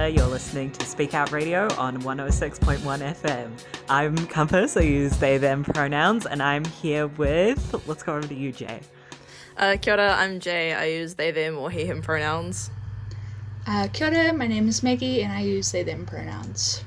Canada. 0.00 0.16
You're 0.16 0.30
listening 0.30 0.70
to 0.72 0.86
Speak 0.86 1.12
Out 1.12 1.30
Radio 1.30 1.68
on 1.76 2.00
106.1 2.00 2.78
FM. 2.78 3.50
I'm 3.90 4.16
Compass, 4.28 4.76
I 4.78 4.80
use 4.80 5.14
they, 5.18 5.36
them 5.36 5.62
pronouns, 5.62 6.24
and 6.24 6.42
I'm 6.42 6.64
here 6.64 7.06
with. 7.06 7.86
Let's 7.86 8.02
go 8.02 8.16
over 8.16 8.26
to 8.26 8.34
you, 8.34 8.50
Jay. 8.50 8.80
Uh, 9.58 9.76
kia 9.78 9.94
ora, 9.94 10.16
I'm 10.16 10.40
Jay. 10.40 10.72
I 10.72 10.86
use 10.86 11.16
they, 11.16 11.32
them, 11.32 11.58
or 11.58 11.70
he, 11.70 11.84
him 11.84 12.00
pronouns. 12.00 12.70
Uh, 13.66 13.88
kia 13.92 14.06
ora, 14.06 14.32
my 14.32 14.46
name 14.46 14.68
is 14.68 14.82
Maggie, 14.82 15.22
and 15.22 15.32
I 15.32 15.42
use 15.42 15.70
they, 15.70 15.82
them 15.82 16.06
pronouns. 16.06 16.82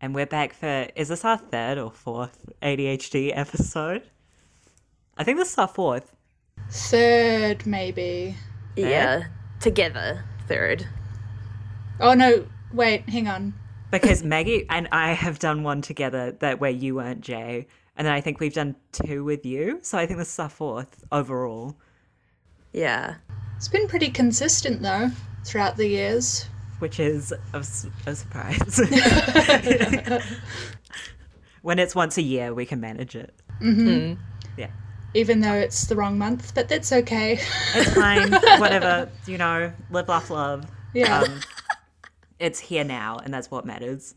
And 0.00 0.12
we're 0.12 0.26
back 0.26 0.52
for. 0.52 0.88
Is 0.96 1.08
this 1.08 1.24
our 1.24 1.38
third 1.38 1.78
or 1.78 1.92
fourth 1.92 2.46
ADHD 2.62 3.30
episode? 3.32 4.02
I 5.16 5.22
think 5.22 5.38
this 5.38 5.52
is 5.52 5.58
our 5.58 5.68
fourth. 5.68 6.16
Third, 6.68 7.64
maybe. 7.64 8.34
Yeah, 8.74 9.24
together, 9.60 10.24
third. 10.48 10.88
Oh 12.00 12.14
no, 12.14 12.46
wait, 12.72 13.08
hang 13.08 13.28
on. 13.28 13.54
Because 13.90 14.22
Maggie 14.22 14.66
and 14.70 14.88
I 14.92 15.12
have 15.12 15.38
done 15.38 15.62
one 15.62 15.82
together 15.82 16.32
that 16.40 16.60
where 16.60 16.70
you 16.70 16.94
weren't 16.94 17.20
Jay, 17.20 17.66
and 17.96 18.06
then 18.06 18.14
I 18.14 18.20
think 18.20 18.38
we've 18.40 18.54
done 18.54 18.76
two 18.92 19.24
with 19.24 19.44
you. 19.44 19.80
So 19.82 19.98
I 19.98 20.06
think 20.06 20.18
this 20.18 20.32
is 20.32 20.38
our 20.38 20.48
fourth 20.48 21.04
overall. 21.10 21.76
Yeah. 22.72 23.16
It's 23.56 23.68
been 23.68 23.88
pretty 23.88 24.08
consistent 24.10 24.80
though 24.80 25.10
throughout 25.44 25.76
the 25.76 25.86
years. 25.86 26.46
which 26.78 26.98
is 27.00 27.32
a 27.52 27.62
surprise. 28.14 28.80
when 31.62 31.78
it's 31.78 31.94
once 31.94 32.16
a 32.16 32.22
year, 32.22 32.54
we 32.54 32.64
can 32.64 32.80
manage 32.80 33.14
it. 33.16 33.34
Mm. 33.60 34.16
Yeah, 34.56 34.70
Even 35.14 35.40
though 35.40 35.52
it's 35.54 35.86
the 35.86 35.96
wrong 35.96 36.16
month, 36.16 36.54
but 36.54 36.68
that's 36.68 36.92
okay. 36.92 37.38
it's 37.74 37.94
fine. 37.94 38.32
Whatever, 38.60 39.10
you 39.26 39.36
know, 39.36 39.72
live, 39.90 40.08
laugh, 40.08 40.30
love. 40.30 40.64
Yeah. 40.94 41.20
Um, 41.20 41.40
it's 42.40 42.58
here 42.58 42.84
now, 42.84 43.18
and 43.22 43.32
that's 43.32 43.50
what 43.50 43.64
matters. 43.64 44.14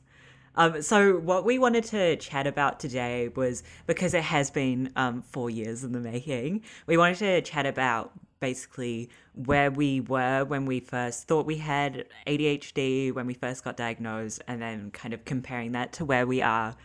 Um, 0.55 0.81
so, 0.81 1.17
what 1.17 1.45
we 1.45 1.57
wanted 1.57 1.83
to 1.85 2.16
chat 2.17 2.47
about 2.47 2.80
today 2.80 3.30
was 3.30 3.63
because 3.88 4.13
it 4.13 4.23
has 4.23 4.52
been 4.52 4.91
um, 4.95 5.23
four 5.23 5.49
years 5.49 5.83
in 5.83 5.91
the 5.91 5.99
making, 5.99 6.61
we 6.85 6.95
wanted 6.97 7.17
to 7.19 7.41
chat 7.41 7.65
about 7.65 8.11
basically 8.39 9.09
where 9.33 9.71
we 9.71 10.02
were 10.02 10.43
when 10.43 10.65
we 10.65 10.80
first 10.80 11.27
thought 11.27 11.45
we 11.45 11.57
had 11.57 12.05
ADHD, 12.27 13.13
when 13.13 13.25
we 13.25 13.33
first 13.33 13.63
got 13.63 13.77
diagnosed, 13.77 14.41
and 14.47 14.61
then 14.61 14.91
kind 14.91 15.13
of 15.13 15.25
comparing 15.25 15.71
that 15.71 15.93
to 15.93 16.05
where 16.05 16.27
we 16.27 16.41
are 16.41 16.75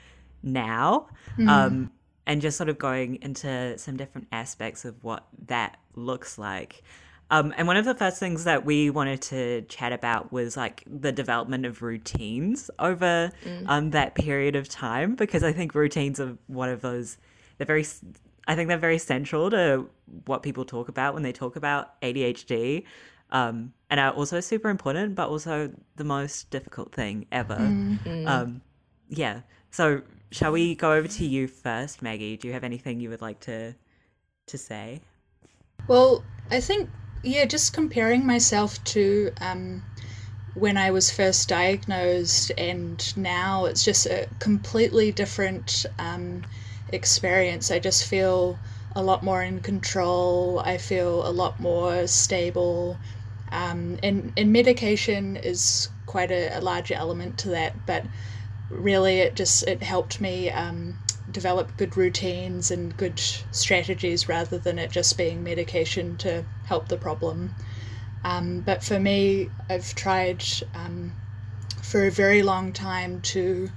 now. 0.42 1.08
Um, 1.48 1.90
and 2.26 2.42
just 2.42 2.58
sort 2.58 2.68
of 2.68 2.78
going 2.78 3.18
into 3.22 3.76
some 3.78 3.96
different 3.96 4.28
aspects 4.30 4.84
of 4.84 5.02
what 5.02 5.26
that 5.46 5.78
looks 5.94 6.38
like. 6.38 6.82
Um, 7.30 7.52
and 7.58 7.66
one 7.66 7.76
of 7.76 7.84
the 7.84 7.94
first 7.94 8.18
things 8.18 8.44
that 8.44 8.64
we 8.64 8.88
wanted 8.90 9.20
to 9.22 9.62
chat 9.62 9.92
about 9.92 10.32
was 10.32 10.56
like 10.56 10.82
the 10.86 11.12
development 11.12 11.66
of 11.66 11.82
routines 11.82 12.70
over 12.78 13.30
um, 13.66 13.90
that 13.90 14.14
period 14.14 14.56
of 14.56 14.68
time, 14.68 15.14
because 15.14 15.42
I 15.44 15.52
think 15.52 15.74
routines 15.74 16.18
are 16.20 16.38
one 16.46 16.70
of 16.70 16.80
those, 16.80 17.18
they're 17.58 17.66
very, 17.66 17.82
s- 17.82 18.02
I 18.46 18.54
think 18.54 18.68
they're 18.68 18.78
very 18.78 18.98
central 18.98 19.50
to 19.50 19.90
what 20.24 20.42
people 20.42 20.64
talk 20.64 20.88
about 20.88 21.12
when 21.12 21.22
they 21.22 21.32
talk 21.32 21.56
about 21.56 22.00
ADHD. 22.00 22.84
Um, 23.30 23.74
and 23.90 24.00
are 24.00 24.12
also 24.12 24.40
super 24.40 24.70
important, 24.70 25.14
but 25.14 25.28
also 25.28 25.70
the 25.96 26.04
most 26.04 26.48
difficult 26.48 26.94
thing 26.94 27.26
ever. 27.30 27.56
Um, 28.26 28.62
yeah. 29.10 29.42
So 29.70 30.00
shall 30.30 30.50
we 30.50 30.74
go 30.74 30.92
over 30.94 31.08
to 31.08 31.26
you 31.26 31.46
first, 31.46 32.00
Maggie? 32.00 32.38
Do 32.38 32.48
you 32.48 32.54
have 32.54 32.64
anything 32.64 33.00
you 33.00 33.10
would 33.10 33.20
like 33.20 33.40
to 33.40 33.74
to 34.46 34.56
say? 34.56 35.02
Well, 35.88 36.24
I 36.50 36.60
think, 36.60 36.88
yeah, 37.22 37.44
just 37.44 37.72
comparing 37.72 38.26
myself 38.26 38.82
to 38.84 39.32
um, 39.40 39.82
when 40.54 40.76
I 40.76 40.90
was 40.90 41.10
first 41.10 41.48
diagnosed 41.48 42.52
and 42.58 43.16
now, 43.16 43.66
it's 43.66 43.84
just 43.84 44.06
a 44.06 44.28
completely 44.38 45.12
different 45.12 45.86
um, 45.98 46.42
experience. 46.92 47.70
I 47.70 47.78
just 47.78 48.06
feel 48.06 48.58
a 48.96 49.02
lot 49.02 49.22
more 49.22 49.42
in 49.42 49.60
control, 49.60 50.60
I 50.64 50.78
feel 50.78 51.26
a 51.26 51.30
lot 51.30 51.60
more 51.60 52.06
stable. 52.06 52.96
Um, 53.52 53.98
and, 54.02 54.32
and 54.36 54.52
medication 54.52 55.36
is 55.36 55.88
quite 56.06 56.30
a, 56.30 56.58
a 56.58 56.60
large 56.60 56.92
element 56.92 57.38
to 57.38 57.50
that, 57.50 57.74
but 57.86 58.04
really 58.70 59.20
it 59.20 59.34
just 59.34 59.66
it 59.66 59.82
helped 59.82 60.20
me 60.20 60.50
um, 60.50 60.98
develop 61.32 61.76
good 61.76 61.96
routines 61.96 62.70
and 62.70 62.96
good 62.96 63.18
strategies 63.18 64.28
rather 64.28 64.58
than 64.58 64.78
it 64.78 64.90
just 64.90 65.16
being 65.16 65.42
medication 65.42 66.16
to 66.18 66.44
help 66.66 66.88
the 66.88 66.96
problem. 66.96 67.54
Um, 68.24 68.60
but 68.60 68.82
for 68.82 68.98
me, 68.98 69.50
I've 69.68 69.94
tried 69.94 70.44
um, 70.74 71.12
for 71.82 72.06
a 72.06 72.10
very 72.10 72.42
long 72.42 72.72
time 72.72 73.20
to 73.22 73.70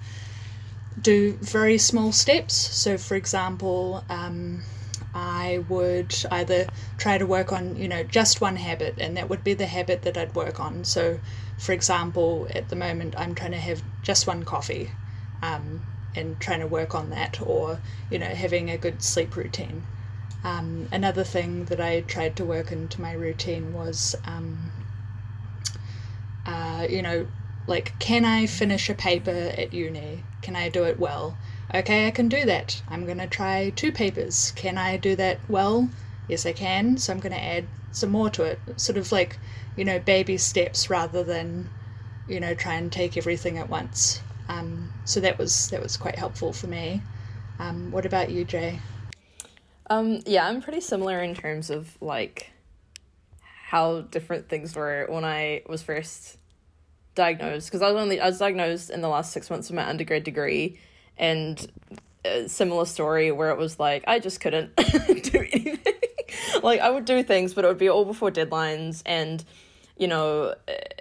do 1.02 1.34
very 1.34 1.78
small 1.78 2.12
steps. 2.12 2.54
So, 2.54 2.98
for 2.98 3.16
example, 3.16 4.04
um, 4.10 4.62
I 5.14 5.64
would 5.70 6.16
either 6.32 6.68
try 6.98 7.18
to 7.18 7.26
work 7.26 7.52
on, 7.52 7.76
you 7.76 7.88
know, 7.88 8.04
just 8.04 8.42
one 8.42 8.56
habit, 8.56 8.96
and 9.00 9.18
that 9.18 9.30
would 9.30 9.44
be 9.44 9.54
the 9.54 9.66
habit 9.66 10.02
that 10.04 10.18
I'd 10.18 10.36
work 10.36 10.60
on. 10.60 10.84
So, 10.84 11.20
for 11.58 11.74
example, 11.74 12.48
at 12.56 12.70
the 12.70 12.76
moment, 12.76 13.16
I'm 13.18 13.36
trying 13.36 13.52
to 13.52 13.58
have 13.58 13.84
just 14.04 14.26
one 14.26 14.44
coffee 14.44 14.92
um, 15.42 15.82
and 16.16 16.40
trying 16.40 16.60
to 16.60 16.68
work 16.68 16.94
on 16.94 17.10
that, 17.10 17.42
or, 17.42 17.80
you 18.10 18.20
know, 18.20 18.26
having 18.26 18.70
a 18.70 18.78
good 18.78 19.02
sleep 19.02 19.36
routine. 19.36 19.84
Um, 20.44 20.88
another 20.92 21.24
thing 21.24 21.66
that 21.66 21.80
I 21.80 22.02
tried 22.02 22.36
to 22.38 22.46
work 22.46 22.72
into 22.72 23.00
my 23.00 23.14
routine 23.14 23.74
was, 23.74 24.16
um, 24.26 24.72
uh, 26.46 26.88
you 26.90 27.02
know, 27.02 27.28
like, 27.68 27.98
can 28.00 28.26
I 28.26 28.48
finish 28.48 28.90
a 28.90 28.96
paper 28.96 29.54
at 29.56 29.72
uni? 29.74 30.24
Can 30.42 30.56
I 30.56 30.70
do 30.70 30.84
it 30.84 31.00
well? 31.00 31.38
Okay, 31.74 32.08
I 32.08 32.12
can 32.12 32.28
do 32.28 32.44
that. 32.46 32.82
I'm 32.90 33.06
going 33.06 33.20
to 33.20 33.28
try 33.28 33.70
two 33.70 33.92
papers. 33.92 34.52
Can 34.56 34.78
I 34.78 34.98
do 34.98 35.16
that 35.16 35.40
well? 35.48 35.90
Yes, 36.28 36.46
I 36.46 36.54
can. 36.54 36.98
So 36.98 37.14
I'm 37.14 37.20
going 37.20 37.34
to 37.34 37.44
add 37.44 37.66
some 37.92 38.10
more 38.10 38.30
to 38.32 38.44
it. 38.44 38.60
Sort 38.76 38.98
of 38.98 39.12
like, 39.12 39.38
you 39.78 39.86
know, 39.86 40.00
baby 40.00 40.38
steps 40.38 40.90
rather 40.90 41.24
than, 41.24 41.70
you 42.28 42.40
know, 42.40 42.56
try 42.56 42.74
and 42.74 42.92
take 42.92 43.16
everything 43.16 43.58
at 43.58 43.70
once. 43.70 44.22
Um, 44.52 44.92
so 45.06 45.22
that 45.22 45.38
was 45.38 45.70
that 45.70 45.82
was 45.82 45.96
quite 45.96 46.16
helpful 46.16 46.52
for 46.52 46.68
me. 46.68 47.02
Um, 47.60 47.90
what 47.92 48.06
about 48.06 48.32
you, 48.32 48.44
Jay? 48.44 48.80
Um, 49.90 50.20
yeah, 50.26 50.46
I'm 50.46 50.62
pretty 50.62 50.82
similar 50.82 51.22
in 51.22 51.36
terms 51.36 51.70
of 51.70 51.98
like 52.02 52.52
how 53.42 54.02
different 54.02 54.50
things 54.50 54.76
were 54.76 55.06
when 55.08 55.24
I 55.24 55.64
was 55.68 55.82
first 55.82 56.38
diagnosed 57.16 57.68
because 57.68 57.82
I 57.82 57.92
was 57.92 58.02
only 58.02 58.20
I 58.20 58.28
was 58.28 58.40
diagnosed 58.40 58.90
in 58.90 59.00
the 59.00 59.08
last 59.08 59.32
six 59.32 59.50
months 59.50 59.70
of 59.70 59.76
my 59.76 59.88
undergrad 59.88 60.26
degree, 60.26 60.78
and 61.18 61.66
a 62.26 62.50
similar 62.50 62.86
story 62.86 63.32
where 63.32 63.52
it 63.52 63.58
was 63.58 63.80
like 63.80 64.04
I 64.06 64.20
just 64.20 64.42
couldn't 64.42 64.76
do 64.76 65.48
anything. 65.54 65.80
like 66.64 66.82
I 66.82 66.90
would 66.90 67.06
do 67.06 67.24
things, 67.24 67.54
but 67.54 67.64
it 67.64 67.70
would 67.70 67.78
be 67.78 67.90
all 67.90 68.04
before 68.04 68.32
deadlines, 68.32 69.02
and 69.06 69.44
you 69.98 70.10
know. 70.10 70.56
It 70.68 70.98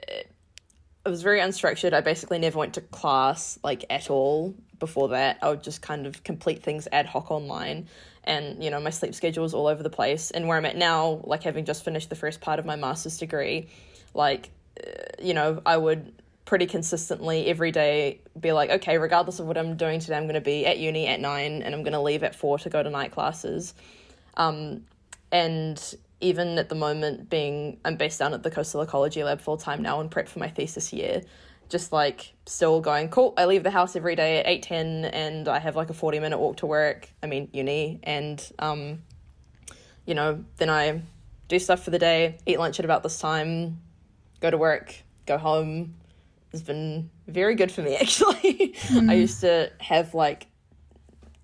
was 1.08 1.22
very 1.22 1.40
unstructured. 1.40 1.92
I 1.92 2.02
basically 2.02 2.38
never 2.38 2.58
went 2.58 2.74
to 2.74 2.80
class 2.80 3.58
like 3.64 3.84
at 3.88 4.10
all 4.10 4.54
before 4.78 5.08
that. 5.08 5.38
I 5.42 5.48
would 5.50 5.62
just 5.62 5.80
kind 5.80 6.06
of 6.06 6.22
complete 6.24 6.62
things 6.62 6.86
ad 6.92 7.06
hoc 7.06 7.30
online 7.30 7.88
and 8.24 8.62
you 8.62 8.70
know 8.70 8.80
my 8.80 8.90
sleep 8.90 9.14
schedule 9.14 9.42
was 9.42 9.54
all 9.54 9.66
over 9.66 9.82
the 9.82 9.90
place 9.90 10.30
and 10.30 10.46
where 10.46 10.56
i'm 10.56 10.66
at 10.66 10.76
now 10.76 11.20
like 11.24 11.42
having 11.42 11.64
just 11.64 11.84
finished 11.84 12.10
the 12.10 12.16
first 12.16 12.40
part 12.40 12.58
of 12.58 12.66
my 12.66 12.76
master's 12.76 13.18
degree 13.18 13.68
like 14.14 14.50
uh, 14.82 14.90
you 15.20 15.34
know 15.34 15.60
i 15.64 15.76
would 15.76 16.12
pretty 16.44 16.66
consistently 16.66 17.46
every 17.46 17.70
day 17.70 18.20
be 18.38 18.52
like 18.52 18.70
okay 18.70 18.98
regardless 18.98 19.38
of 19.38 19.46
what 19.46 19.56
i'm 19.56 19.76
doing 19.76 20.00
today 20.00 20.16
i'm 20.16 20.24
going 20.24 20.34
to 20.34 20.40
be 20.40 20.66
at 20.66 20.78
uni 20.78 21.06
at 21.06 21.20
9 21.20 21.62
and 21.62 21.74
i'm 21.74 21.82
going 21.82 21.92
to 21.92 22.00
leave 22.00 22.22
at 22.22 22.34
4 22.34 22.58
to 22.58 22.70
go 22.70 22.82
to 22.82 22.90
night 22.90 23.12
classes 23.12 23.74
um, 24.36 24.84
and 25.32 25.94
even 26.20 26.58
at 26.58 26.68
the 26.68 26.74
moment 26.74 27.30
being 27.30 27.78
i'm 27.84 27.96
based 27.96 28.18
down 28.18 28.34
at 28.34 28.42
the 28.42 28.50
coastal 28.50 28.82
ecology 28.82 29.22
lab 29.22 29.40
full 29.40 29.56
time 29.56 29.82
now 29.82 30.00
and 30.00 30.10
prep 30.10 30.28
for 30.28 30.38
my 30.38 30.48
thesis 30.48 30.92
year. 30.92 31.22
Just 31.68 31.92
like 31.92 32.32
still 32.46 32.80
going 32.80 33.10
cool 33.10 33.32
i 33.36 33.44
leave 33.44 33.62
the 33.62 33.70
house 33.70 33.94
every 33.94 34.16
day 34.16 34.40
at 34.40 34.46
8.10 34.46 35.08
and 35.12 35.46
i 35.46 35.60
have 35.60 35.76
like 35.76 35.88
a 35.88 35.94
40 35.94 36.18
minute 36.18 36.38
walk 36.38 36.56
to 36.56 36.66
work 36.66 37.08
i 37.22 37.26
mean 37.28 37.48
uni 37.52 38.00
and 38.02 38.44
um 38.58 39.02
you 40.04 40.14
know 40.14 40.44
then 40.56 40.68
i 40.68 41.00
do 41.46 41.60
stuff 41.60 41.84
for 41.84 41.90
the 41.90 41.98
day 42.00 42.38
eat 42.44 42.58
lunch 42.58 42.80
at 42.80 42.84
about 42.84 43.04
this 43.04 43.20
time 43.20 43.80
go 44.40 44.50
to 44.50 44.58
work 44.58 44.96
go 45.30 45.38
home. 45.38 45.94
It's 46.52 46.62
been 46.62 47.10
very 47.28 47.54
good 47.54 47.70
for 47.70 47.82
me 47.82 47.96
actually. 48.00 48.74
I 49.08 49.14
used 49.14 49.40
to 49.40 49.70
have 49.78 50.14
like 50.14 50.48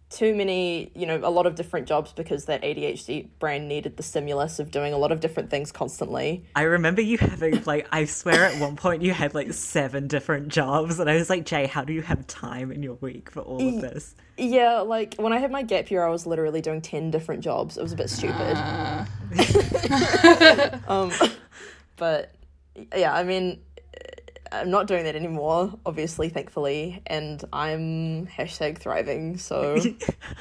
too 0.08 0.34
many, 0.34 0.92
you 0.94 1.04
know, 1.04 1.20
a 1.22 1.30
lot 1.30 1.46
of 1.46 1.56
different 1.56 1.88
jobs 1.88 2.12
because 2.12 2.44
that 2.44 2.62
ADHD 2.62 3.28
brain 3.40 3.66
needed 3.66 3.96
the 3.96 4.02
stimulus 4.02 4.60
of 4.60 4.70
doing 4.70 4.92
a 4.92 4.98
lot 4.98 5.10
of 5.10 5.18
different 5.18 5.50
things 5.50 5.72
constantly. 5.72 6.44
I 6.54 6.62
remember 6.62 7.00
you 7.00 7.18
having 7.18 7.62
like 7.64 7.88
I 7.90 8.04
swear 8.04 8.44
at 8.44 8.60
one 8.60 8.76
point 8.76 9.02
you 9.02 9.12
had 9.12 9.34
like 9.34 9.52
seven 9.52 10.06
different 10.06 10.48
jobs, 10.48 11.00
and 11.00 11.10
I 11.10 11.16
was 11.16 11.28
like, 11.28 11.44
Jay, 11.44 11.66
how 11.66 11.84
do 11.84 11.92
you 11.92 12.02
have 12.02 12.26
time 12.28 12.70
in 12.70 12.82
your 12.82 12.94
week 12.94 13.30
for 13.30 13.40
all 13.40 13.68
of 13.68 13.80
this? 13.80 14.14
Yeah, 14.36 14.80
like 14.80 15.16
when 15.16 15.32
I 15.32 15.38
had 15.38 15.50
my 15.50 15.62
gap 15.62 15.90
year, 15.90 16.04
I 16.04 16.10
was 16.10 16.26
literally 16.26 16.60
doing 16.60 16.82
10 16.82 17.10
different 17.10 17.42
jobs. 17.42 17.76
It 17.76 17.82
was 17.82 17.92
a 17.92 17.96
bit 17.96 18.10
stupid. 18.10 18.56
um, 20.88 21.10
but 21.96 22.32
yeah, 22.94 23.14
I 23.14 23.24
mean, 23.24 23.60
I'm 24.60 24.70
not 24.70 24.86
doing 24.86 25.04
that 25.04 25.16
anymore, 25.16 25.72
obviously, 25.84 26.28
thankfully, 26.28 27.02
and 27.06 27.42
I'm 27.52 28.26
hashtag 28.26 28.78
thriving. 28.78 29.38
So, 29.38 29.78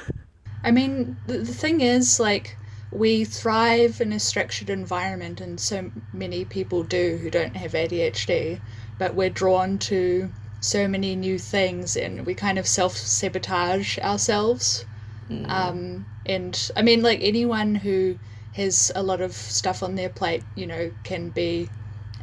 I 0.64 0.70
mean, 0.70 1.16
the, 1.26 1.38
the 1.38 1.54
thing 1.54 1.80
is, 1.80 2.18
like, 2.20 2.56
we 2.92 3.24
thrive 3.24 4.00
in 4.00 4.12
a 4.12 4.20
structured 4.20 4.70
environment, 4.70 5.40
and 5.40 5.60
so 5.60 5.90
many 6.12 6.44
people 6.44 6.82
do 6.82 7.18
who 7.18 7.30
don't 7.30 7.56
have 7.56 7.72
ADHD, 7.72 8.60
but 8.98 9.14
we're 9.14 9.30
drawn 9.30 9.78
to 9.78 10.30
so 10.60 10.88
many 10.88 11.16
new 11.16 11.38
things, 11.38 11.96
and 11.96 12.24
we 12.26 12.34
kind 12.34 12.58
of 12.58 12.66
self 12.66 12.96
sabotage 12.96 13.98
ourselves. 13.98 14.84
Mm. 15.30 15.48
Um, 15.50 16.06
and 16.24 16.70
I 16.76 16.82
mean, 16.82 17.02
like, 17.02 17.20
anyone 17.22 17.74
who 17.74 18.18
has 18.54 18.90
a 18.94 19.02
lot 19.02 19.20
of 19.20 19.32
stuff 19.32 19.82
on 19.82 19.94
their 19.96 20.08
plate, 20.08 20.42
you 20.54 20.66
know, 20.66 20.90
can 21.04 21.28
be 21.30 21.68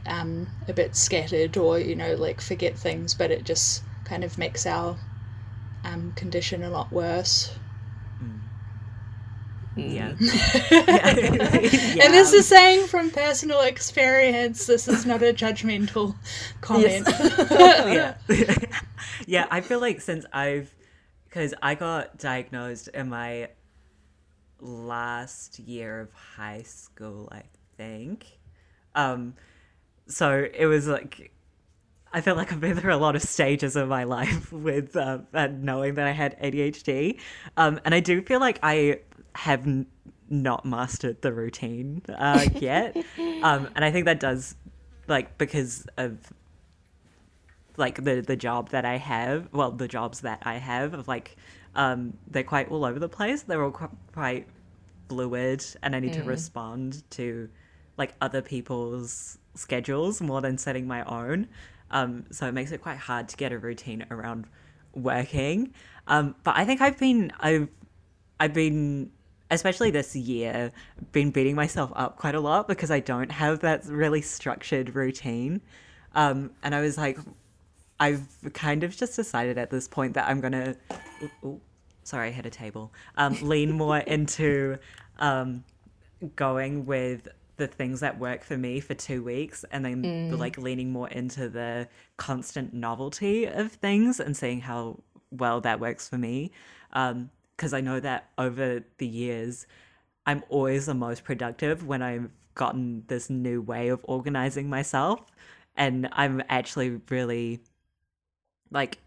um, 0.06 0.48
a 0.68 0.74
bit 0.74 0.96
scattered 0.96 1.58
or 1.58 1.80
you 1.80 1.96
know 1.96 2.16
like 2.16 2.42
forget 2.42 2.78
things, 2.78 3.14
but 3.14 3.32
it 3.32 3.44
just 3.44 3.84
kind 4.06 4.24
of 4.24 4.38
makes 4.38 4.66
our 4.66 4.98
um, 5.84 6.12
condition 6.16 6.64
a 6.64 6.70
lot 6.70 6.92
worse. 6.92 7.54
Mm. 8.22 8.40
Yeah. 9.76 10.14
yeah. 10.20 12.04
And 12.06 12.14
this 12.14 12.32
is 12.34 12.48
saying 12.48 12.88
from 12.88 13.10
personal 13.10 13.62
experience. 13.62 14.68
This 14.68 14.88
is 14.88 15.06
not 15.06 15.24
a 15.24 15.34
judgmental 15.34 16.16
comment. 16.62 17.08
Yes. 17.08 18.18
yeah. 18.30 18.80
yeah, 19.26 19.48
I 19.50 19.62
feel 19.62 19.80
like 19.80 20.02
since 20.02 20.26
I've 20.32 20.74
because 21.26 21.54
I 21.64 21.74
got 21.74 22.20
diagnosed 22.20 22.90
in 22.90 23.10
my 23.10 23.50
last 24.60 25.58
year 25.60 26.02
of 26.02 26.14
high 26.14 26.62
school, 26.62 27.28
I 27.32 27.44
think. 27.76 28.26
Um, 28.94 29.34
so 30.08 30.48
it 30.54 30.66
was 30.66 30.88
like 30.88 31.32
I 32.14 32.22
feel 32.22 32.36
like 32.36 32.54
I've 32.54 32.62
been 32.62 32.78
through 32.78 32.94
a 32.94 32.98
lot 32.98 33.16
of 33.16 33.24
stages 33.24 33.76
of 33.76 33.90
my 33.90 34.04
life 34.18 34.52
with 34.52 34.96
uh, 34.96 35.20
knowing 35.34 35.96
that 35.96 36.08
I 36.08 36.12
had 36.12 36.40
ADHD, 36.40 37.20
um, 37.58 37.80
and 37.86 37.96
I 37.96 38.00
do 38.00 38.22
feel 38.22 38.40
like 38.40 38.60
I 38.62 39.00
have 39.36 39.66
n- 39.66 39.88
not 40.30 40.64
mastered 40.64 41.22
the 41.22 41.34
routine 41.34 42.04
uh, 42.10 42.46
yet, 42.54 42.96
um, 43.42 43.68
and 43.76 43.84
I 43.84 43.92
think 43.92 44.06
that 44.06 44.20
does 44.20 44.56
like 45.08 45.38
because 45.38 45.88
of 45.98 46.32
like 47.78 48.04
the 48.04 48.22
the 48.22 48.36
job 48.36 48.70
that 48.70 48.86
I 48.86 48.98
have, 48.98 49.50
well, 49.52 49.72
the 49.72 49.88
jobs 49.88 50.22
that 50.22 50.44
I 50.44 50.56
have 50.58 50.94
of 50.94 51.08
like 51.08 51.36
um, 51.76 52.18
they're 52.30 52.44
quite 52.44 52.70
all 52.70 52.86
over 52.86 53.00
the 53.00 53.10
place. 53.10 53.42
They're 53.42 53.64
all 53.64 53.72
quite 53.72 54.48
fluid, 55.10 55.66
and 55.82 55.96
I 55.96 56.00
need 56.00 56.12
mm. 56.12 56.22
to 56.22 56.24
respond 56.24 57.04
to 57.12 57.50
like 57.98 58.14
other 58.22 58.42
people's 58.42 59.40
schedules 59.56 60.22
more 60.22 60.42
than 60.42 60.58
setting 60.58 60.88
my 60.88 61.04
own. 61.04 61.48
Um, 61.92 62.26
so 62.32 62.48
it 62.48 62.54
makes 62.54 62.72
it 62.72 62.82
quite 62.82 62.98
hard 62.98 63.30
to 63.30 63.38
get 63.38 63.52
a 63.52 63.58
routine 63.58 64.06
around 64.10 64.46
working. 64.94 65.74
Um, 66.08 66.36
but 66.44 66.56
I 66.58 66.66
think 66.66 66.82
I've 66.82 66.98
been 66.98 67.32
I've 67.40 67.70
I've 68.40 68.54
been 68.54 69.12
especially 69.52 69.92
this 69.92 70.16
year 70.16 70.72
been 71.12 71.30
beating 71.30 71.56
myself 71.56 71.92
up 71.96 72.18
quite 72.18 72.36
a 72.36 72.40
lot 72.40 72.68
because 72.68 72.90
I 72.90 73.00
don't 73.00 73.32
have 73.32 73.60
that 73.60 73.86
really 73.86 74.22
structured 74.22 74.96
routine. 74.96 75.62
Um, 76.16 76.52
and 76.64 76.74
I 76.74 76.82
was 76.82 76.98
like, 76.98 77.20
I've 78.00 78.28
kind 78.54 78.84
of 78.84 78.96
just 78.96 79.16
decided 79.16 79.58
at 79.58 79.70
this 79.70 79.88
point 79.88 80.16
that 80.16 80.28
I'm 80.28 80.42
gonna. 80.42 80.76
Ooh, 81.22 81.48
ooh, 81.48 81.62
sorry, 82.04 82.30
I 82.30 82.32
hit 82.32 82.46
a 82.46 82.50
table. 82.50 82.92
Um, 83.16 83.38
lean 83.42 83.72
more 83.72 83.98
into 84.08 84.78
um, 85.20 85.64
going 86.36 86.86
with 86.86 87.28
the 87.58 87.68
things 87.68 88.00
that 88.00 88.20
work 88.20 88.44
for 88.44 88.58
me 88.58 88.80
for 88.80 88.94
two 88.94 89.24
weeks 89.24 89.64
and 89.72 89.86
then 89.86 90.04
mm. 90.04 90.38
like 90.38 90.58
leaning 90.58 90.92
more 90.92 91.08
into 91.10 91.50
the 91.50 91.88
constant 92.18 92.74
novelty 92.74 93.46
of 93.46 93.72
things 93.72 94.20
and 94.20 94.36
seeing 94.36 94.62
how 94.62 95.00
well 95.32 95.62
that 95.62 95.80
works 95.80 96.10
for 96.10 96.18
me 96.18 96.52
because 96.92 97.74
um, 97.74 97.74
i 97.74 97.82
know 97.82 98.00
that 98.00 98.30
over 98.38 98.84
the 98.98 99.08
years 99.08 99.68
i'm 100.26 100.44
always 100.50 100.86
the 100.88 100.94
most 100.94 101.24
productive 101.24 101.86
when 101.86 102.02
i've 102.02 102.30
gotten 102.56 103.04
this 103.08 103.30
new 103.30 103.62
way 103.62 103.90
of 103.90 104.00
organizing 104.04 104.70
myself 104.70 105.20
and 105.76 106.08
i'm 106.14 106.42
actually 106.50 107.02
really 107.10 107.60
like 108.72 108.98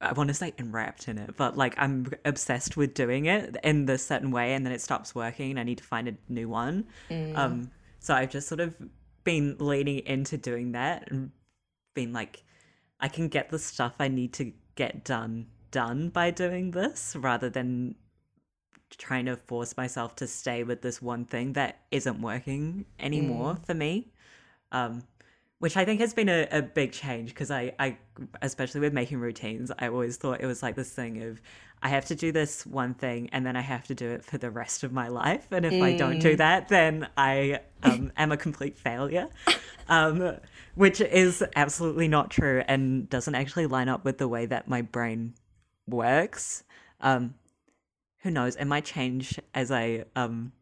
I 0.00 0.12
want 0.12 0.28
to 0.28 0.34
say 0.34 0.52
enwrapped 0.58 1.08
in 1.08 1.18
it, 1.18 1.36
but 1.36 1.56
like 1.56 1.74
I'm 1.78 2.10
obsessed 2.24 2.76
with 2.76 2.94
doing 2.94 3.26
it 3.26 3.56
in 3.62 3.86
this 3.86 4.06
certain 4.06 4.30
way, 4.30 4.54
and 4.54 4.66
then 4.66 4.72
it 4.72 4.80
stops 4.80 5.14
working. 5.14 5.50
And 5.50 5.60
I 5.60 5.62
need 5.62 5.78
to 5.78 5.84
find 5.84 6.08
a 6.08 6.14
new 6.28 6.48
one. 6.48 6.86
Mm. 7.10 7.36
Um, 7.36 7.70
so 8.00 8.14
I've 8.14 8.30
just 8.30 8.48
sort 8.48 8.60
of 8.60 8.76
been 9.22 9.56
leaning 9.58 10.00
into 10.00 10.36
doing 10.36 10.72
that 10.72 11.10
and 11.10 11.30
been 11.94 12.12
like, 12.12 12.44
I 13.00 13.08
can 13.08 13.28
get 13.28 13.50
the 13.50 13.58
stuff 13.58 13.94
I 13.98 14.08
need 14.08 14.32
to 14.34 14.52
get 14.74 15.04
done 15.04 15.46
done 15.70 16.08
by 16.08 16.30
doing 16.30 16.72
this, 16.72 17.16
rather 17.18 17.48
than 17.48 17.94
trying 18.96 19.26
to 19.26 19.36
force 19.36 19.76
myself 19.76 20.14
to 20.16 20.26
stay 20.26 20.62
with 20.62 20.82
this 20.82 21.02
one 21.02 21.24
thing 21.24 21.54
that 21.54 21.80
isn't 21.90 22.20
working 22.20 22.84
anymore 23.00 23.54
mm. 23.54 23.66
for 23.66 23.74
me. 23.74 24.12
Um, 24.70 25.02
which 25.58 25.76
I 25.76 25.84
think 25.84 26.00
has 26.00 26.12
been 26.12 26.28
a, 26.28 26.46
a 26.50 26.62
big 26.62 26.92
change 26.92 27.30
because 27.30 27.50
I, 27.50 27.72
I, 27.78 27.96
especially 28.42 28.80
with 28.80 28.92
making 28.92 29.18
routines, 29.18 29.70
I 29.78 29.88
always 29.88 30.16
thought 30.16 30.40
it 30.40 30.46
was 30.46 30.62
like 30.62 30.76
this 30.76 30.90
thing 30.90 31.22
of 31.22 31.40
I 31.82 31.88
have 31.88 32.06
to 32.06 32.14
do 32.14 32.32
this 32.32 32.66
one 32.66 32.94
thing 32.94 33.28
and 33.32 33.44
then 33.46 33.56
I 33.56 33.60
have 33.60 33.86
to 33.88 33.94
do 33.94 34.10
it 34.10 34.24
for 34.24 34.38
the 34.38 34.50
rest 34.50 34.84
of 34.84 34.92
my 34.92 35.08
life. 35.08 35.46
And 35.50 35.64
if 35.64 35.72
mm. 35.72 35.82
I 35.82 35.96
don't 35.96 36.18
do 36.18 36.34
mm. 36.34 36.38
that, 36.38 36.68
then 36.68 37.08
I 37.16 37.60
um, 37.82 38.12
am 38.16 38.32
a 38.32 38.36
complete 38.36 38.78
failure, 38.78 39.28
um, 39.88 40.36
which 40.74 41.00
is 41.00 41.44
absolutely 41.56 42.08
not 42.08 42.30
true 42.30 42.62
and 42.66 43.08
doesn't 43.08 43.34
actually 43.34 43.66
line 43.66 43.88
up 43.88 44.04
with 44.04 44.18
the 44.18 44.28
way 44.28 44.46
that 44.46 44.66
my 44.66 44.82
brain 44.82 45.34
works. 45.86 46.64
Um, 47.00 47.34
who 48.18 48.30
knows? 48.30 48.56
It 48.56 48.64
might 48.64 48.86
change 48.86 49.38
as 49.54 49.70
I 49.70 50.04
um, 50.16 50.52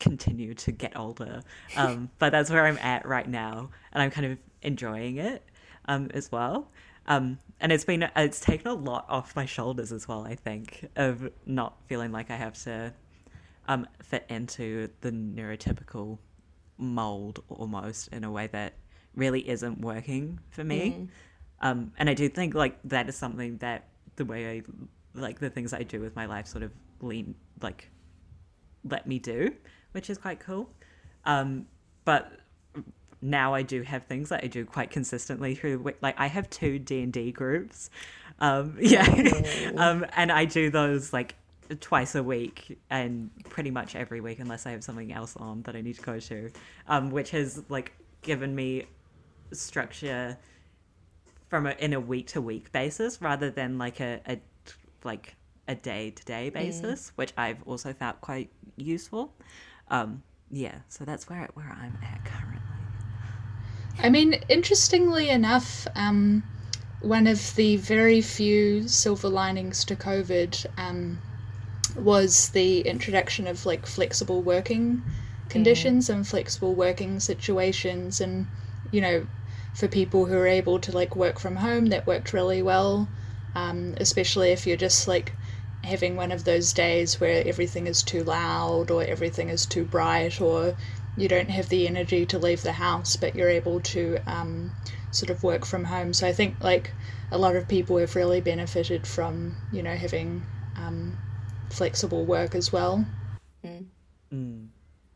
continue 0.00 0.54
to 0.54 0.72
get 0.72 0.96
older. 0.96 1.42
Um, 1.76 2.10
but 2.18 2.30
that's 2.30 2.50
where 2.50 2.66
I'm 2.66 2.78
at 2.78 3.06
right 3.06 3.28
now, 3.28 3.70
and 3.92 4.02
I'm 4.02 4.10
kind 4.10 4.32
of 4.32 4.38
enjoying 4.62 5.18
it 5.18 5.42
um, 5.86 6.10
as 6.14 6.30
well. 6.30 6.70
Um, 7.06 7.38
and 7.60 7.70
it's 7.70 7.84
been 7.84 8.08
it's 8.16 8.40
taken 8.40 8.68
a 8.68 8.74
lot 8.74 9.06
off 9.08 9.36
my 9.36 9.46
shoulders 9.46 9.92
as 9.92 10.08
well. 10.08 10.24
I 10.24 10.34
think 10.34 10.88
of 10.96 11.30
not 11.46 11.76
feeling 11.86 12.12
like 12.12 12.30
I 12.30 12.36
have 12.36 12.54
to 12.64 12.92
um, 13.68 13.86
fit 14.02 14.24
into 14.28 14.88
the 15.00 15.10
neurotypical 15.10 16.18
mold 16.78 17.42
almost 17.48 18.08
in 18.08 18.24
a 18.24 18.30
way 18.30 18.48
that 18.48 18.74
really 19.14 19.48
isn't 19.48 19.80
working 19.80 20.40
for 20.50 20.64
me. 20.64 20.90
Mm. 20.90 21.08
Um, 21.60 21.92
and 21.98 22.10
I 22.10 22.14
do 22.14 22.28
think 22.28 22.54
like 22.54 22.78
that 22.84 23.08
is 23.08 23.16
something 23.16 23.58
that 23.58 23.88
the 24.16 24.24
way 24.24 24.58
I 24.58 24.62
like 25.14 25.38
the 25.38 25.50
things 25.50 25.72
I 25.72 25.82
do 25.82 26.00
with 26.00 26.16
my 26.16 26.26
life 26.26 26.46
sort 26.46 26.64
of 26.64 26.72
lean 27.00 27.34
like 27.62 27.90
let 28.84 29.06
me 29.06 29.18
do 29.18 29.54
which 29.94 30.10
is 30.10 30.18
quite 30.18 30.40
cool. 30.40 30.68
Um, 31.24 31.66
but 32.04 32.32
now 33.22 33.54
I 33.54 33.62
do 33.62 33.82
have 33.82 34.04
things 34.04 34.28
that 34.28 34.44
I 34.44 34.48
do 34.48 34.66
quite 34.66 34.90
consistently 34.90 35.54
through 35.54 35.94
like 36.02 36.14
I 36.18 36.26
have 36.26 36.50
two 36.50 36.78
D 36.78 37.02
and 37.02 37.12
D 37.12 37.32
groups, 37.32 37.90
um, 38.40 38.76
yeah, 38.80 39.06
oh. 39.08 39.72
um, 39.78 40.06
and 40.16 40.30
I 40.30 40.44
do 40.44 40.70
those 40.70 41.12
like 41.12 41.34
twice 41.80 42.14
a 42.14 42.22
week 42.22 42.78
and 42.90 43.30
pretty 43.48 43.70
much 43.70 43.96
every 43.96 44.20
week 44.20 44.38
unless 44.38 44.66
I 44.66 44.72
have 44.72 44.84
something 44.84 45.12
else 45.12 45.36
on 45.36 45.62
that 45.62 45.74
I 45.74 45.80
need 45.80 45.96
to 45.96 46.02
go 46.02 46.20
to, 46.20 46.50
um, 46.88 47.10
which 47.10 47.30
has 47.30 47.62
like 47.68 47.92
given 48.22 48.54
me 48.54 48.84
structure 49.52 50.36
from 51.48 51.66
a 51.66 51.70
in 51.78 51.92
a 51.92 52.00
week 52.00 52.26
to 52.28 52.40
week 52.40 52.72
basis 52.72 53.22
rather 53.22 53.50
than 53.50 53.78
like 53.78 54.00
a, 54.00 54.20
a 54.26 54.40
like 55.04 55.36
a 55.68 55.74
day 55.74 56.10
to 56.10 56.24
day 56.24 56.50
basis, 56.50 57.08
mm. 57.08 57.12
which 57.16 57.32
I've 57.36 57.62
also 57.64 57.92
found 57.92 58.20
quite 58.20 58.50
useful. 58.76 59.32
Um, 59.88 60.22
yeah, 60.50 60.76
so 60.88 61.04
that's 61.04 61.28
where 61.28 61.48
where 61.54 61.76
I'm 61.80 61.98
at 62.02 62.24
currently. 62.24 62.60
I 63.98 64.10
mean, 64.10 64.34
interestingly 64.48 65.28
enough, 65.28 65.86
um, 65.94 66.42
one 67.00 67.26
of 67.26 67.54
the 67.54 67.76
very 67.76 68.20
few 68.20 68.88
silver 68.88 69.28
linings 69.28 69.84
to 69.84 69.96
COVID 69.96 70.66
um, 70.76 71.18
was 71.96 72.50
the 72.50 72.80
introduction 72.80 73.46
of 73.46 73.66
like 73.66 73.86
flexible 73.86 74.42
working 74.42 75.02
conditions 75.48 76.08
mm. 76.08 76.14
and 76.14 76.26
flexible 76.26 76.74
working 76.74 77.20
situations, 77.20 78.20
and 78.20 78.46
you 78.90 79.00
know, 79.00 79.26
for 79.74 79.88
people 79.88 80.26
who 80.26 80.36
are 80.36 80.46
able 80.46 80.78
to 80.80 80.92
like 80.92 81.14
work 81.14 81.38
from 81.38 81.56
home, 81.56 81.86
that 81.86 82.06
worked 82.06 82.32
really 82.32 82.62
well. 82.62 83.08
Um, 83.54 83.94
especially 83.98 84.50
if 84.50 84.66
you're 84.66 84.76
just 84.76 85.06
like 85.06 85.32
having 85.84 86.16
one 86.16 86.32
of 86.32 86.44
those 86.44 86.72
days 86.72 87.20
where 87.20 87.46
everything 87.46 87.86
is 87.86 88.02
too 88.02 88.24
loud 88.24 88.90
or 88.90 89.02
everything 89.04 89.48
is 89.48 89.66
too 89.66 89.84
bright 89.84 90.40
or 90.40 90.76
you 91.16 91.28
don't 91.28 91.50
have 91.50 91.68
the 91.68 91.86
energy 91.86 92.26
to 92.26 92.38
leave 92.38 92.62
the 92.62 92.72
house 92.72 93.16
but 93.16 93.34
you're 93.34 93.48
able 93.48 93.80
to 93.80 94.18
um, 94.26 94.70
sort 95.10 95.30
of 95.30 95.42
work 95.42 95.64
from 95.64 95.84
home 95.84 96.12
so 96.12 96.26
i 96.26 96.32
think 96.32 96.54
like 96.60 96.92
a 97.30 97.38
lot 97.38 97.56
of 97.56 97.68
people 97.68 97.96
have 97.98 98.14
really 98.16 98.40
benefited 98.40 99.06
from 99.06 99.54
you 99.72 99.82
know 99.82 99.94
having 99.94 100.44
um, 100.76 101.16
flexible 101.70 102.24
work 102.24 102.54
as 102.54 102.72
well 102.72 103.04
mm. 103.64 103.84
Mm. 104.32 104.68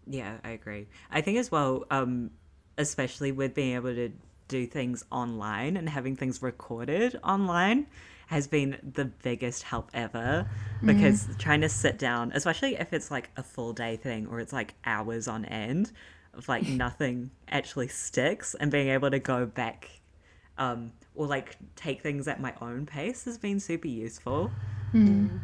yeah 0.07 0.37
i 0.45 0.51
agree 0.51 0.87
i 1.11 1.21
think 1.21 1.39
as 1.39 1.51
well 1.51 1.85
um, 1.91 2.31
especially 2.77 3.33
with 3.33 3.55
being 3.55 3.75
able 3.75 3.95
to 3.95 4.13
do 4.47 4.67
things 4.67 5.05
online 5.11 5.77
and 5.77 5.89
having 5.89 6.17
things 6.17 6.43
recorded 6.43 7.19
online 7.23 7.87
has 8.29 8.47
been 8.47 8.77
the 8.83 9.07
biggest 9.07 9.63
help 9.63 9.91
ever 9.95 10.47
because 10.85 11.27
mm. 11.27 11.39
trying 11.39 11.63
to 11.63 11.69
sit 11.69 11.99
down, 11.99 12.31
especially 12.35 12.77
if 12.77 12.93
it's 12.93 13.11
like 13.11 13.31
a 13.39 13.43
full 13.43 13.73
day 13.73 13.97
thing 13.97 14.27
or 14.27 14.39
it's 14.39 14.53
like 14.53 14.75
hours 14.85 15.27
on 15.27 15.47
end 15.47 15.91
of 16.35 16.47
like 16.47 16.69
nothing 16.69 17.31
actually 17.49 17.89
sticks 17.89 18.55
and 18.61 18.71
being 18.71 18.89
able 18.89 19.11
to 19.11 19.19
go 19.19 19.47
back 19.47 19.89
um, 20.59 20.93
or 21.15 21.27
like 21.27 21.57
take 21.75 22.03
things 22.03 22.29
at 22.29 22.39
my 22.39 22.53
own 22.61 22.85
pace 22.85 23.25
has 23.25 23.39
been 23.39 23.59
super 23.61 23.89
useful. 23.89 24.51
Mm. 24.93 25.41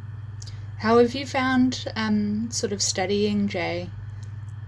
How 0.79 0.99
have 0.99 1.14
you 1.14 1.25
found 1.25 1.87
um, 1.97 2.50
sort 2.50 2.73
of 2.73 2.83
studying, 2.83 3.49
Jay? 3.49 3.88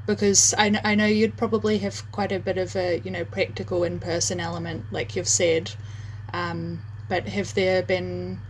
Because 0.06 0.54
I, 0.56 0.80
I 0.82 0.94
know 0.94 1.04
you'd 1.04 1.36
probably 1.36 1.78
have 1.78 2.10
quite 2.12 2.32
a 2.32 2.38
bit 2.38 2.56
of 2.56 2.74
a 2.76 3.00
you 3.00 3.10
know 3.10 3.26
practical 3.26 3.84
in 3.84 4.00
person 4.00 4.40
element, 4.40 4.86
like 4.90 5.16
you've 5.16 5.28
said. 5.28 5.72
Um, 6.32 6.80
but 7.08 7.26
have 7.28 7.54
there 7.54 7.82
been 7.82 8.40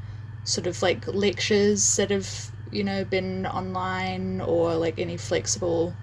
sort 0.45 0.67
of 0.67 0.81
like 0.83 1.07
lectures 1.09 1.97
that 1.97 2.11
have 2.11 2.51
you 2.71 2.85
know 2.85 3.05
been 3.05 3.47
online 3.47 4.41
or 4.41 4.75
like 4.75 4.99
any 4.99 5.17
flexible 5.17 5.95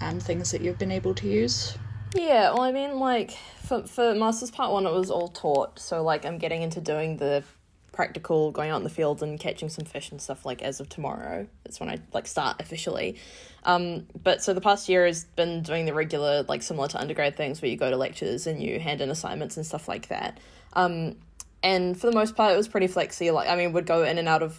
um, 0.00 0.20
things 0.20 0.50
that 0.52 0.60
you've 0.60 0.78
been 0.78 0.92
able 0.92 1.14
to 1.14 1.28
use? 1.28 1.76
Yeah, 2.14 2.52
well, 2.52 2.62
I 2.62 2.72
mean, 2.72 2.98
like 2.98 3.32
for 3.64 3.86
for 3.86 4.14
masters 4.14 4.50
part 4.50 4.72
one, 4.72 4.86
it 4.86 4.92
was 4.92 5.10
all 5.10 5.28
taught. 5.28 5.78
So 5.78 6.02
like, 6.02 6.24
I'm 6.24 6.38
getting 6.38 6.62
into 6.62 6.80
doing 6.80 7.16
the 7.16 7.44
practical, 7.92 8.52
going 8.52 8.70
out 8.70 8.76
in 8.76 8.84
the 8.84 8.90
field 8.90 9.22
and 9.22 9.40
catching 9.40 9.68
some 9.68 9.84
fish 9.84 10.10
and 10.10 10.22
stuff. 10.22 10.46
Like 10.46 10.62
as 10.62 10.80
of 10.80 10.88
tomorrow, 10.88 11.46
that's 11.64 11.80
when 11.80 11.88
I 11.88 11.98
like 12.12 12.26
start 12.26 12.60
officially. 12.60 13.16
Um, 13.64 14.06
but 14.22 14.42
so 14.42 14.54
the 14.54 14.60
past 14.60 14.88
year 14.88 15.04
has 15.04 15.24
been 15.24 15.62
doing 15.62 15.84
the 15.84 15.92
regular, 15.92 16.44
like 16.44 16.62
similar 16.62 16.88
to 16.88 17.00
undergrad 17.00 17.36
things, 17.36 17.60
where 17.60 17.70
you 17.70 17.76
go 17.76 17.90
to 17.90 17.96
lectures 17.96 18.46
and 18.46 18.62
you 18.62 18.78
hand 18.78 19.00
in 19.00 19.10
assignments 19.10 19.56
and 19.56 19.66
stuff 19.66 19.88
like 19.88 20.08
that. 20.08 20.38
Um, 20.74 21.16
and 21.62 21.98
for 21.98 22.06
the 22.06 22.14
most 22.14 22.36
part, 22.36 22.52
it 22.52 22.56
was 22.56 22.68
pretty 22.68 22.86
flexy. 22.86 23.30
Like, 23.30 23.48
I 23.48 23.56
mean, 23.56 23.72
would 23.72 23.86
go 23.86 24.04
in 24.04 24.18
and 24.18 24.28
out 24.28 24.42
of 24.42 24.58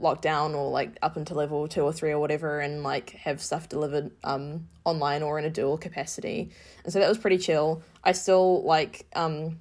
lockdown 0.00 0.54
or 0.54 0.70
like 0.70 0.96
up 1.02 1.16
into 1.16 1.34
level 1.34 1.68
two 1.68 1.82
or 1.82 1.92
three 1.92 2.10
or 2.10 2.18
whatever, 2.18 2.60
and 2.60 2.82
like 2.82 3.10
have 3.10 3.42
stuff 3.42 3.68
delivered 3.68 4.10
um 4.24 4.66
online 4.84 5.22
or 5.22 5.38
in 5.38 5.44
a 5.44 5.50
dual 5.50 5.78
capacity. 5.78 6.50
And 6.84 6.92
so 6.92 6.98
that 6.98 7.08
was 7.08 7.18
pretty 7.18 7.38
chill. 7.38 7.82
I 8.02 8.12
still 8.12 8.62
like 8.64 9.06
um, 9.14 9.60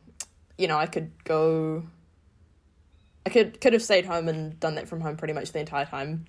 you 0.57 0.67
know, 0.67 0.77
I 0.77 0.85
could 0.85 1.11
go. 1.23 1.83
I 3.25 3.29
could 3.29 3.61
could 3.61 3.73
have 3.73 3.83
stayed 3.83 4.05
home 4.05 4.27
and 4.27 4.59
done 4.59 4.75
that 4.75 4.87
from 4.87 5.01
home 5.01 5.17
pretty 5.17 5.33
much 5.33 5.51
the 5.51 5.59
entire 5.59 5.85
time, 5.85 6.25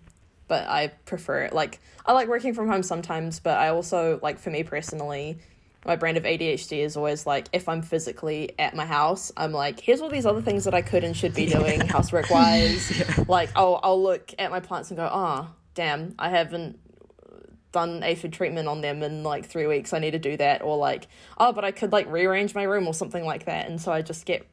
but 0.49 0.67
I 0.67 0.88
prefer 1.07 1.43
it. 1.43 1.52
Like 1.52 1.81
I 2.05 2.12
like 2.12 2.29
working 2.29 2.52
from 2.52 2.69
home 2.69 2.83
sometimes, 2.83 3.40
but 3.40 3.59
I 3.59 3.69
also 3.69 4.19
like 4.23 4.38
for 4.38 4.50
me 4.50 4.62
personally, 4.62 5.38
my 5.84 5.96
brand 5.96 6.16
of 6.16 6.25
ADHD 6.25 6.84
is 6.84 6.96
always 6.96 7.26
like 7.26 7.49
if 7.52 7.68
I'm 7.68 7.82
physically 7.82 8.50
at 8.58 8.75
my 8.75 8.84
house, 8.84 9.32
I'm 9.37 9.52
like, 9.52 9.80
here's 9.80 10.00
all 10.00 10.10
these 10.10 10.26
other 10.26 10.42
things 10.42 10.64
that 10.64 10.75
I 10.75 10.82
could 10.82 11.04
and 11.04 11.16
should 11.16 11.34
be 11.34 11.46
doing 11.58 11.80
housework 11.80 12.30
wise. 12.30 12.99
yeah. 12.99 13.25
Like 13.26 13.50
I'll 13.56 13.80
I'll 13.82 14.02
look 14.02 14.34
at 14.38 14.50
my 14.50 14.60
plants 14.60 14.90
and 14.90 14.99
go, 14.99 15.08
oh 15.10 15.50
damn, 15.75 16.14
I 16.18 16.30
haven't 16.30 16.78
done 17.72 18.02
aphid 18.02 18.32
treatment 18.32 18.68
on 18.68 18.80
them 18.80 19.02
in 19.02 19.22
like 19.22 19.46
three 19.46 19.66
weeks. 19.66 19.92
I 19.92 19.99
need 20.00 20.10
to 20.12 20.18
do 20.18 20.37
that. 20.37 20.62
Or 20.62 20.76
like, 20.76 21.08
oh, 21.38 21.52
but 21.52 21.64
I 21.64 21.70
could 21.70 21.92
like 21.92 22.10
rearrange 22.10 22.54
my 22.54 22.64
room 22.64 22.87
or 22.87 22.94
something 22.94 23.25
like 23.25 23.46
that. 23.46 23.68
And 23.68 23.80
so 23.80 23.92
I 23.92 24.02
just 24.02 24.26
get 24.26 24.46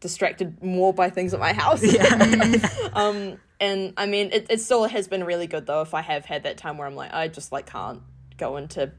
distracted 0.00 0.62
more 0.62 0.94
by 0.94 1.10
things 1.10 1.34
at 1.34 1.40
my 1.40 1.52
house. 1.52 1.82
Yeah. 1.82 2.68
um, 2.94 3.38
and 3.58 3.92
I 3.96 4.06
mean, 4.06 4.30
it, 4.32 4.46
it 4.48 4.60
still 4.60 4.84
has 4.86 5.08
been 5.08 5.24
really 5.24 5.46
good 5.46 5.66
though. 5.66 5.82
If 5.82 5.94
I 5.94 6.00
have 6.00 6.24
had 6.24 6.44
that 6.44 6.56
time 6.56 6.78
where 6.78 6.86
I'm 6.86 6.94
like, 6.94 7.12
I 7.12 7.28
just 7.28 7.52
like 7.52 7.66
can't 7.66 8.00
go 8.38 8.56
into 8.56 8.92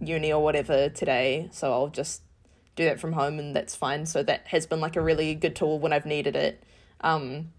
uni 0.00 0.32
or 0.32 0.42
whatever 0.42 0.88
today, 0.88 1.48
so 1.52 1.72
I'll 1.72 1.88
just 1.88 2.22
do 2.76 2.84
that 2.84 3.00
from 3.00 3.12
home 3.12 3.38
and 3.38 3.54
that's 3.54 3.74
fine. 3.74 4.06
So 4.06 4.22
that 4.22 4.46
has 4.48 4.66
been 4.66 4.80
like 4.80 4.96
a 4.96 5.00
really 5.00 5.34
good 5.34 5.56
tool 5.56 5.78
when 5.78 5.92
I've 5.92 6.06
needed 6.06 6.36
it. 6.36 6.62
Um, 7.00 7.52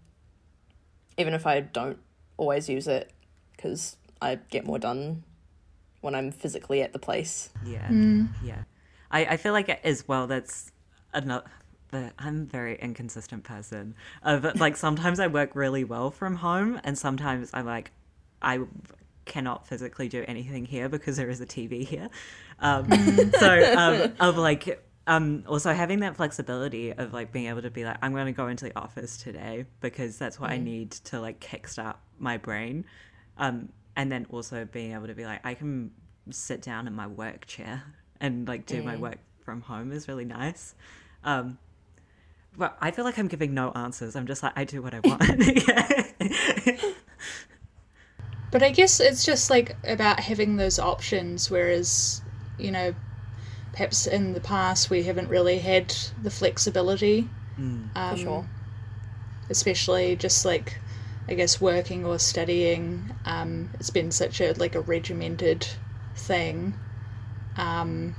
even 1.18 1.34
if 1.34 1.46
I 1.46 1.60
don't 1.60 1.98
always 2.36 2.68
use 2.68 2.88
it 2.88 3.12
because 3.54 3.96
I 4.22 4.36
get 4.50 4.64
more 4.64 4.78
done 4.78 5.24
when 6.00 6.14
I'm 6.14 6.32
physically 6.32 6.82
at 6.82 6.92
the 6.92 6.98
place. 6.98 7.50
Yeah. 7.64 7.88
Mm. 7.88 8.28
Yeah. 8.42 8.62
I, 9.10 9.24
I 9.26 9.36
feel 9.36 9.52
like 9.52 9.68
as 9.68 10.08
well 10.08 10.26
that's 10.26 10.72
another 11.12 11.44
but 11.90 12.12
I'm 12.18 12.42
a 12.42 12.44
very 12.44 12.78
inconsistent 12.78 13.44
person. 13.44 13.94
Uh, 14.22 14.52
like 14.56 14.76
sometimes 14.76 15.18
I 15.18 15.26
work 15.26 15.54
really 15.54 15.84
well 15.84 16.10
from 16.10 16.36
home, 16.36 16.80
and 16.84 16.96
sometimes 16.96 17.50
I'm 17.52 17.66
like, 17.66 17.90
I 18.40 18.60
cannot 19.24 19.66
physically 19.66 20.08
do 20.08 20.24
anything 20.26 20.64
here 20.64 20.88
because 20.88 21.16
there 21.16 21.30
is 21.30 21.40
a 21.40 21.46
TV 21.46 21.86
here. 21.86 22.10
Um, 22.58 22.90
so 23.38 23.74
um, 23.76 24.12
of 24.20 24.36
like 24.36 24.82
um, 25.06 25.44
also 25.46 25.72
having 25.72 26.00
that 26.00 26.16
flexibility 26.16 26.92
of 26.92 27.12
like 27.12 27.32
being 27.32 27.46
able 27.46 27.62
to 27.62 27.70
be 27.70 27.84
like 27.84 27.96
I'm 28.02 28.12
going 28.12 28.26
to 28.26 28.32
go 28.32 28.48
into 28.48 28.66
the 28.66 28.78
office 28.78 29.16
today 29.16 29.66
because 29.80 30.18
that's 30.18 30.38
what 30.38 30.50
mm. 30.50 30.54
I 30.54 30.58
need 30.58 30.90
to 30.92 31.20
like 31.20 31.40
kickstart 31.40 31.96
my 32.18 32.36
brain, 32.36 32.84
um, 33.38 33.70
and 33.96 34.10
then 34.10 34.26
also 34.30 34.64
being 34.64 34.92
able 34.92 35.06
to 35.06 35.14
be 35.14 35.24
like 35.24 35.44
I 35.44 35.54
can 35.54 35.90
sit 36.30 36.62
down 36.62 36.86
in 36.86 36.94
my 36.94 37.06
work 37.06 37.46
chair 37.46 37.82
and 38.20 38.46
like 38.46 38.66
do 38.66 38.82
mm. 38.82 38.84
my 38.84 38.96
work 38.96 39.18
from 39.44 39.62
home 39.62 39.92
is 39.92 40.06
really 40.06 40.24
nice. 40.24 40.74
Um, 41.24 41.58
but 42.56 42.76
I 42.80 42.90
feel 42.90 43.04
like 43.04 43.18
I'm 43.18 43.28
giving 43.28 43.54
no 43.54 43.70
answers. 43.72 44.16
I'm 44.16 44.26
just 44.26 44.42
like 44.42 44.52
I 44.56 44.64
do 44.64 44.82
what 44.82 44.94
I 44.94 45.00
want. 45.04 45.22
But 48.50 48.62
I 48.62 48.70
guess 48.70 48.98
it's 49.00 49.24
just 49.24 49.50
like 49.50 49.76
about 49.84 50.20
having 50.20 50.56
those 50.56 50.78
options, 50.78 51.50
whereas, 51.50 52.22
you 52.58 52.70
know, 52.70 52.94
perhaps 53.72 54.06
in 54.06 54.32
the 54.32 54.40
past 54.40 54.90
we 54.90 55.04
haven't 55.04 55.28
really 55.28 55.58
had 55.58 55.94
the 56.22 56.30
flexibility. 56.30 57.28
Mm. 57.58 57.88
Um, 57.94 58.10
For 58.10 58.16
sure. 58.16 58.48
Especially 59.50 60.16
just 60.16 60.44
like, 60.44 60.78
I 61.28 61.34
guess, 61.34 61.60
working 61.60 62.04
or 62.04 62.18
studying. 62.18 63.14
Um, 63.24 63.70
it's 63.74 63.90
been 63.90 64.10
such 64.10 64.40
a 64.40 64.52
like 64.54 64.74
a 64.74 64.80
regimented 64.80 65.66
thing. 66.16 66.74
Um, 67.56 68.16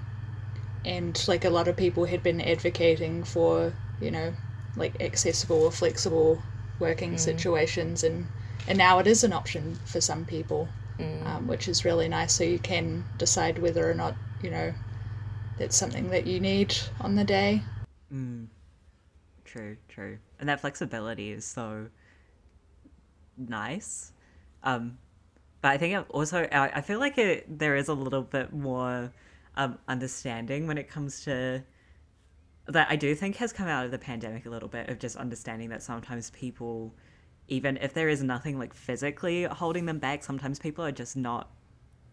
and 0.86 1.22
like 1.28 1.46
a 1.46 1.50
lot 1.50 1.68
of 1.68 1.76
people 1.76 2.06
had 2.06 2.24
been 2.24 2.42
advocating 2.42 3.24
for, 3.24 3.74
you 4.00 4.12
know, 4.12 4.34
like 4.78 5.02
accessible 5.02 5.64
or 5.64 5.72
flexible 5.72 6.42
working 6.80 7.16
mm. 7.16 7.20
situations 7.20 8.04
and 8.04 8.28
and 8.68 8.78
now 8.78 9.00
it 9.00 9.08
is 9.08 9.24
an 9.24 9.34
option 9.34 9.78
for 9.86 10.02
some 10.02 10.26
people, 10.26 10.68
mm. 10.98 11.26
um, 11.26 11.48
which 11.48 11.68
is 11.68 11.86
really 11.86 12.08
nice. 12.08 12.34
So 12.34 12.44
you 12.44 12.60
can 12.60 13.04
decide 13.18 13.60
whether 13.60 13.90
or 13.90 13.94
not 13.94 14.16
you 14.42 14.50
know 14.52 14.74
that's 15.58 15.76
something 15.76 16.10
that 16.10 16.26
you 16.28 16.40
need 16.40 16.76
on 17.00 17.16
the 17.16 17.24
day. 17.24 17.62
Mm. 18.14 18.48
True, 19.46 19.78
true, 19.90 20.18
and 20.40 20.48
that 20.48 20.62
flexibility 20.62 21.32
is 21.32 21.46
so 21.46 21.88
nice. 23.38 24.14
Um, 24.64 24.98
but 25.62 25.72
I 25.72 25.78
think 25.78 26.06
also 26.10 26.48
I 26.52 26.82
feel 26.82 27.00
like 27.00 27.18
it, 27.18 27.60
there 27.60 27.76
is 27.76 27.88
a 27.88 27.94
little 27.94 28.22
bit 28.22 28.54
more 28.54 29.12
um, 29.56 29.78
understanding 29.88 30.68
when 30.68 30.78
it 30.78 30.90
comes 30.90 31.24
to 31.26 31.64
that. 32.68 32.88
I 32.90 32.96
do 32.96 33.14
think 33.14 33.36
has 33.38 33.52
come 33.52 33.68
out 33.68 33.86
of 33.86 33.92
the 33.92 34.00
pandemic 34.00 34.46
a 34.46 34.50
little 34.50 34.70
bit 34.70 34.90
of 34.90 35.00
just 35.00 35.18
understanding 35.18 35.70
that 35.70 35.84
sometimes 35.84 36.30
people 36.32 36.94
even 37.48 37.78
if 37.78 37.94
there 37.94 38.10
is 38.10 38.24
nothing 38.24 38.58
like 38.58 38.74
physically 38.74 39.44
holding 39.44 39.86
them 39.86 40.00
back, 40.00 40.24
sometimes 40.24 40.60
people 40.60 40.86
are 40.86 40.92
just 40.92 41.18
not 41.18 41.50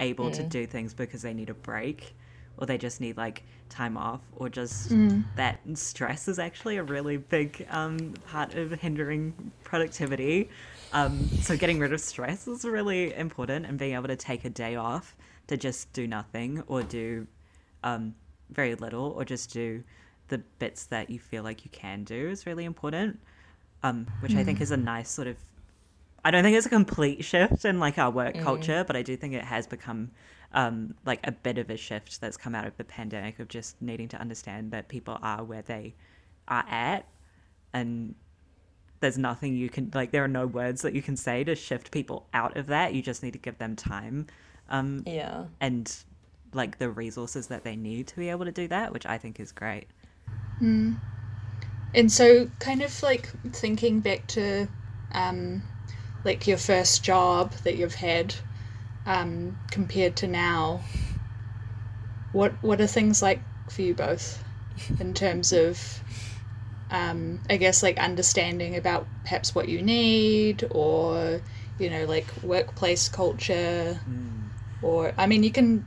able 0.00 0.30
mm. 0.30 0.35
to 0.35 0.42
do 0.42 0.66
things 0.66 0.94
because 0.94 1.23
they 1.23 1.35
need 1.35 1.50
a 1.50 1.54
break 1.54 2.14
or 2.58 2.66
they 2.66 2.76
just 2.76 3.00
need 3.00 3.16
like 3.16 3.44
time 3.68 3.97
off 3.97 4.20
or 4.37 4.49
just 4.49 4.90
mm. 4.90 5.23
that 5.37 5.61
stress 5.75 6.28
is 6.28 6.38
actually 6.38 6.76
a 6.76 6.82
really 6.82 7.16
big 7.16 7.66
um, 7.70 8.14
part 8.26 8.54
of 8.54 8.73
hindering 8.73 9.52
productivity 9.64 10.49
um, 10.92 11.28
so 11.40 11.56
getting 11.56 11.78
rid 11.78 11.92
of 11.92 12.00
stress 12.00 12.49
is 12.49 12.64
really 12.64 13.14
important 13.14 13.66
and 13.66 13.78
being 13.78 13.94
able 13.94 14.08
to 14.08 14.16
take 14.16 14.44
a 14.44 14.50
day 14.50 14.76
off 14.76 15.16
to 15.47 15.56
just 15.56 15.92
do 15.92 16.06
nothing 16.06 16.62
or 16.66 16.82
do 16.82 17.26
um, 17.85 18.14
very 18.50 18.75
little 18.75 19.12
or 19.16 19.25
just 19.25 19.52
do 19.52 19.82
the 20.28 20.38
bits 20.58 20.87
that 20.87 21.08
you 21.08 21.18
feel 21.18 21.42
like 21.42 21.64
you 21.64 21.70
can 21.70 22.04
do 22.04 22.28
is 22.28 22.47
really 22.47 22.64
important 22.64 23.18
um, 23.82 24.06
which 24.20 24.32
mm. 24.32 24.38
I 24.38 24.44
think 24.44 24.58
mm. 24.58 24.62
is 24.62 24.70
a 24.70 24.76
nice 24.76 25.11
sort 25.11 25.28
of. 25.28 25.37
I 26.25 26.30
don't 26.30 26.42
think 26.42 26.56
it's 26.56 26.66
a 26.66 26.70
complete 26.70 27.25
shift 27.25 27.64
in 27.64 27.78
like 27.78 27.99
our 27.99 28.11
work 28.11 28.35
mm. 28.35 28.42
culture, 28.42 28.85
but 28.85 28.97
I 28.97 29.02
do 29.02 29.16
think 29.16 29.35
it 29.35 29.44
has 29.44 29.66
become 29.66 30.11
um, 30.52 30.94
like 31.06 31.20
a 31.26 31.32
bit 31.32 31.58
of 31.58 31.70
a 31.70 31.76
shift 31.76 32.20
that's 32.20 32.37
come 32.37 32.54
out 32.54 32.66
of 32.66 32.76
the 32.76 32.85
pandemic 32.85 33.38
of 33.38 33.49
just 33.49 33.80
needing 33.80 34.08
to 34.08 34.16
understand 34.16 34.73
that 34.73 34.88
people 34.88 35.18
are 35.23 35.44
where 35.44 35.62
they 35.62 35.94
are 36.49 36.64
at, 36.68 37.06
and 37.73 38.14
there's 39.00 39.18
nothing 39.18 39.54
you 39.54 39.68
can 39.68 39.90
like. 39.94 40.11
There 40.11 40.25
are 40.25 40.28
no 40.28 40.47
words 40.47 40.82
that 40.82 40.94
you 40.94 41.02
can 41.02 41.16
say 41.16 41.44
to 41.44 41.54
shift 41.54 41.90
people 41.90 42.26
out 42.35 42.56
of 42.56 42.66
that. 42.66 42.94
You 42.94 43.02
just 43.02 43.23
need 43.23 43.32
to 43.32 43.38
give 43.38 43.58
them 43.58 43.76
time. 43.76 44.26
Um, 44.70 45.02
yeah. 45.06 45.44
And 45.61 45.94
like 46.52 46.78
the 46.78 46.90
resources 46.90 47.47
that 47.49 47.64
they 47.64 47.76
need 47.76 48.06
to 48.08 48.16
be 48.16 48.28
able 48.30 48.44
to 48.44 48.52
do 48.52 48.68
that, 48.68 48.92
which 48.92 49.06
I 49.06 49.18
think 49.18 49.40
is 49.40 49.52
great. 49.52 49.87
Mm. 50.61 50.97
And 51.95 52.12
so, 52.12 52.50
kind 52.59 52.83
of 52.83 53.02
like 53.02 53.28
thinking 53.52 54.00
back 54.00 54.26
to 54.28 54.68
um, 55.12 55.62
like 56.25 56.47
your 56.47 56.59
first 56.59 57.02
job 57.02 57.52
that 57.64 57.76
you've 57.76 57.95
had 57.95 58.35
um, 59.07 59.59
compared 59.71 60.16
to 60.16 60.26
now, 60.26 60.80
what 62.33 62.52
what 62.62 62.80
are 62.80 62.87
things 62.87 63.23
like 63.23 63.40
for 63.71 63.83
you 63.83 63.95
both? 63.95 64.42
in 65.00 65.14
terms 65.14 65.52
of 65.52 66.02
um, 66.90 67.40
I 67.50 67.57
guess 67.57 67.83
like 67.83 67.99
understanding 67.99 68.76
about 68.76 69.07
perhaps 69.23 69.54
what 69.54 69.68
you 69.68 69.83
need 69.83 70.66
or 70.71 71.40
you 71.78 71.90
know 71.90 72.04
like 72.07 72.26
workplace 72.42 73.09
culture 73.09 74.00
or 74.80 75.12
I 75.18 75.26
mean 75.26 75.42
you 75.42 75.50
can 75.50 75.85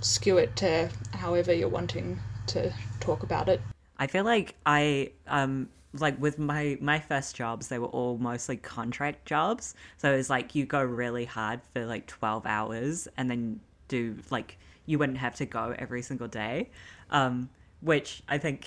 skew 0.00 0.38
it 0.38 0.56
to 0.56 0.90
however 1.12 1.52
you're 1.52 1.68
wanting 1.68 2.20
to 2.48 2.72
talk 3.00 3.22
about 3.22 3.48
it. 3.48 3.60
I 4.02 4.08
feel 4.08 4.24
like 4.24 4.56
I 4.66 5.12
um 5.28 5.68
like 5.94 6.20
with 6.20 6.36
my 6.36 6.76
my 6.80 6.98
first 6.98 7.36
jobs 7.36 7.68
they 7.68 7.78
were 7.78 7.86
all 7.98 8.18
mostly 8.18 8.56
contract 8.56 9.26
jobs. 9.26 9.76
So 9.98 10.12
it's 10.12 10.28
like 10.28 10.56
you 10.56 10.66
go 10.66 10.82
really 10.82 11.24
hard 11.24 11.60
for 11.72 11.86
like 11.86 12.08
12 12.08 12.44
hours 12.44 13.06
and 13.16 13.30
then 13.30 13.60
do 13.86 14.16
like 14.28 14.58
you 14.86 14.98
wouldn't 14.98 15.18
have 15.18 15.36
to 15.36 15.46
go 15.46 15.74
every 15.78 16.02
single 16.02 16.26
day 16.26 16.68
um 17.10 17.48
which 17.80 18.22
i 18.28 18.38
think 18.38 18.66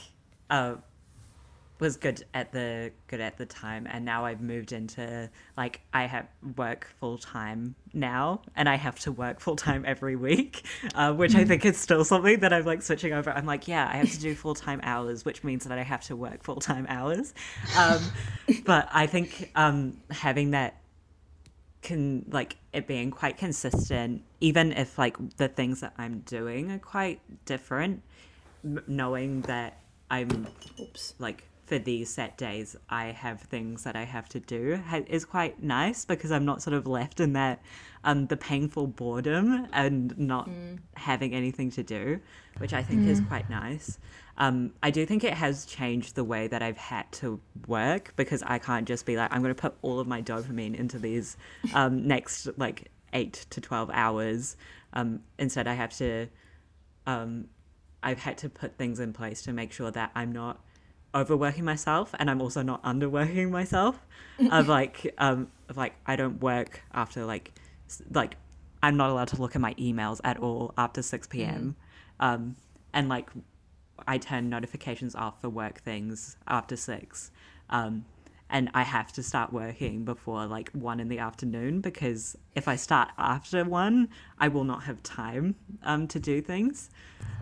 uh 0.49 0.75
was 1.85 1.97
good 1.97 2.25
at 2.33 2.51
the 2.51 2.91
good 3.05 3.21
at 3.21 3.37
the 3.37 3.45
time 3.45 3.87
and 3.91 4.03
now 4.03 4.25
I've 4.25 4.41
moved 4.41 4.71
into 4.71 5.29
like 5.55 5.81
I 5.93 6.05
have 6.07 6.25
work 6.57 6.87
full 6.99 7.19
time 7.19 7.75
now 7.93 8.41
and 8.55 8.67
I 8.67 8.73
have 8.73 8.97
to 9.01 9.11
work 9.11 9.39
full 9.39 9.55
time 9.55 9.83
every 9.87 10.15
week 10.15 10.65
uh, 10.95 11.13
which 11.13 11.35
I 11.35 11.45
think 11.45 11.63
is 11.63 11.77
still 11.77 12.03
something 12.03 12.39
that 12.39 12.51
I'm 12.51 12.65
like 12.65 12.81
switching 12.81 13.13
over 13.13 13.29
I'm 13.29 13.45
like 13.45 13.67
yeah 13.67 13.87
I 13.87 13.97
have 13.97 14.11
to 14.11 14.19
do 14.19 14.33
full 14.33 14.55
time 14.55 14.79
hours 14.81 15.25
which 15.25 15.43
means 15.43 15.65
that 15.65 15.77
I 15.77 15.83
have 15.83 16.01
to 16.05 16.15
work 16.15 16.43
full 16.43 16.55
time 16.55 16.87
hours 16.89 17.35
um, 17.77 18.01
but 18.65 18.89
I 18.91 19.05
think 19.05 19.51
um, 19.55 19.97
having 20.09 20.51
that 20.51 20.81
can 21.83 22.25
like 22.31 22.57
it 22.73 22.87
being 22.87 23.11
quite 23.11 23.37
consistent 23.37 24.23
even 24.41 24.71
if 24.71 24.97
like 24.97 25.37
the 25.37 25.47
things 25.47 25.81
that 25.81 25.93
I'm 25.99 26.21
doing 26.21 26.71
are 26.71 26.79
quite 26.79 27.19
different 27.45 28.01
m- 28.63 28.81
knowing 28.87 29.41
that 29.41 29.77
I'm 30.09 30.47
Oops. 30.79 31.13
like 31.19 31.43
for 31.65 31.79
these 31.79 32.09
set 32.09 32.37
days 32.37 32.75
I 32.89 33.05
have 33.05 33.41
things 33.41 33.83
that 33.83 33.95
I 33.95 34.03
have 34.03 34.29
to 34.29 34.39
do. 34.39 34.81
Ha- 34.87 35.01
is 35.07 35.25
quite 35.25 35.61
nice 35.63 36.05
because 36.05 36.31
I'm 36.31 36.45
not 36.45 36.61
sort 36.61 36.75
of 36.75 36.87
left 36.87 37.19
in 37.19 37.33
that 37.33 37.61
um 38.03 38.27
the 38.27 38.37
painful 38.37 38.87
boredom 38.87 39.67
and 39.73 40.17
not 40.17 40.49
having 40.95 41.33
anything 41.33 41.71
to 41.71 41.83
do 41.83 42.19
which 42.59 42.71
I 42.71 42.83
think 42.83 43.05
is 43.05 43.19
quite 43.27 43.49
nice. 43.49 43.97
Um 44.37 44.73
I 44.81 44.91
do 44.91 45.05
think 45.05 45.23
it 45.23 45.33
has 45.33 45.65
changed 45.65 46.15
the 46.15 46.23
way 46.23 46.47
that 46.47 46.61
I've 46.61 46.77
had 46.77 47.11
to 47.13 47.39
work 47.67 48.13
because 48.15 48.43
I 48.43 48.59
can't 48.59 48.87
just 48.87 49.05
be 49.05 49.17
like 49.17 49.31
I'm 49.33 49.41
going 49.41 49.53
to 49.55 49.61
put 49.61 49.75
all 49.81 49.99
of 49.99 50.07
my 50.07 50.21
dopamine 50.21 50.75
into 50.75 50.99
these 50.99 51.35
um 51.73 52.07
next 52.07 52.47
like 52.57 52.91
8 53.13 53.33
to 53.49 53.61
12 53.61 53.89
hours. 53.93 54.55
Um 54.93 55.21
instead 55.39 55.67
I 55.67 55.73
have 55.73 55.95
to 55.97 56.27
um, 57.07 57.47
I've 58.03 58.19
had 58.19 58.37
to 58.39 58.49
put 58.49 58.77
things 58.77 58.99
in 58.99 59.13
place 59.13 59.41
to 59.43 59.53
make 59.53 59.71
sure 59.71 59.91
that 59.91 60.11
I'm 60.15 60.31
not 60.31 60.59
overworking 61.15 61.63
myself 61.63 62.13
and 62.19 62.29
I'm 62.29 62.41
also 62.41 62.61
not 62.61 62.83
underworking 62.83 63.49
myself. 63.49 63.99
of 64.51 64.67
like, 64.77 65.13
um, 65.17 65.47
of 65.69 65.77
like 65.77 65.93
I 66.05 66.15
don't 66.15 66.41
work 66.41 66.81
after 66.93 67.25
like, 67.25 67.53
like 68.11 68.35
I'm 68.83 68.97
not 68.97 69.09
allowed 69.09 69.29
to 69.29 69.41
look 69.41 69.55
at 69.55 69.61
my 69.61 69.73
emails 69.75 70.19
at 70.23 70.37
all 70.37 70.73
after 70.77 71.01
six 71.01 71.27
p.m. 71.27 71.75
Um, 72.19 72.55
and 72.93 73.09
like 73.09 73.29
I 74.07 74.17
turn 74.17 74.49
notifications 74.49 75.15
off 75.15 75.41
for 75.41 75.49
work 75.49 75.81
things 75.81 76.37
after 76.47 76.75
six. 76.75 77.31
Um, 77.69 78.05
and 78.49 78.69
I 78.75 78.83
have 78.83 79.11
to 79.13 79.23
start 79.23 79.51
working 79.51 80.05
before 80.05 80.45
like 80.45 80.69
one 80.71 80.99
in 80.99 81.07
the 81.07 81.17
afternoon 81.17 81.81
because 81.81 82.37
if 82.53 82.67
I 82.67 82.75
start 82.75 83.09
after 83.17 83.63
one, 83.63 84.09
I 84.37 84.49
will 84.49 84.63
not 84.63 84.83
have 84.83 85.01
time 85.01 85.55
um, 85.83 86.07
to 86.09 86.19
do 86.19 86.41
things. 86.41 86.89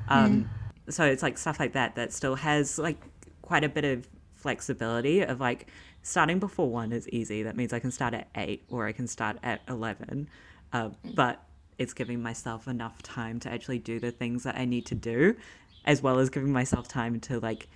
Um, 0.08 0.50
So 0.90 1.06
it's 1.06 1.24
like 1.24 1.38
stuff 1.38 1.60
like 1.62 1.74
that 1.74 1.96
that 1.96 2.12
still 2.12 2.36
has 2.36 2.78
like 2.78 2.98
quite 3.44 3.64
a 3.64 3.70
bit 3.70 3.86
of 3.86 4.10
flexibility 4.36 5.22
of 5.22 5.40
like 5.40 5.68
starting 6.02 6.40
before 6.40 6.70
one 6.70 6.92
is 6.92 7.08
easy. 7.10 7.44
That 7.44 7.56
means 7.56 7.72
I 7.72 7.80
can 7.80 7.92
start 7.92 8.14
at 8.14 8.28
eight 8.36 8.64
or 8.70 8.88
I 8.88 8.92
can 8.92 9.08
start 9.08 9.38
at 9.44 9.62
11. 9.70 10.28
Uh, 10.74 10.90
but 11.14 11.44
it's 11.78 11.94
giving 11.94 12.22
myself 12.22 12.68
enough 12.68 13.02
time 13.04 13.40
to 13.42 13.52
actually 13.52 13.80
do 13.80 14.00
the 14.00 14.12
things 14.12 14.44
that 14.44 14.56
I 14.58 14.66
need 14.66 14.86
to 14.88 14.96
do, 14.96 15.36
as 15.86 16.02
well 16.02 16.20
as 16.20 16.30
giving 16.30 16.52
myself 16.52 16.88
time 16.88 17.20
to 17.22 17.40
like 17.40 17.68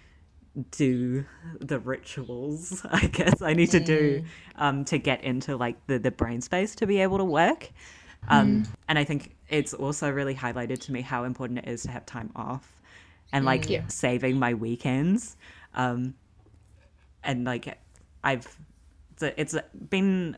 do 0.71 1.23
the 1.61 1.77
rituals 1.77 2.83
I 2.91 3.05
guess 3.05 3.43
I 3.43 3.53
need 3.53 3.69
to 3.71 3.79
do 3.79 4.23
um, 4.55 4.85
to 4.85 4.97
get 4.97 5.23
into 5.23 5.55
like 5.55 5.75
the, 5.85 5.99
the 5.99 6.09
brain 6.09 6.41
space 6.41 6.73
to 6.75 6.87
be 6.87 6.99
able 6.99 7.19
to 7.19 7.25
work. 7.25 7.69
Um, 8.27 8.63
And 8.89 8.97
I 8.97 9.03
think 9.03 9.35
it's 9.47 9.73
also 9.73 10.11
really 10.11 10.35
highlighted 10.35 10.79
to 10.81 10.91
me 10.91 11.01
how 11.01 11.23
important 11.23 11.59
it 11.59 11.67
is 11.67 11.83
to 11.83 11.91
have 11.91 12.05
time 12.05 12.31
off 12.35 12.76
and 13.31 13.45
like 13.45 13.69
Yeah. 13.69 13.87
saving 13.87 14.39
my 14.39 14.53
weekends. 14.53 15.37
Um, 15.73 16.15
and 17.23 17.45
like 17.45 17.77
I've, 18.23 18.47
it's, 19.21 19.53
it's 19.53 19.55
been 19.89 20.37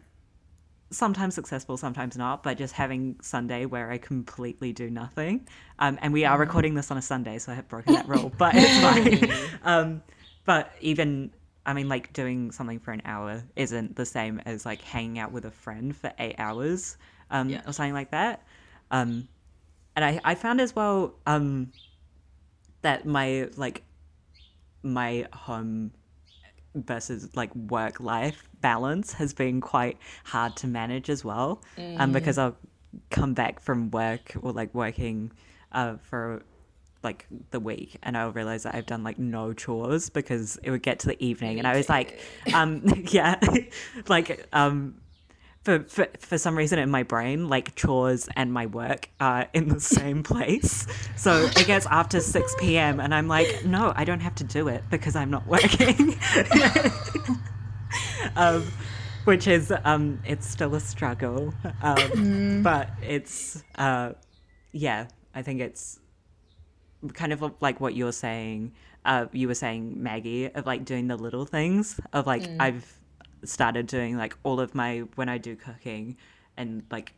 sometimes 0.92 1.36
successful, 1.36 1.78
sometimes 1.78 2.18
not, 2.18 2.42
but 2.44 2.58
just 2.58 2.74
having 2.74 3.16
Sunday 3.22 3.66
where 3.66 3.92
I 3.92 3.98
completely 3.98 4.74
do 4.74 4.90
nothing. 4.90 5.48
Um, 5.78 6.00
and 6.02 6.14
we 6.14 6.26
are 6.26 6.38
recording 6.38 6.74
this 6.74 6.90
on 6.90 6.98
a 6.98 7.02
Sunday, 7.02 7.38
so 7.38 7.52
I 7.52 7.56
have 7.56 7.68
broken 7.68 7.94
that 7.94 8.08
rule, 8.08 8.34
but 8.38 8.56
it's 8.58 8.78
fine. 8.80 9.30
um, 9.64 10.02
but 10.46 10.72
even, 10.82 11.32
I 11.66 11.74
mean, 11.74 11.90
like 11.90 12.12
doing 12.14 12.52
something 12.52 12.80
for 12.80 12.92
an 12.92 13.02
hour 13.06 13.44
isn't 13.56 13.96
the 13.96 14.06
same 14.06 14.42
as 14.46 14.66
like 14.66 14.82
hanging 14.82 15.20
out 15.20 15.32
with 15.32 15.46
a 15.46 15.52
friend 15.52 15.96
for 15.96 16.12
eight 16.18 16.36
hours 16.40 16.98
um, 17.30 17.50
Yeah. 17.50 17.62
or 17.68 17.74
something 17.74 17.94
like 17.94 18.12
that. 18.12 18.44
Um, 18.90 19.28
and 19.96 20.04
I, 20.04 20.20
I 20.24 20.36
found 20.36 20.60
as 20.60 20.76
well 20.76 21.14
um, 21.28 21.72
that 22.82 23.06
my 23.06 23.50
like 23.56 23.84
my 24.84 25.28
home 25.34 25.92
versus 26.76 27.30
like 27.36 27.54
work 27.56 28.00
life 28.00 28.48
balance 28.62 29.14
has 29.14 29.34
been 29.34 29.60
quite 29.60 29.98
hard 30.24 30.56
to 30.58 30.68
manage 30.68 31.10
as 31.10 31.26
well. 31.26 31.62
Um 31.98 32.12
because 32.12 32.38
i'll 32.38 32.58
come 33.10 33.34
back 33.34 33.60
from 33.60 33.92
work 33.92 34.34
or 34.42 34.52
like 34.52 34.74
working 34.74 35.32
uh 35.72 35.98
for 35.98 36.44
like 37.04 37.26
the 37.52 37.60
week 37.60 37.96
and 38.04 38.18
i'll 38.18 38.32
realize 38.32 38.64
that 38.64 38.76
i've 38.76 38.86
done 38.86 39.04
like 39.04 39.18
no 39.20 39.54
chores 39.54 40.10
because 40.10 40.58
it 40.64 40.72
would 40.72 40.82
get 40.82 41.00
to 41.00 41.08
the 41.08 41.24
evening 41.24 41.60
and 41.60 41.68
i 41.68 41.78
was 41.78 41.88
like 41.88 42.20
um 42.54 42.82
yeah 43.10 43.40
like 44.08 44.46
um 44.54 44.96
for, 45.70 45.84
for 45.84 46.08
for 46.20 46.38
some 46.38 46.58
reason 46.58 46.80
in 46.80 46.90
my 46.90 47.04
brain, 47.04 47.48
like 47.48 47.76
chores 47.76 48.28
and 48.36 48.52
my 48.52 48.66
work 48.66 49.10
are 49.20 49.48
in 49.54 49.70
the 49.70 49.80
same 49.80 50.24
place. 50.24 50.88
So 51.16 51.46
it 51.46 51.68
gets 51.68 51.86
after 51.86 52.20
six 52.20 52.56
p.m. 52.60 53.00
and 53.00 53.14
I'm 53.14 53.28
like, 53.28 53.66
no, 53.66 53.94
I 53.96 54.04
don't 54.04 54.22
have 54.22 54.36
to 54.36 54.44
do 54.44 54.68
it 54.68 54.84
because 54.90 55.16
I'm 55.16 55.30
not 55.30 55.46
working. 55.46 56.18
um, 58.36 58.66
which 59.26 59.48
is 59.48 59.72
um, 59.84 60.20
it's 60.26 60.50
still 60.50 60.74
a 60.74 60.80
struggle, 60.80 61.54
um, 61.84 62.62
but 62.64 62.90
it's 63.04 63.64
uh, 63.76 64.14
yeah, 64.72 65.06
I 65.36 65.44
think 65.44 65.62
it's 65.62 66.00
kind 67.14 67.32
of 67.32 67.44
like 67.62 67.80
what 67.80 67.94
you're 67.94 68.12
saying. 68.12 68.74
Uh, 69.06 69.28
you 69.32 69.48
were 69.48 69.56
saying 69.56 70.02
Maggie 70.02 70.52
of 70.52 70.66
like 70.66 70.84
doing 70.84 71.08
the 71.08 71.16
little 71.16 71.46
things 71.46 72.00
of 72.12 72.26
like 72.28 72.50
I've 72.60 72.99
started 73.44 73.88
doing 73.88 74.18
like 74.18 74.36
all 74.44 74.60
of 74.60 74.76
my 74.76 75.00
when 75.16 75.30
I 75.30 75.38
do 75.38 75.56
cooking 75.56 76.18
and 76.58 76.84
like 76.92 77.14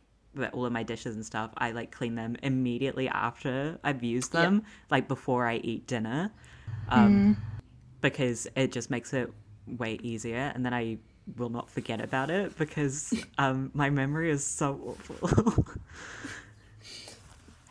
all 0.52 0.64
of 0.64 0.72
my 0.72 0.82
dishes 0.82 1.14
and 1.16 1.24
stuff, 1.24 1.50
I 1.56 1.72
like 1.72 1.90
clean 1.90 2.14
them 2.14 2.36
immediately 2.42 3.08
after 3.08 3.78
I've 3.84 4.02
used 4.02 4.32
them, 4.32 4.62
like 4.90 5.08
before 5.08 5.46
I 5.46 5.56
eat 5.56 5.86
dinner, 5.86 6.32
um, 6.88 7.36
because 8.00 8.48
it 8.56 8.72
just 8.72 8.90
makes 8.90 9.12
it 9.12 9.30
way 9.66 9.98
easier, 10.02 10.52
and 10.54 10.64
then 10.64 10.74
I 10.74 10.98
will 11.36 11.50
not 11.50 11.70
forget 11.70 12.00
about 12.00 12.30
it 12.30 12.56
because 12.58 13.14
um, 13.38 13.70
my 13.74 13.90
memory 13.90 14.30
is 14.30 14.44
so 14.44 14.80
awful. 14.86 15.66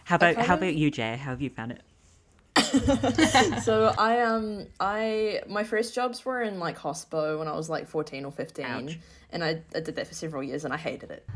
how 0.05 0.15
about 0.15 0.37
how 0.37 0.55
about 0.55 0.75
you, 0.75 0.91
Jay? 0.91 1.17
How 1.17 1.31
have 1.31 1.41
you 1.41 1.49
found 1.49 1.71
it? 1.71 1.81
So 3.61 3.93
I 3.97 4.21
um 4.21 4.67
I 4.79 5.41
my 5.47 5.63
first 5.63 5.93
jobs 5.93 6.25
were 6.25 6.41
in 6.41 6.59
like 6.59 6.77
hospo 6.77 7.37
when 7.39 7.47
I 7.47 7.55
was 7.55 7.69
like 7.69 7.87
fourteen 7.87 8.25
or 8.25 8.31
fifteen, 8.31 8.65
Ouch. 8.65 8.99
and 9.31 9.43
I, 9.43 9.61
I 9.75 9.79
did 9.81 9.95
that 9.95 10.07
for 10.07 10.13
several 10.13 10.41
years 10.43 10.65
and 10.65 10.73
I 10.73 10.77
hated 10.77 11.11
it. 11.11 11.25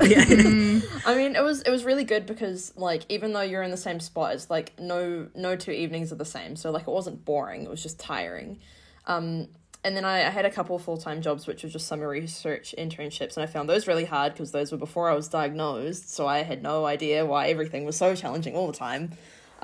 I 1.06 1.14
mean, 1.14 1.36
it 1.36 1.42
was 1.42 1.62
it 1.62 1.70
was 1.70 1.84
really 1.84 2.04
good 2.04 2.26
because 2.26 2.72
like 2.76 3.02
even 3.08 3.32
though 3.32 3.42
you're 3.42 3.62
in 3.62 3.70
the 3.70 3.76
same 3.76 4.00
spot, 4.00 4.34
it's 4.34 4.50
like 4.50 4.78
no 4.78 5.28
no 5.34 5.56
two 5.56 5.72
evenings 5.72 6.12
are 6.12 6.16
the 6.16 6.24
same. 6.24 6.56
So 6.56 6.70
like 6.70 6.82
it 6.82 6.90
wasn't 6.90 7.24
boring. 7.24 7.62
It 7.62 7.70
was 7.70 7.82
just 7.82 7.98
tiring. 8.00 8.58
Um, 9.06 9.48
and 9.84 9.96
then 9.96 10.04
I, 10.04 10.26
I 10.26 10.30
had 10.30 10.44
a 10.44 10.50
couple 10.50 10.76
full 10.80 10.96
time 10.96 11.22
jobs, 11.22 11.46
which 11.46 11.62
were 11.62 11.68
just 11.68 11.86
summer 11.86 12.08
research 12.08 12.74
internships, 12.76 13.36
and 13.36 13.44
I 13.44 13.46
found 13.46 13.68
those 13.68 13.86
really 13.86 14.04
hard 14.04 14.32
because 14.32 14.50
those 14.50 14.72
were 14.72 14.78
before 14.78 15.08
I 15.08 15.14
was 15.14 15.28
diagnosed. 15.28 16.12
So 16.12 16.26
I 16.26 16.42
had 16.42 16.60
no 16.60 16.84
idea 16.86 17.24
why 17.24 17.48
everything 17.48 17.84
was 17.84 17.96
so 17.96 18.16
challenging 18.16 18.56
all 18.56 18.66
the 18.66 18.76
time. 18.76 19.12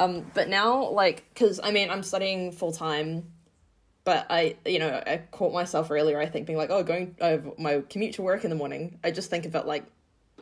Um, 0.03 0.27
but 0.35 0.49
now, 0.49 0.91
like, 0.91 1.25
because 1.33 1.61
I 1.63 1.71
mean, 1.71 1.89
I'm 1.89 2.03
studying 2.03 2.51
full 2.51 2.73
time, 2.73 3.31
but 4.05 4.27
I, 4.31 4.57
you 4.67 4.81
know, 4.81 5.03
I 5.07 5.23
caught 5.31 5.53
myself 5.53 5.91
earlier. 5.91 6.21
I 6.21 6.27
think 6.27 6.47
being 6.47 6.59
like, 6.59 6.71
oh, 6.71 6.83
going 6.83 7.15
uh, 7.21 7.39
my 7.57 7.83
commute 7.89 8.15
to 8.15 8.23
work 8.23 8.43
in 8.43 8.51
the 8.51 8.57
morning. 8.57 8.99
I 9.05 9.13
just 9.13 9.31
think 9.31 9.47
of 9.47 9.55
it 9.55 9.65
like 9.65 9.85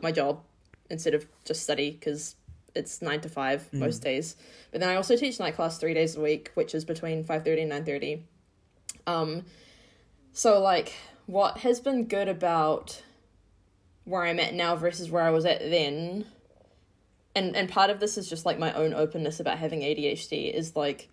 my 0.01 0.11
job 0.11 0.41
instead 0.89 1.13
of 1.13 1.27
just 1.45 1.61
study 1.61 1.91
because 1.91 2.35
it's 2.73 3.01
nine 3.03 3.21
to 3.21 3.29
five 3.29 3.71
most 3.71 3.99
days. 3.99 4.35
But 4.71 4.81
then 4.81 4.89
I 4.89 4.95
also 4.95 5.15
teach 5.15 5.39
night 5.39 5.55
class 5.55 5.77
three 5.77 5.93
days 5.93 6.15
a 6.15 6.21
week, 6.21 6.49
which 6.55 6.73
is 6.73 6.83
between 6.83 7.23
five 7.23 7.45
thirty 7.45 7.61
and 7.61 7.69
nine 7.69 7.85
thirty. 7.85 8.23
Um, 9.05 9.45
so 10.33 10.59
like 10.59 10.93
what 11.27 11.59
has 11.59 11.79
been 11.79 12.05
good 12.05 12.29
about 12.29 13.03
where 14.05 14.23
I'm 14.23 14.39
at 14.39 14.55
now 14.55 14.75
versus 14.75 15.11
where 15.11 15.23
I 15.23 15.29
was 15.29 15.45
at 15.45 15.59
then, 15.59 16.25
and 17.35 17.55
and 17.55 17.69
part 17.69 17.89
of 17.89 17.99
this 17.99 18.17
is 18.17 18.29
just 18.29 18.45
like 18.45 18.59
my 18.59 18.73
own 18.73 18.93
openness 18.93 19.39
about 19.39 19.57
having 19.57 19.81
ADHD 19.81 20.53
is 20.53 20.75
like 20.75 21.09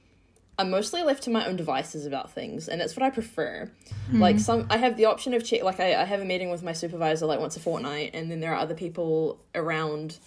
I'm 0.59 0.70
mostly 0.70 1.04
left 1.04 1.22
to 1.24 1.31
my 1.31 1.46
own 1.46 1.54
devices 1.54 2.04
about 2.04 2.33
things, 2.33 2.68
and 2.68 2.81
that's 2.81 2.96
what 2.96 3.04
I 3.04 3.11
prefer. 3.11 3.70
Like 4.12 4.40
some, 4.40 4.66
I 4.70 4.78
have 4.78 4.96
the 4.96 5.04
option 5.04 5.33
of 5.35 5.44
check. 5.44 5.62
Like 5.62 5.78
I, 5.78 5.94
I 5.94 6.04
have 6.04 6.20
a 6.20 6.24
meeting 6.24 6.50
with 6.50 6.64
my 6.64 6.72
supervisor 6.72 7.26
like 7.26 7.38
once 7.38 7.57
a 7.57 7.61
fortnight, 7.61 8.11
and 8.14 8.28
then 8.28 8.40
there 8.40 8.52
are 8.52 8.59
other 8.59 8.74
people 8.74 9.38
around, 9.54 10.18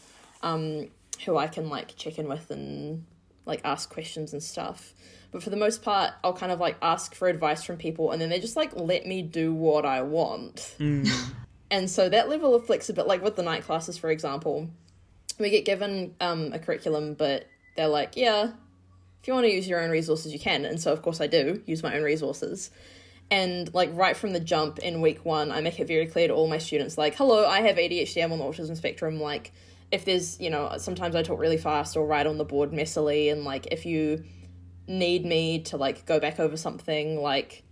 um, 0.42 0.88
who 1.26 1.36
I 1.36 1.48
can 1.48 1.68
like 1.68 1.98
check 1.98 2.18
in 2.18 2.30
with 2.30 2.50
and 2.50 3.04
like 3.46 3.60
ask 3.66 3.90
questions 3.90 4.32
and 4.32 4.42
stuff. 4.42 4.94
But 5.32 5.44
for 5.44 5.50
the 5.50 5.58
most 5.58 5.84
part, 5.84 6.14
I'll 6.24 6.34
kind 6.34 6.52
of 6.54 6.62
like 6.62 6.78
ask 6.82 7.14
for 7.14 7.28
advice 7.28 7.64
from 7.64 7.76
people, 7.76 8.12
and 8.12 8.22
then 8.22 8.30
they 8.30 8.40
just 8.40 8.56
like 8.56 8.74
let 8.74 9.06
me 9.06 9.22
do 9.24 9.54
what 9.54 9.86
I 9.86 10.02
want. 10.04 10.76
and 11.72 11.90
so 11.90 12.08
that 12.08 12.30
level 12.30 12.56
of 12.56 12.66
flexibility, 12.66 13.10
like 13.10 13.22
with 13.22 13.36
the 13.36 13.44
night 13.44 13.64
classes, 13.64 13.98
for 13.98 14.10
example, 14.10 14.70
we 15.42 15.50
get 15.50 15.66
given 15.66 16.16
um, 16.22 16.54
a 16.54 16.60
curriculum, 16.60 17.14
but 17.16 17.48
they're 17.76 17.88
like, 17.88 18.16
yeah, 18.16 18.52
if 19.22 19.28
you 19.28 19.34
want 19.34 19.46
to 19.46 19.52
use 19.52 19.68
your 19.68 19.82
own 19.82 19.90
resources, 19.90 20.34
you 20.34 20.40
can. 20.40 20.66
And 20.66 20.82
so, 20.82 20.92
of 20.92 21.02
course, 21.02 21.22
I 21.22 21.28
do 21.28 21.62
use 21.66 21.84
my 21.84 21.96
own 21.96 22.04
resources. 22.04 22.72
And 23.30 23.74
like 23.74 23.90
right 23.94 24.18
from 24.18 24.34
the 24.34 24.40
jump 24.40 24.80
in 24.80 25.00
week 25.00 25.24
one, 25.24 25.52
I 25.52 25.62
make 25.62 25.80
it 25.80 25.88
very 25.88 26.06
clear 26.06 26.28
to 26.28 26.34
all 26.34 26.48
my 26.48 26.58
students, 26.58 26.98
like, 26.98 27.16
hello, 27.16 27.46
I 27.46 27.62
have 27.62 27.78
ADHD, 27.78 28.24
I'm 28.24 28.34
on 28.34 28.40
the 28.40 28.46
autism 28.46 28.76
spectrum. 28.76 29.22
Like, 29.22 29.54
if 29.92 30.06
there's, 30.06 30.40
you 30.40 30.50
know, 30.50 30.74
sometimes 30.78 31.16
I 31.16 31.24
talk 31.24 31.40
really 31.40 31.58
fast 31.58 31.96
or 31.96 32.06
write 32.06 32.28
on 32.28 32.38
the 32.38 32.46
board 32.46 32.72
messily, 32.72 33.32
and 33.32 33.44
like, 33.44 33.68
if 33.72 33.86
you 33.86 34.24
need 34.88 35.26
me 35.26 35.62
to 35.64 35.78
like 35.78 36.06
go 36.06 36.20
back 36.20 36.40
over 36.40 36.58
something, 36.58 37.22
like, 37.22 37.64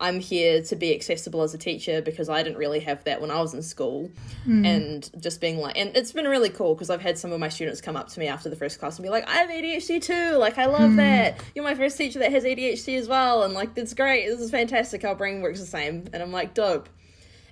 I'm 0.00 0.20
here 0.20 0.62
to 0.62 0.76
be 0.76 0.94
accessible 0.94 1.42
as 1.42 1.54
a 1.54 1.58
teacher 1.58 2.00
because 2.00 2.28
I 2.28 2.42
didn't 2.44 2.58
really 2.58 2.80
have 2.80 3.02
that 3.04 3.20
when 3.20 3.32
I 3.32 3.40
was 3.40 3.52
in 3.52 3.62
school. 3.62 4.10
Hmm. 4.44 4.64
And 4.64 5.10
just 5.20 5.40
being 5.40 5.58
like, 5.58 5.76
and 5.76 5.96
it's 5.96 6.12
been 6.12 6.26
really 6.26 6.50
cool 6.50 6.74
because 6.74 6.88
I've 6.88 7.00
had 7.00 7.18
some 7.18 7.32
of 7.32 7.40
my 7.40 7.48
students 7.48 7.80
come 7.80 7.96
up 7.96 8.08
to 8.10 8.20
me 8.20 8.28
after 8.28 8.48
the 8.48 8.54
first 8.54 8.78
class 8.78 8.96
and 8.96 9.02
be 9.02 9.10
like, 9.10 9.28
I 9.28 9.36
have 9.38 9.50
ADHD 9.50 10.00
too. 10.00 10.36
Like, 10.36 10.56
I 10.56 10.66
love 10.66 10.90
hmm. 10.90 10.96
that. 10.96 11.42
You're 11.54 11.64
my 11.64 11.74
first 11.74 11.98
teacher 11.98 12.20
that 12.20 12.30
has 12.30 12.44
ADHD 12.44 12.96
as 12.96 13.08
well. 13.08 13.42
And 13.42 13.54
like, 13.54 13.70
it's 13.76 13.92
great. 13.92 14.26
This 14.26 14.40
is 14.40 14.52
fantastic. 14.52 15.04
Our 15.04 15.16
brain 15.16 15.42
works 15.42 15.58
the 15.58 15.66
same. 15.66 16.04
And 16.12 16.22
I'm 16.22 16.32
like, 16.32 16.54
dope. 16.54 16.88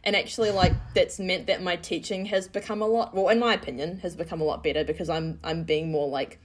And 0.05 0.15
actually, 0.15 0.53
like, 0.53 0.73
that's 0.95 1.19
meant 1.19 1.49
that 1.49 1.65
my 1.65 1.75
teaching 1.75 2.27
has 2.27 2.47
become 2.47 2.81
a 2.81 2.87
lot, 2.87 3.13
well, 3.13 3.29
in 3.29 3.41
my 3.41 3.55
opinion, 3.55 3.99
has 3.99 4.15
become 4.15 4.41
a 4.41 4.45
lot 4.45 4.63
better 4.63 4.85
because 4.85 5.11
I'm, 5.11 5.41
I'm 5.43 5.65
being 5.65 5.91
more 5.91 6.09
like, 6.09 6.39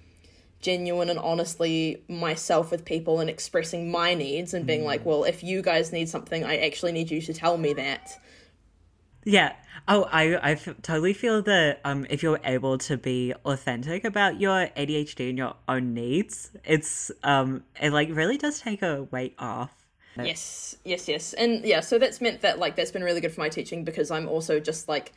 genuine 0.61 1.09
and 1.09 1.19
honestly 1.19 2.03
myself 2.07 2.71
with 2.71 2.85
people 2.85 3.19
and 3.19 3.29
expressing 3.29 3.91
my 3.91 4.13
needs 4.13 4.53
and 4.53 4.65
being 4.65 4.83
like, 4.83 5.05
well, 5.05 5.23
if 5.23 5.43
you 5.43 5.61
guys 5.61 5.91
need 5.91 6.09
something, 6.09 6.43
I 6.43 6.57
actually 6.57 6.91
need 6.91 7.11
you 7.11 7.21
to 7.21 7.33
tell 7.33 7.57
me 7.57 7.73
that. 7.73 8.19
Yeah. 9.23 9.53
Oh, 9.87 10.07
I 10.11 10.35
I 10.35 10.51
f- 10.51 10.81
totally 10.81 11.13
feel 11.13 11.41
that 11.43 11.79
um 11.83 12.05
if 12.09 12.23
you're 12.23 12.39
able 12.43 12.77
to 12.79 12.97
be 12.97 13.33
authentic 13.45 14.03
about 14.03 14.39
your 14.39 14.67
ADHD 14.77 15.29
and 15.29 15.37
your 15.37 15.55
own 15.67 15.93
needs, 15.93 16.51
it's 16.63 17.11
um 17.23 17.63
it 17.79 17.91
like 17.91 18.09
really 18.11 18.37
does 18.37 18.59
take 18.59 18.81
a 18.81 19.03
weight 19.11 19.35
off. 19.37 19.73
Yes, 20.21 20.75
yes, 20.83 21.07
yes. 21.07 21.33
And 21.33 21.63
yeah, 21.63 21.79
so 21.79 21.97
that's 21.97 22.19
meant 22.21 22.41
that 22.41 22.59
like 22.59 22.75
that's 22.75 22.91
been 22.91 23.03
really 23.03 23.21
good 23.21 23.31
for 23.33 23.41
my 23.41 23.49
teaching 23.49 23.83
because 23.83 24.11
I'm 24.11 24.27
also 24.27 24.59
just 24.59 24.89
like 24.89 25.13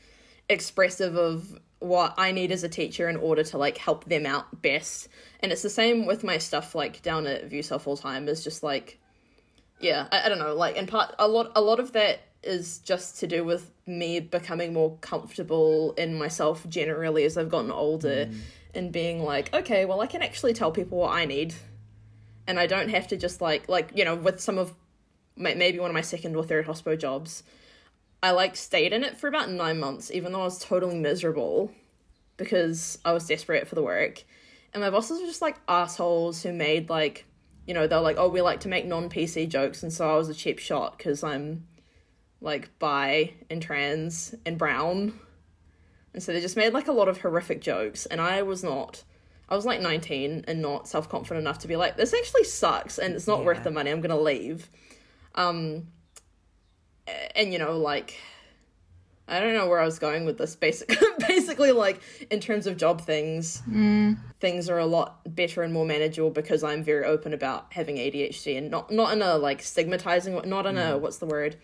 expressive 0.49 1.17
of 1.17 1.59
what 1.81 2.15
I 2.17 2.33
need 2.33 2.53
as 2.53 2.65
a 2.65 2.69
teacher 2.69 3.09
in 3.09 3.17
order 3.17 3.43
to 3.45 3.59
like 3.59 3.77
help 3.79 4.05
them 4.05 4.27
out 4.27 4.63
best. 4.63 5.09
And 5.45 5.53
it's 5.53 5.61
the 5.61 5.69
same 5.69 6.07
with 6.07 6.25
my 6.25 6.39
stuff 6.39 6.75
like 6.75 7.03
down 7.03 7.27
at 7.27 7.51
VUCEL 7.51 7.79
Full 7.79 7.99
Time 7.99 8.29
is 8.29 8.43
just 8.43 8.63
like 8.63 8.99
yeah, 9.79 10.07
I, 10.11 10.23
I 10.23 10.29
don't 10.31 10.39
know, 10.39 10.55
like 10.55 10.77
in 10.77 10.87
part 10.87 11.15
a 11.19 11.29
lot 11.29 11.53
a 11.55 11.61
lot 11.61 11.81
of 11.81 11.93
that 11.93 12.21
is 12.43 12.79
just 12.79 13.21
to 13.21 13.27
do 13.27 13.45
with 13.45 13.71
me 13.87 14.21
becoming 14.21 14.73
more 14.73 14.97
comfortable 15.03 15.93
in 15.99 16.17
myself 16.17 16.67
generally 16.71 17.25
as 17.25 17.37
I've 17.37 17.51
gotten 17.51 17.71
older 17.71 18.25
mm. 18.25 18.39
and 18.75 18.91
being 18.91 19.23
like, 19.23 19.53
okay, 19.53 19.85
well 19.85 20.01
I 20.01 20.07
can 20.07 20.23
actually 20.23 20.55
tell 20.55 20.73
people 20.73 20.97
what 20.97 21.13
I 21.13 21.27
need. 21.27 21.53
And 22.47 22.59
I 22.59 22.67
don't 22.67 22.89
have 22.89 23.09
to 23.09 23.17
just 23.19 23.43
like 23.43 23.69
like, 23.69 23.91
you 23.95 24.07
know, 24.07 24.15
with 24.15 24.41
some 24.41 24.57
of 24.57 24.73
may- 25.37 25.57
maybe 25.57 25.79
one 25.79 25.91
of 25.91 25.95
my 25.95 26.01
second 26.01 26.37
or 26.37 26.45
third 26.45 26.65
hospo 26.65 26.99
jobs, 26.99 27.43
I 28.23 28.31
like 28.31 28.57
stayed 28.57 28.95
in 28.95 29.05
it 29.05 29.19
for 29.19 29.29
about 29.29 29.51
nine 29.51 29.79
months, 29.79 30.11
even 30.11 30.33
though 30.33 30.41
I 30.41 30.45
was 30.45 30.59
totally 30.59 30.97
miserable 30.97 31.71
because 32.39 32.99
I 33.05 33.13
was 33.13 33.27
desperate 33.27 33.69
for 33.69 33.75
the 33.75 33.83
work. 33.83 34.25
And 34.75 34.83
my 34.83 34.91
bosses 34.91 35.21
were 35.21 35.27
just 35.27 35.41
like 35.41 35.57
assholes 35.69 36.43
who 36.43 36.53
made 36.53 36.91
like, 36.91 37.25
you 37.67 37.73
know, 37.73 37.87
they're 37.87 38.01
like, 38.01 38.17
oh, 38.19 38.29
we 38.29 38.43
like 38.43 38.61
to 38.61 38.69
make 38.69 38.85
non 38.87 39.09
PC 39.09 39.49
jokes. 39.49 39.83
And 39.83 39.93
so 39.93 40.13
I 40.13 40.17
was 40.17 40.29
a 40.29 40.35
cheap 40.35 40.59
shot 40.59 40.99
because 40.99 41.23
I'm 41.23 41.67
like 42.41 42.77
bi 42.79 43.35
and 43.49 43.63
trans 43.63 44.35
and 44.45 44.59
brown. 44.59 45.19
And 46.13 46.23
so 46.23 46.33
they 46.33 46.41
just 46.41 46.57
made 46.57 46.73
like 46.73 46.89
a 46.89 46.93
lot 46.93 47.09
of 47.09 47.19
horrific 47.19 47.61
jokes. 47.61 48.05
And 48.07 48.21
I 48.21 48.43
was 48.43 48.63
not. 48.63 49.05
I 49.49 49.57
was 49.57 49.65
like 49.67 49.81
19 49.81 50.45
and 50.49 50.61
not 50.61 50.89
self 50.89 51.09
confident 51.09 51.43
enough 51.45 51.59
to 51.61 51.69
be 51.69 51.77
like, 51.77 51.97
this 51.97 52.13
actually 52.13 52.45
sucks 52.45 52.99
and 52.99 53.15
it's 53.15 53.27
not 53.27 53.41
Yeah. 53.41 53.47
worth 53.47 53.63
the 53.65 53.71
money. 53.71 53.91
I'm 53.91 54.01
going 54.01 54.11
to 54.11 54.17
leave. 54.21 54.71
Um, 55.37 55.89
and 57.37 57.53
you 57.53 57.59
know, 57.59 57.79
like, 57.79 58.19
I 59.27 59.41
don't 59.41 59.55
know 59.55 59.69
where 59.69 59.81
I 59.81 59.85
was 59.87 59.99
going 59.99 60.27
with 60.27 60.37
this. 60.37 60.55
Basically, 60.55 60.97
basically, 61.29 61.73
like 61.73 62.01
in 62.31 62.41
terms 62.41 62.67
of 62.67 62.77
job 62.77 63.01
things, 63.01 63.63
things 64.41 64.69
are 64.69 64.79
a 64.79 64.87
lot 64.87 65.21
better 65.35 65.63
and 65.63 65.73
more 65.73 65.87
manageable 65.87 66.31
because 66.31 66.63
I'm 66.63 66.83
very 66.85 67.05
open 67.07 67.33
about 67.33 67.73
having 67.73 67.97
ADHD 67.97 68.59
and 68.59 68.71
not 68.71 68.91
not 68.91 69.13
in 69.15 69.23
a 69.23 69.37
like 69.39 69.63
stigmatizing, 69.63 70.39
not 70.45 70.67
in 70.67 70.77
a 70.77 70.99
what's 70.99 71.19
the 71.19 71.27
word, 71.27 71.57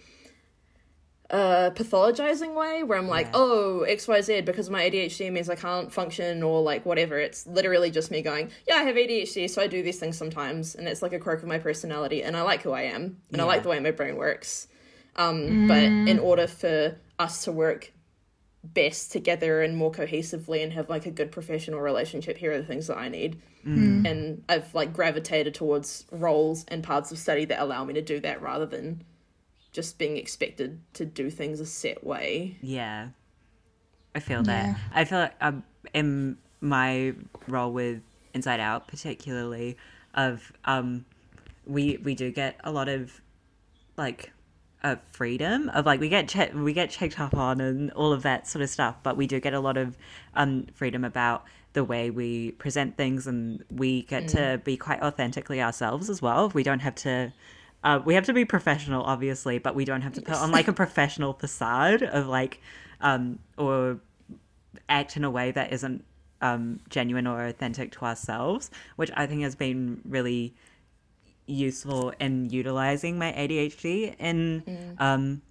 uh, 1.31 1.71
pathologizing 1.75 2.55
way 2.55 2.83
where 2.83 2.99
I'm 2.99 3.07
like, 3.07 3.27
Yeah. 3.27 3.33
oh 3.35 3.83
X 3.83 4.09
Y 4.09 4.21
Z 4.23 4.41
because 4.41 4.69
my 4.71 4.83
ADHD 4.91 5.31
means 5.31 5.49
I 5.49 5.55
can't 5.55 5.93
function 5.93 6.43
or 6.43 6.63
like 6.63 6.85
whatever. 6.87 7.19
It's 7.19 7.47
literally 7.47 7.91
just 7.91 8.11
me 8.11 8.23
going, 8.23 8.51
yeah, 8.67 8.77
I 8.77 8.83
have 8.85 8.97
ADHD, 8.97 9.49
so 9.51 9.63
I 9.63 9.67
do 9.67 9.83
these 9.83 9.99
things 10.01 10.17
sometimes, 10.17 10.75
and 10.75 10.89
it's 10.89 11.03
like 11.03 11.13
a 11.13 11.19
quirk 11.21 11.43
of 11.43 11.49
my 11.49 11.59
personality, 11.59 12.23
and 12.23 12.37
I 12.37 12.43
like 12.43 12.63
who 12.63 12.73
I 12.73 12.83
am, 12.83 13.19
and 13.33 13.41
I 13.41 13.45
like 13.45 13.63
the 13.63 13.69
way 13.69 13.79
my 13.81 13.91
brain 13.93 14.17
works. 14.17 14.67
Um, 15.17 15.69
But 15.69 15.85
in 15.85 16.19
order 16.19 16.47
for 16.47 16.97
us 17.21 17.45
to 17.45 17.53
work 17.53 17.93
best 18.65 19.13
together 19.13 19.63
and 19.63 19.77
more 19.77 19.93
cohesively 19.93 20.63
and 20.63 20.73
have 20.73 20.89
like 20.89 21.07
a 21.07 21.11
good 21.11 21.31
professional 21.31 21.81
relationship, 21.81 22.37
here 22.37 22.53
are 22.53 22.59
the 22.59 22.67
things 22.67 22.89
that 22.89 22.99
I 22.99 23.09
need. 23.09 23.41
And 23.63 24.45
I've 24.49 24.75
like 24.75 24.93
gravitated 24.93 25.55
towards 25.55 26.07
roles 26.11 26.65
and 26.69 26.83
paths 26.83 27.13
of 27.13 27.19
study 27.19 27.45
that 27.45 27.61
allow 27.61 27.85
me 27.85 27.95
to 27.95 28.03
do 28.03 28.19
that 28.21 28.41
rather 28.41 28.67
than 28.67 29.05
just 29.73 29.99
being 29.99 30.17
expected 30.17 30.81
to 30.95 31.05
do 31.05 31.31
things 31.31 31.61
a 31.61 31.67
set 31.67 32.03
way. 32.03 32.57
Yeah. 32.63 33.09
I 34.15 34.21
feel 34.21 34.43
that. 34.43 34.67
Yeah. 34.67 34.75
I 34.93 35.05
feel 35.05 35.19
like 35.21 35.35
I'm, 35.41 35.63
in 35.95 36.39
my 36.61 37.15
role 37.47 37.73
with 37.73 38.01
Inside 38.35 38.61
Out, 38.61 38.89
particularly, 38.89 39.77
of 40.15 40.53
um, 40.65 41.05
we 41.67 41.99
we 41.99 42.15
do 42.15 42.31
get 42.31 42.57
a 42.65 42.73
lot 42.73 42.89
of 42.89 43.21
like 43.97 44.33
uh, 44.83 44.97
freedom 45.13 45.69
of 45.71 45.87
like 45.87 46.01
we 46.01 46.09
get 46.09 46.29
che- 46.29 46.53
we 46.55 46.73
get 46.73 46.91
checked 46.91 47.21
up 47.21 47.35
on 47.35 47.61
and 47.61 47.91
all 47.93 48.13
of 48.13 48.23
that 48.23 48.47
sort 48.47 48.63
of 48.63 48.71
stuff, 48.71 48.97
but 49.03 49.17
we 49.17 49.27
do 49.27 49.41
get 49.41 49.55
a 49.55 49.61
lot 49.61 49.77
of 49.77 49.97
um 50.35 50.67
freedom 50.75 51.05
about 51.05 51.45
the 51.73 51.85
way 51.85 52.11
we 52.11 52.53
present 52.53 52.97
things, 52.97 53.27
and 53.27 53.65
we 53.71 54.03
get 54.03 54.29
to 54.29 54.61
be 54.65 54.77
quite 54.77 55.01
authentically 55.03 55.63
ourselves 55.63 56.11
as 56.11 56.21
well. 56.21 56.49
We 56.51 56.63
don't 56.63 56.81
have 56.81 56.95
to. 56.97 57.33
Uh, 57.83 58.01
we 58.05 58.15
have 58.15 58.27
to 58.27 58.35
be 58.35 58.45
professional, 58.45 59.03
obviously, 59.05 59.59
but 59.59 59.75
we 59.75 59.87
don't 59.87 60.03
have 60.03 60.13
to 60.13 60.21
put 60.21 60.35
on 60.35 60.51
like 60.51 60.69
a 60.69 60.73
professional 60.85 61.33
facade 61.33 62.03
of 62.03 62.27
like, 62.27 62.61
um, 63.01 63.39
or 63.57 64.01
act 64.89 65.17
in 65.17 65.25
a 65.25 65.31
way 65.31 65.51
that 65.51 65.73
isn't 65.73 66.05
um, 66.43 66.81
genuine 66.91 67.27
or 67.27 67.47
authentic 67.47 67.93
to 67.93 68.05
ourselves, 68.05 68.71
which 68.97 69.11
I 69.17 69.27
think 69.27 69.43
has 69.43 69.55
been 69.55 70.01
really 70.05 70.55
useful 71.51 72.13
in 72.21 72.51
utilizing 72.51 73.19
my 73.19 73.33
ADHD 73.33 74.15
in 74.19 74.97
um, 74.99 75.43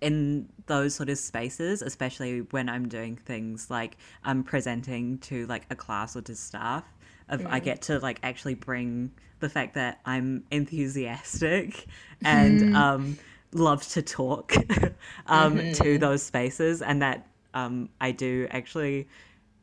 in 0.00 0.48
those 0.66 0.94
sort 0.94 1.08
of 1.08 1.18
spaces, 1.18 1.82
especially 1.82 2.40
when 2.40 2.68
I'm 2.68 2.88
doing 2.88 3.16
things 3.16 3.70
like 3.70 3.96
I'm 4.24 4.42
presenting 4.42 5.18
to 5.18 5.46
like 5.46 5.66
a 5.70 5.76
class 5.76 6.16
or 6.16 6.22
to 6.22 6.34
staff. 6.34 6.84
Of 7.28 7.44
I 7.46 7.58
get 7.58 7.82
to 7.82 7.98
like 7.98 8.20
actually 8.22 8.54
bring 8.54 9.10
the 9.40 9.48
fact 9.48 9.74
that 9.74 10.00
I'm 10.04 10.44
enthusiastic 10.52 11.86
and 12.24 12.76
um, 12.76 13.18
love 13.52 13.86
to 13.88 14.02
talk 14.02 14.54
um, 15.26 15.72
to 15.74 15.98
those 15.98 16.22
spaces, 16.22 16.82
and 16.82 17.02
that 17.02 17.26
um, 17.52 17.88
I 18.00 18.12
do 18.12 18.46
actually 18.50 19.08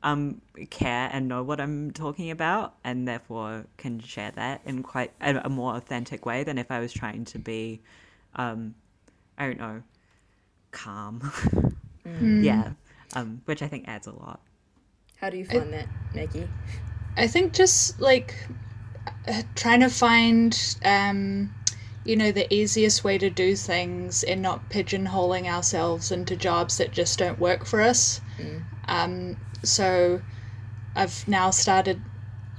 um, 0.04 0.42
care 0.70 1.10
and 1.12 1.28
know 1.28 1.44
what 1.44 1.60
I'm 1.60 1.92
talking 1.92 2.30
about, 2.30 2.76
and 2.84 3.08
therefore 3.08 3.66
can 3.78 4.00
share 4.00 4.32
that 4.32 4.62
in 4.66 4.84
quite 4.84 5.12
a, 5.22 5.42
a 5.46 5.50
more 5.50 5.76
authentic 5.76 6.26
way 6.26 6.44
than 6.44 6.58
if 6.58 6.70
I 6.70 6.80
was 6.80 6.92
trying 6.94 7.26
to 7.26 7.40
be, 7.40 7.82
um, 8.36 8.76
I 9.38 9.48
don't 9.48 9.60
know, 9.60 9.84
calm. 10.72 11.32
yeah, 12.06 12.72
um, 13.16 13.42
which 13.46 13.62
I 13.62 13.68
think 13.68 13.88
adds 13.88 14.08
a 14.08 14.12
lot. 14.12 14.42
How 15.18 15.30
do 15.30 15.38
you 15.38 15.46
find 15.46 15.72
that, 15.74 15.88
Maggie? 16.14 16.48
I 17.16 17.28
think 17.28 17.54
just 17.54 18.02
like 18.02 18.36
uh, 19.26 19.44
trying 19.56 19.80
to 19.80 19.90
find, 19.90 20.76
um, 20.84 21.54
you 22.04 22.18
know, 22.18 22.34
the 22.34 22.54
easiest 22.54 23.06
way 23.06 23.18
to 23.18 23.30
do 23.30 23.56
things 23.56 24.24
and 24.24 24.42
not 24.42 24.70
pigeonholing 24.70 25.46
ourselves 25.46 26.12
into 26.12 26.36
jobs 26.36 26.78
that 26.80 26.92
just 26.92 27.20
don't 27.20 27.40
work 27.40 27.66
for 27.66 27.80
us. 27.80 28.20
Um, 28.90 29.38
so 29.64 30.22
I've 30.96 31.28
now 31.28 31.50
started 31.50 32.02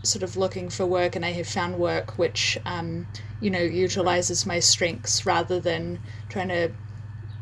sort 0.03 0.23
of 0.23 0.37
looking 0.37 0.69
for 0.69 0.85
work 0.85 1.17
and 1.17 1.25
I 1.25 1.33
have 1.33 1.47
found 1.47 1.79
work 1.79 2.19
which, 2.19 2.59
um, 2.67 3.07
you 3.41 3.51
know, 3.51 3.61
utilizes 3.63 4.45
my 4.45 4.61
strengths 4.61 5.25
rather 5.25 5.61
than 5.61 6.01
trying 6.29 6.49
to 6.49 6.73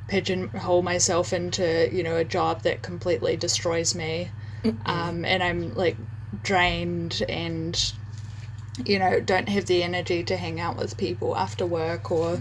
pigeonhole 0.08 0.82
myself 0.82 1.32
into, 1.32 1.88
you 1.92 2.02
know, 2.02 2.16
a 2.16 2.24
job 2.24 2.62
that 2.62 2.82
completely 2.82 3.36
destroys 3.36 3.94
me. 3.94 4.30
Um, 4.86 5.24
and 5.24 5.42
I'm 5.42 5.74
like 5.74 5.96
drained 6.42 7.22
and, 7.28 7.92
you 8.84 8.98
know, 8.98 9.20
don't 9.20 9.48
have 9.48 9.66
the 9.66 9.82
energy 9.82 10.22
to 10.24 10.36
hang 10.36 10.60
out 10.60 10.76
with 10.76 10.96
people 10.96 11.36
after 11.36 11.66
work 11.66 12.12
or 12.12 12.40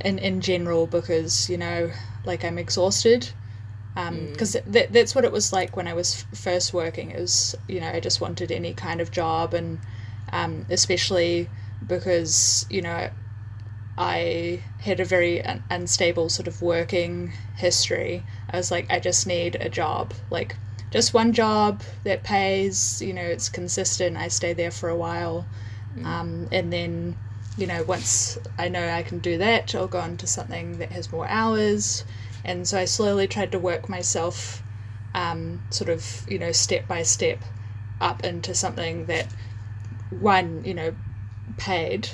in, 0.00 0.18
in 0.18 0.40
general 0.40 0.86
because, 0.86 1.50
you 1.50 1.58
know, 1.58 1.90
like 2.24 2.44
I'm 2.44 2.58
exhausted 2.58 3.30
because 4.06 4.56
that, 4.66 4.92
that's 4.92 5.14
what 5.14 5.24
it 5.24 5.32
was 5.32 5.52
like 5.52 5.76
when 5.76 5.88
I 5.88 5.94
was 5.94 6.24
f- 6.32 6.38
first 6.38 6.72
working. 6.72 7.10
Is 7.10 7.56
you 7.66 7.80
know 7.80 7.88
I 7.88 8.00
just 8.00 8.20
wanted 8.20 8.52
any 8.52 8.72
kind 8.72 9.00
of 9.00 9.10
job, 9.10 9.54
and 9.54 9.80
um, 10.32 10.66
especially 10.70 11.48
because 11.86 12.64
you 12.70 12.82
know 12.82 13.10
I 13.96 14.62
had 14.80 15.00
a 15.00 15.04
very 15.04 15.44
un- 15.44 15.64
unstable 15.70 16.28
sort 16.28 16.46
of 16.46 16.62
working 16.62 17.32
history. 17.56 18.22
I 18.50 18.56
was 18.56 18.70
like, 18.70 18.90
I 18.90 19.00
just 19.00 19.26
need 19.26 19.56
a 19.56 19.68
job, 19.68 20.14
like 20.30 20.54
just 20.92 21.12
one 21.12 21.32
job 21.32 21.82
that 22.04 22.22
pays. 22.22 23.02
You 23.02 23.14
know, 23.14 23.22
it's 23.22 23.48
consistent. 23.48 24.16
I 24.16 24.28
stay 24.28 24.52
there 24.52 24.70
for 24.70 24.88
a 24.88 24.96
while, 24.96 25.44
um, 26.04 26.48
and 26.52 26.72
then 26.72 27.16
you 27.56 27.66
know 27.66 27.82
once 27.82 28.38
I 28.56 28.68
know 28.68 28.88
I 28.88 29.02
can 29.02 29.18
do 29.18 29.38
that, 29.38 29.74
I'll 29.74 29.88
go 29.88 29.98
on 29.98 30.16
to 30.18 30.26
something 30.28 30.78
that 30.78 30.92
has 30.92 31.10
more 31.10 31.26
hours 31.26 32.04
and 32.44 32.66
so 32.66 32.78
I 32.78 32.84
slowly 32.84 33.26
tried 33.26 33.52
to 33.52 33.58
work 33.58 33.88
myself, 33.88 34.62
um, 35.14 35.62
sort 35.70 35.90
of 35.90 36.26
you 36.28 36.38
know 36.38 36.52
step 36.52 36.86
by 36.86 37.02
step, 37.02 37.38
up 38.00 38.24
into 38.24 38.54
something 38.54 39.06
that 39.06 39.26
one 40.10 40.64
you 40.64 40.74
know 40.74 40.94
paid, 41.56 42.08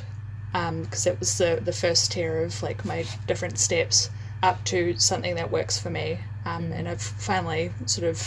because 0.53 1.07
it 1.07 1.19
was 1.21 1.39
the 1.39 1.61
the 1.65 1.73
first 1.73 2.13
tier 2.13 2.43
of 2.43 2.63
like 2.63 2.85
my 2.85 3.05
different 3.27 3.59
steps 3.59 4.11
up 4.43 4.63
to 4.65 4.97
something 4.99 5.35
that 5.37 5.51
works 5.51 5.79
for 5.79 5.91
me, 5.91 6.19
um, 6.45 6.73
and 6.73 6.89
I've 6.89 7.03
finally 7.03 7.73
sort 7.87 8.07
of 8.07 8.19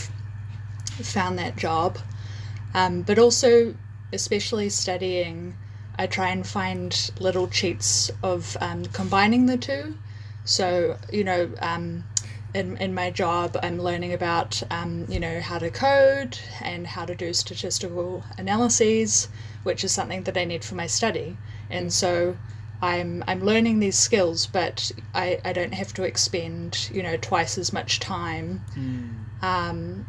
found 1.01 1.37
that 1.39 1.55
job, 1.55 1.97
um, 2.73 3.01
but 3.03 3.19
also 3.19 3.75
especially 4.13 4.69
studying. 4.69 5.55
I 5.99 6.05
try 6.05 6.29
and 6.29 6.45
find 6.45 7.11
little 7.19 7.47
cheats 7.47 8.11
of 8.21 8.55
um, 8.61 8.85
combining 8.85 9.47
the 9.47 9.57
two. 9.57 9.95
So, 10.47 10.97
you 11.11 11.25
know, 11.25 11.51
um, 11.59 12.05
in, 12.53 12.77
in 12.77 12.93
my 12.93 13.11
job, 13.11 13.57
I'm 13.61 13.79
learning 13.79 14.13
about, 14.13 14.63
um, 14.71 15.05
you 15.09 15.19
know, 15.19 15.41
how 15.41 15.59
to 15.59 15.69
code 15.69 16.39
and 16.61 16.87
how 16.87 17.03
to 17.05 17.13
do 17.13 17.33
statistical 17.33 18.23
analyses, 18.37 19.27
which 19.63 19.83
is 19.83 19.91
something 19.91 20.23
that 20.23 20.37
I 20.37 20.45
need 20.45 20.63
for 20.63 20.75
my 20.75 20.87
study. 20.87 21.37
And 21.69 21.91
so 21.91 22.37
I'm, 22.81 23.25
I'm 23.27 23.43
learning 23.43 23.79
these 23.79 23.97
skills, 23.97 24.47
but 24.47 24.89
I, 25.13 25.41
I 25.43 25.51
don't 25.51 25.73
have 25.73 25.93
to 25.95 26.03
expend, 26.03 26.89
you 26.93 27.03
know, 27.03 27.17
twice 27.17 27.57
as 27.57 27.73
much 27.73 27.99
time 27.99 28.63
um, 29.41 30.07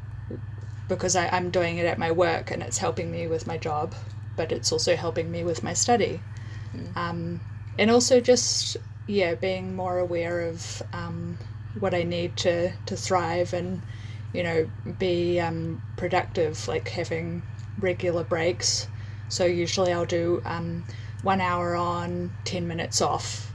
because 0.86 1.16
I, 1.16 1.28
I'm 1.30 1.50
doing 1.50 1.78
it 1.78 1.86
at 1.86 1.98
my 1.98 2.12
work 2.12 2.52
and 2.52 2.62
it's 2.62 2.78
helping 2.78 3.10
me 3.10 3.26
with 3.26 3.48
my 3.48 3.58
job, 3.58 3.92
but 4.36 4.52
it's 4.52 4.70
also 4.70 4.94
helping 4.94 5.32
me 5.32 5.42
with 5.42 5.64
my 5.64 5.72
study. 5.72 6.20
Um, 6.94 7.40
and 7.76 7.90
also 7.90 8.20
just 8.20 8.76
yeah, 9.08 9.34
being 9.34 9.74
more 9.74 9.98
aware 9.98 10.42
of 10.42 10.82
um, 10.92 11.38
what 11.80 11.94
I 11.94 12.02
need 12.04 12.36
to, 12.38 12.70
to 12.86 12.96
thrive 12.96 13.54
and, 13.54 13.82
you 14.32 14.42
know, 14.42 14.70
be 14.98 15.40
um, 15.40 15.82
productive, 15.96 16.68
like 16.68 16.88
having 16.88 17.42
regular 17.80 18.22
breaks. 18.22 18.86
So 19.28 19.46
usually 19.46 19.92
I'll 19.92 20.04
do 20.04 20.42
um, 20.44 20.84
one 21.22 21.40
hour 21.40 21.74
on, 21.74 22.32
10 22.44 22.68
minutes 22.68 23.00
off. 23.00 23.50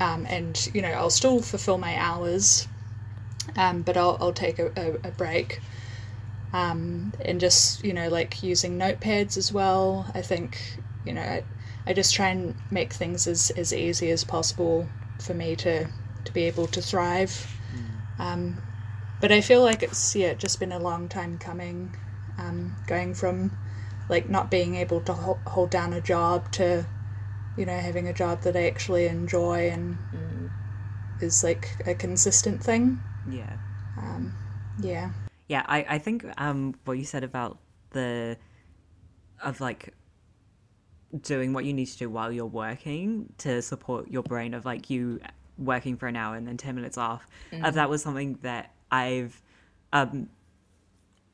Um, 0.00 0.26
and, 0.28 0.70
you 0.74 0.82
know, 0.82 0.90
I'll 0.90 1.10
still 1.10 1.40
fulfill 1.40 1.78
my 1.78 1.96
hours, 1.96 2.68
um, 3.56 3.82
but 3.82 3.96
I'll, 3.96 4.18
I'll 4.20 4.32
take 4.32 4.58
a, 4.58 4.72
a, 4.76 5.08
a 5.08 5.10
break. 5.12 5.60
Um, 6.52 7.12
and 7.24 7.40
just, 7.40 7.84
you 7.84 7.92
know, 7.92 8.08
like 8.08 8.42
using 8.42 8.78
notepads 8.78 9.36
as 9.36 9.52
well. 9.52 10.10
I 10.14 10.22
think, 10.22 10.60
you 11.06 11.12
know, 11.12 11.42
I, 11.88 11.92
just 11.92 12.14
try 12.14 12.28
and 12.28 12.54
make 12.70 12.92
things 12.92 13.26
as, 13.26 13.50
as 13.50 13.72
easy 13.72 14.10
as 14.10 14.24
possible 14.24 14.88
for 15.20 15.34
me 15.34 15.56
to, 15.56 15.88
to 16.24 16.32
be 16.32 16.44
able 16.44 16.66
to 16.68 16.82
thrive. 16.82 17.46
Um, 18.18 18.60
but 19.20 19.32
I 19.32 19.40
feel 19.40 19.62
like 19.62 19.82
it's 19.82 20.14
yeah 20.14 20.34
just 20.34 20.60
been 20.60 20.72
a 20.72 20.78
long 20.78 21.08
time 21.08 21.38
coming, 21.38 21.94
um, 22.38 22.76
going 22.86 23.14
from 23.14 23.56
like 24.08 24.28
not 24.28 24.50
being 24.50 24.74
able 24.76 25.00
to 25.02 25.12
ho- 25.12 25.40
hold 25.46 25.70
down 25.70 25.92
a 25.92 26.00
job 26.00 26.50
to, 26.52 26.86
you 27.56 27.66
know, 27.66 27.76
having 27.76 28.08
a 28.08 28.12
job 28.12 28.42
that 28.42 28.56
I 28.56 28.66
actually 28.66 29.06
enjoy 29.06 29.70
and 29.70 29.98
is 31.20 31.42
like 31.44 31.68
a 31.86 31.94
consistent 31.94 32.62
thing. 32.62 33.00
Yeah. 33.28 33.56
Yeah. 34.80 35.10
Yeah, 35.48 35.64
I, 35.66 35.84
I 35.88 35.98
think 35.98 36.24
um 36.36 36.74
what 36.84 36.98
you 36.98 37.04
said 37.04 37.24
about 37.24 37.58
the 37.90 38.36
of 39.42 39.60
like 39.60 39.94
doing 41.22 41.52
what 41.52 41.64
you 41.64 41.72
need 41.72 41.86
to 41.86 41.98
do 41.98 42.10
while 42.10 42.30
you're 42.30 42.46
working 42.46 43.32
to 43.38 43.62
support 43.62 44.10
your 44.10 44.22
brain 44.22 44.54
of 44.54 44.64
like 44.64 44.90
you 44.90 45.20
working 45.56 45.96
for 45.96 46.06
an 46.06 46.16
hour 46.16 46.36
and 46.36 46.46
then 46.46 46.56
10 46.56 46.74
minutes 46.74 46.98
off 46.98 47.26
uh, 47.62 47.70
that 47.70 47.88
was 47.88 48.02
something 48.02 48.38
that 48.42 48.72
i've 48.90 49.40
um 49.92 50.28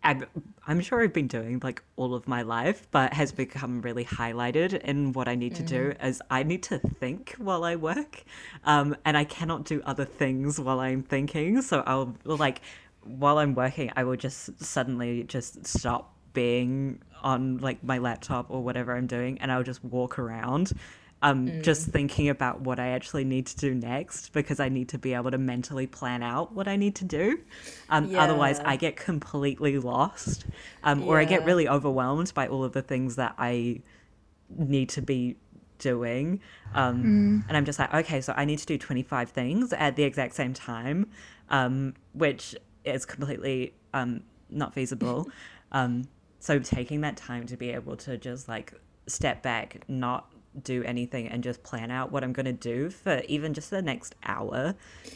I'm, 0.04 0.26
I'm 0.66 0.80
sure 0.80 1.02
I've 1.02 1.14
been 1.14 1.26
doing 1.26 1.60
like 1.64 1.82
all 1.96 2.14
of 2.14 2.28
my 2.28 2.42
life, 2.42 2.86
but 2.90 3.14
has 3.14 3.32
become 3.32 3.80
really 3.80 4.04
highlighted 4.04 4.74
in 4.82 5.14
what 5.14 5.28
I 5.28 5.34
need 5.34 5.54
to 5.56 5.62
do 5.62 5.94
as 5.98 6.20
I 6.30 6.42
need 6.42 6.62
to 6.64 6.78
think 6.78 7.34
while 7.38 7.64
I 7.64 7.76
work. 7.76 8.22
Um, 8.64 8.96
and 9.06 9.16
I 9.16 9.24
cannot 9.24 9.64
do 9.64 9.80
other 9.84 10.04
things 10.04 10.60
while 10.60 10.80
I'm 10.80 11.02
thinking. 11.02 11.62
So 11.62 11.82
I'll 11.86 12.14
like, 12.24 12.60
while 13.02 13.38
I'm 13.38 13.54
working, 13.54 13.90
I 13.96 14.04
will 14.04 14.16
just 14.16 14.62
suddenly 14.62 15.24
just 15.24 15.66
stop 15.66 16.14
being 16.34 17.00
on 17.22 17.56
like 17.58 17.82
my 17.82 17.96
laptop 17.98 18.50
or 18.50 18.62
whatever 18.62 18.94
I'm 18.94 19.06
doing 19.06 19.38
and 19.40 19.50
I'll 19.50 19.62
just 19.62 19.82
walk 19.82 20.18
around. 20.18 20.72
Um, 21.22 21.62
just 21.62 21.86
thinking 21.86 22.28
about 22.28 22.60
what 22.60 22.78
I 22.78 22.88
actually 22.88 23.24
need 23.24 23.46
to 23.46 23.56
do 23.56 23.74
next 23.74 24.34
because 24.34 24.60
I 24.60 24.68
need 24.68 24.90
to 24.90 24.98
be 24.98 25.14
able 25.14 25.30
to 25.30 25.38
mentally 25.38 25.86
plan 25.86 26.22
out 26.22 26.52
what 26.52 26.68
I 26.68 26.76
need 26.76 26.96
to 26.96 27.06
do. 27.06 27.40
Um, 27.88 28.10
Otherwise, 28.14 28.60
I 28.66 28.76
get 28.76 28.96
completely 28.96 29.78
lost 29.78 30.44
um, 30.82 31.02
or 31.04 31.18
I 31.18 31.24
get 31.24 31.46
really 31.46 31.66
overwhelmed 31.66 32.34
by 32.34 32.46
all 32.48 32.62
of 32.62 32.72
the 32.74 32.82
things 32.82 33.16
that 33.16 33.34
I 33.38 33.80
need 34.54 34.90
to 34.90 35.00
be 35.02 35.36
doing. 35.78 36.40
Um, 36.74 37.44
And 37.48 37.56
I'm 37.56 37.64
just 37.64 37.78
like, 37.78 37.94
okay, 37.94 38.20
so 38.20 38.34
I 38.36 38.44
need 38.44 38.58
to 38.58 38.66
do 38.66 38.76
25 38.76 39.30
things 39.30 39.72
at 39.72 39.96
the 39.96 40.02
exact 40.02 40.34
same 40.34 40.52
time, 40.52 41.06
um, 41.48 41.94
which 42.12 42.54
is 42.84 43.06
completely 43.06 43.72
um, 43.94 44.24
not 44.50 44.74
feasible. 44.74 45.30
um, 45.72 46.04
so 46.44 46.58
taking 46.58 47.00
that 47.00 47.16
time 47.16 47.46
to 47.46 47.56
be 47.56 47.70
able 47.70 47.96
to 47.96 48.18
just 48.18 48.50
like 48.50 48.74
step 49.06 49.42
back, 49.42 49.80
not 49.88 50.30
do 50.62 50.84
anything 50.84 51.26
and 51.26 51.42
just 51.42 51.62
plan 51.62 51.90
out 51.90 52.12
what 52.12 52.22
I'm 52.22 52.34
going 52.34 52.44
to 52.44 52.52
do 52.52 52.90
for 52.90 53.22
even 53.28 53.54
just 53.54 53.70
the 53.70 53.80
next 53.80 54.14
hour 54.24 54.74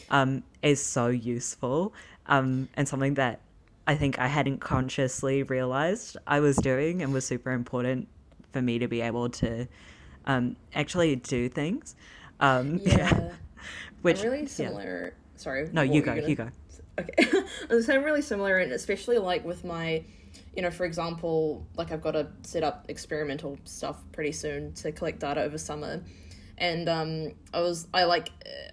um, 0.09 0.41
is 0.63 0.83
so 0.83 1.05
useful 1.05 1.93
um, 2.25 2.67
and 2.75 2.87
something 2.87 3.13
that 3.13 3.41
I 3.85 3.93
think 3.93 4.17
I 4.17 4.25
hadn't 4.25 4.57
consciously 4.57 5.43
realized 5.43 6.17
I 6.25 6.39
was 6.39 6.57
doing 6.57 7.03
and 7.03 7.13
was 7.13 7.25
super 7.25 7.51
important 7.51 8.07
for 8.51 8.63
me 8.63 8.79
to 8.79 8.87
be 8.87 9.01
able 9.01 9.29
to 9.29 9.67
um, 10.25 10.55
actually 10.73 11.15
do 11.15 11.47
things. 11.47 11.95
Um, 12.39 12.79
Yeah. 12.83 13.33
Which, 14.01 14.21
I'm 14.21 14.31
really 14.31 14.41
yeah. 14.41 14.47
similar. 14.47 15.13
Sorry. 15.35 15.69
No, 15.71 15.83
you 15.83 16.01
go, 16.01 16.15
gonna- 16.15 16.27
you 16.27 16.35
go. 16.35 16.49
Okay. 16.99 17.43
I'm 17.69 18.03
really 18.03 18.21
similar, 18.21 18.57
and 18.57 18.71
especially 18.71 19.17
like 19.17 19.45
with 19.45 19.63
my, 19.63 20.03
you 20.55 20.61
know, 20.61 20.71
for 20.71 20.85
example, 20.85 21.65
like 21.75 21.91
I've 21.91 22.01
got 22.01 22.11
to 22.11 22.27
set 22.43 22.63
up 22.63 22.85
experimental 22.89 23.57
stuff 23.63 23.97
pretty 24.11 24.31
soon 24.31 24.73
to 24.73 24.91
collect 24.91 25.19
data 25.19 25.41
over 25.41 25.57
summer, 25.57 26.03
and 26.57 26.89
um, 26.89 27.31
I 27.53 27.61
was 27.61 27.87
I 27.93 28.03
like 28.03 28.29
uh, 28.45 28.71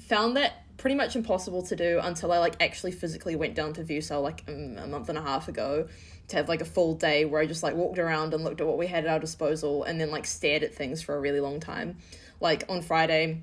found 0.00 0.36
that 0.36 0.64
pretty 0.76 0.94
much 0.94 1.16
impossible 1.16 1.62
to 1.64 1.76
do 1.76 2.00
until 2.02 2.32
I 2.32 2.38
like 2.38 2.54
actually 2.62 2.92
physically 2.92 3.34
went 3.34 3.54
down 3.54 3.72
to 3.74 3.82
VUCEL 3.82 4.22
like 4.22 4.44
um, 4.48 4.78
a 4.78 4.86
month 4.86 5.08
and 5.08 5.18
a 5.18 5.22
half 5.22 5.48
ago 5.48 5.88
to 6.28 6.36
have 6.36 6.48
like 6.48 6.60
a 6.60 6.64
full 6.64 6.94
day 6.94 7.24
where 7.24 7.40
I 7.40 7.46
just 7.46 7.62
like 7.62 7.74
walked 7.74 7.98
around 7.98 8.32
and 8.32 8.44
looked 8.44 8.60
at 8.60 8.66
what 8.66 8.78
we 8.78 8.86
had 8.86 9.04
at 9.04 9.10
our 9.10 9.18
disposal 9.18 9.82
and 9.84 10.00
then 10.00 10.10
like 10.10 10.24
stared 10.24 10.62
at 10.62 10.74
things 10.74 11.02
for 11.02 11.16
a 11.16 11.20
really 11.20 11.40
long 11.40 11.58
time. 11.58 11.98
Like 12.40 12.64
on 12.68 12.82
Friday, 12.82 13.42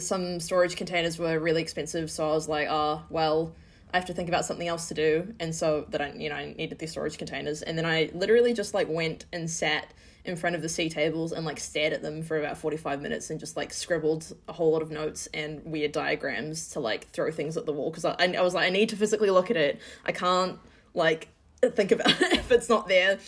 some 0.00 0.40
storage 0.40 0.76
containers 0.76 1.18
were 1.18 1.38
really 1.38 1.62
expensive, 1.62 2.10
so 2.10 2.30
I 2.30 2.32
was 2.34 2.48
like, 2.48 2.68
oh, 2.70 3.02
well, 3.10 3.54
I 3.92 3.98
have 3.98 4.06
to 4.06 4.14
think 4.14 4.28
about 4.28 4.44
something 4.44 4.68
else 4.68 4.88
to 4.88 4.94
do, 4.94 5.34
and 5.38 5.54
so 5.54 5.86
that 5.90 6.00
I, 6.00 6.12
you 6.12 6.28
know, 6.28 6.36
I 6.36 6.54
needed 6.54 6.78
these 6.78 6.92
storage 6.92 7.18
containers, 7.18 7.62
and 7.62 7.76
then 7.76 7.84
I 7.84 8.10
literally 8.14 8.54
just 8.54 8.74
like 8.74 8.88
went 8.88 9.26
and 9.32 9.50
sat 9.50 9.92
in 10.24 10.36
front 10.36 10.54
of 10.54 10.62
the 10.62 10.68
sea 10.68 10.88
tables 10.88 11.32
and 11.32 11.44
like 11.44 11.58
stared 11.58 11.92
at 11.92 12.02
them 12.02 12.22
for 12.22 12.38
about 12.38 12.56
45 12.56 13.00
minutes 13.00 13.30
and 13.30 13.40
just 13.40 13.56
like 13.56 13.72
scribbled 13.72 14.32
a 14.48 14.52
whole 14.52 14.72
lot 14.72 14.82
of 14.82 14.90
notes 14.90 15.28
and 15.34 15.60
weird 15.64 15.92
diagrams 15.92 16.70
to 16.70 16.80
like 16.80 17.08
throw 17.08 17.30
things 17.30 17.56
at 17.56 17.66
the 17.66 17.72
wall 17.72 17.90
because 17.90 18.04
I, 18.04 18.14
I 18.18 18.40
was 18.40 18.54
like 18.54 18.66
I 18.66 18.70
need 18.70 18.88
to 18.90 18.96
physically 18.96 19.30
look 19.30 19.50
at 19.50 19.56
it. 19.56 19.80
I 20.04 20.12
can't 20.12 20.58
like 20.94 21.28
think 21.60 21.90
about 21.90 22.20
it 22.22 22.32
if 22.34 22.52
it's 22.52 22.68
not 22.68 22.86
there. 22.86 23.18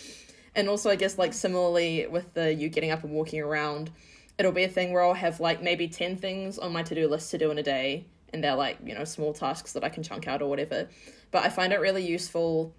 And 0.54 0.68
also 0.68 0.88
I 0.88 0.96
guess 0.96 1.18
like 1.18 1.32
similarly 1.32 2.06
with 2.06 2.32
the 2.34 2.54
you 2.54 2.68
getting 2.68 2.92
up 2.92 3.02
and 3.02 3.12
walking 3.12 3.40
around 3.40 3.90
it'll 4.38 4.52
be 4.52 4.64
a 4.64 4.68
thing 4.68 4.92
where 4.92 5.02
I'll 5.02 5.14
have 5.14 5.40
like 5.40 5.62
maybe 5.62 5.88
10 5.88 6.16
things 6.16 6.58
on 6.58 6.72
my 6.72 6.82
to-do 6.82 7.08
list 7.08 7.30
to 7.32 7.38
do 7.38 7.50
in 7.50 7.58
a 7.58 7.62
day 7.62 8.06
and 8.32 8.42
they're 8.42 8.56
like 8.56 8.78
you 8.84 8.94
know 8.94 9.04
small 9.04 9.32
tasks 9.32 9.72
that 9.72 9.84
I 9.84 9.88
can 9.88 10.02
chunk 10.02 10.26
out 10.26 10.42
or 10.42 10.48
whatever 10.48 10.88
but 11.30 11.44
I 11.44 11.48
find 11.48 11.72
it 11.72 11.80
really 11.80 12.04
useful 12.04 12.74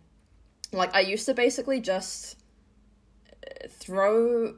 like 0.71 0.93
I 0.95 1.01
used 1.01 1.25
to 1.27 1.33
basically 1.33 1.79
just 1.79 2.37
uh, 3.45 3.67
throw 3.69 4.55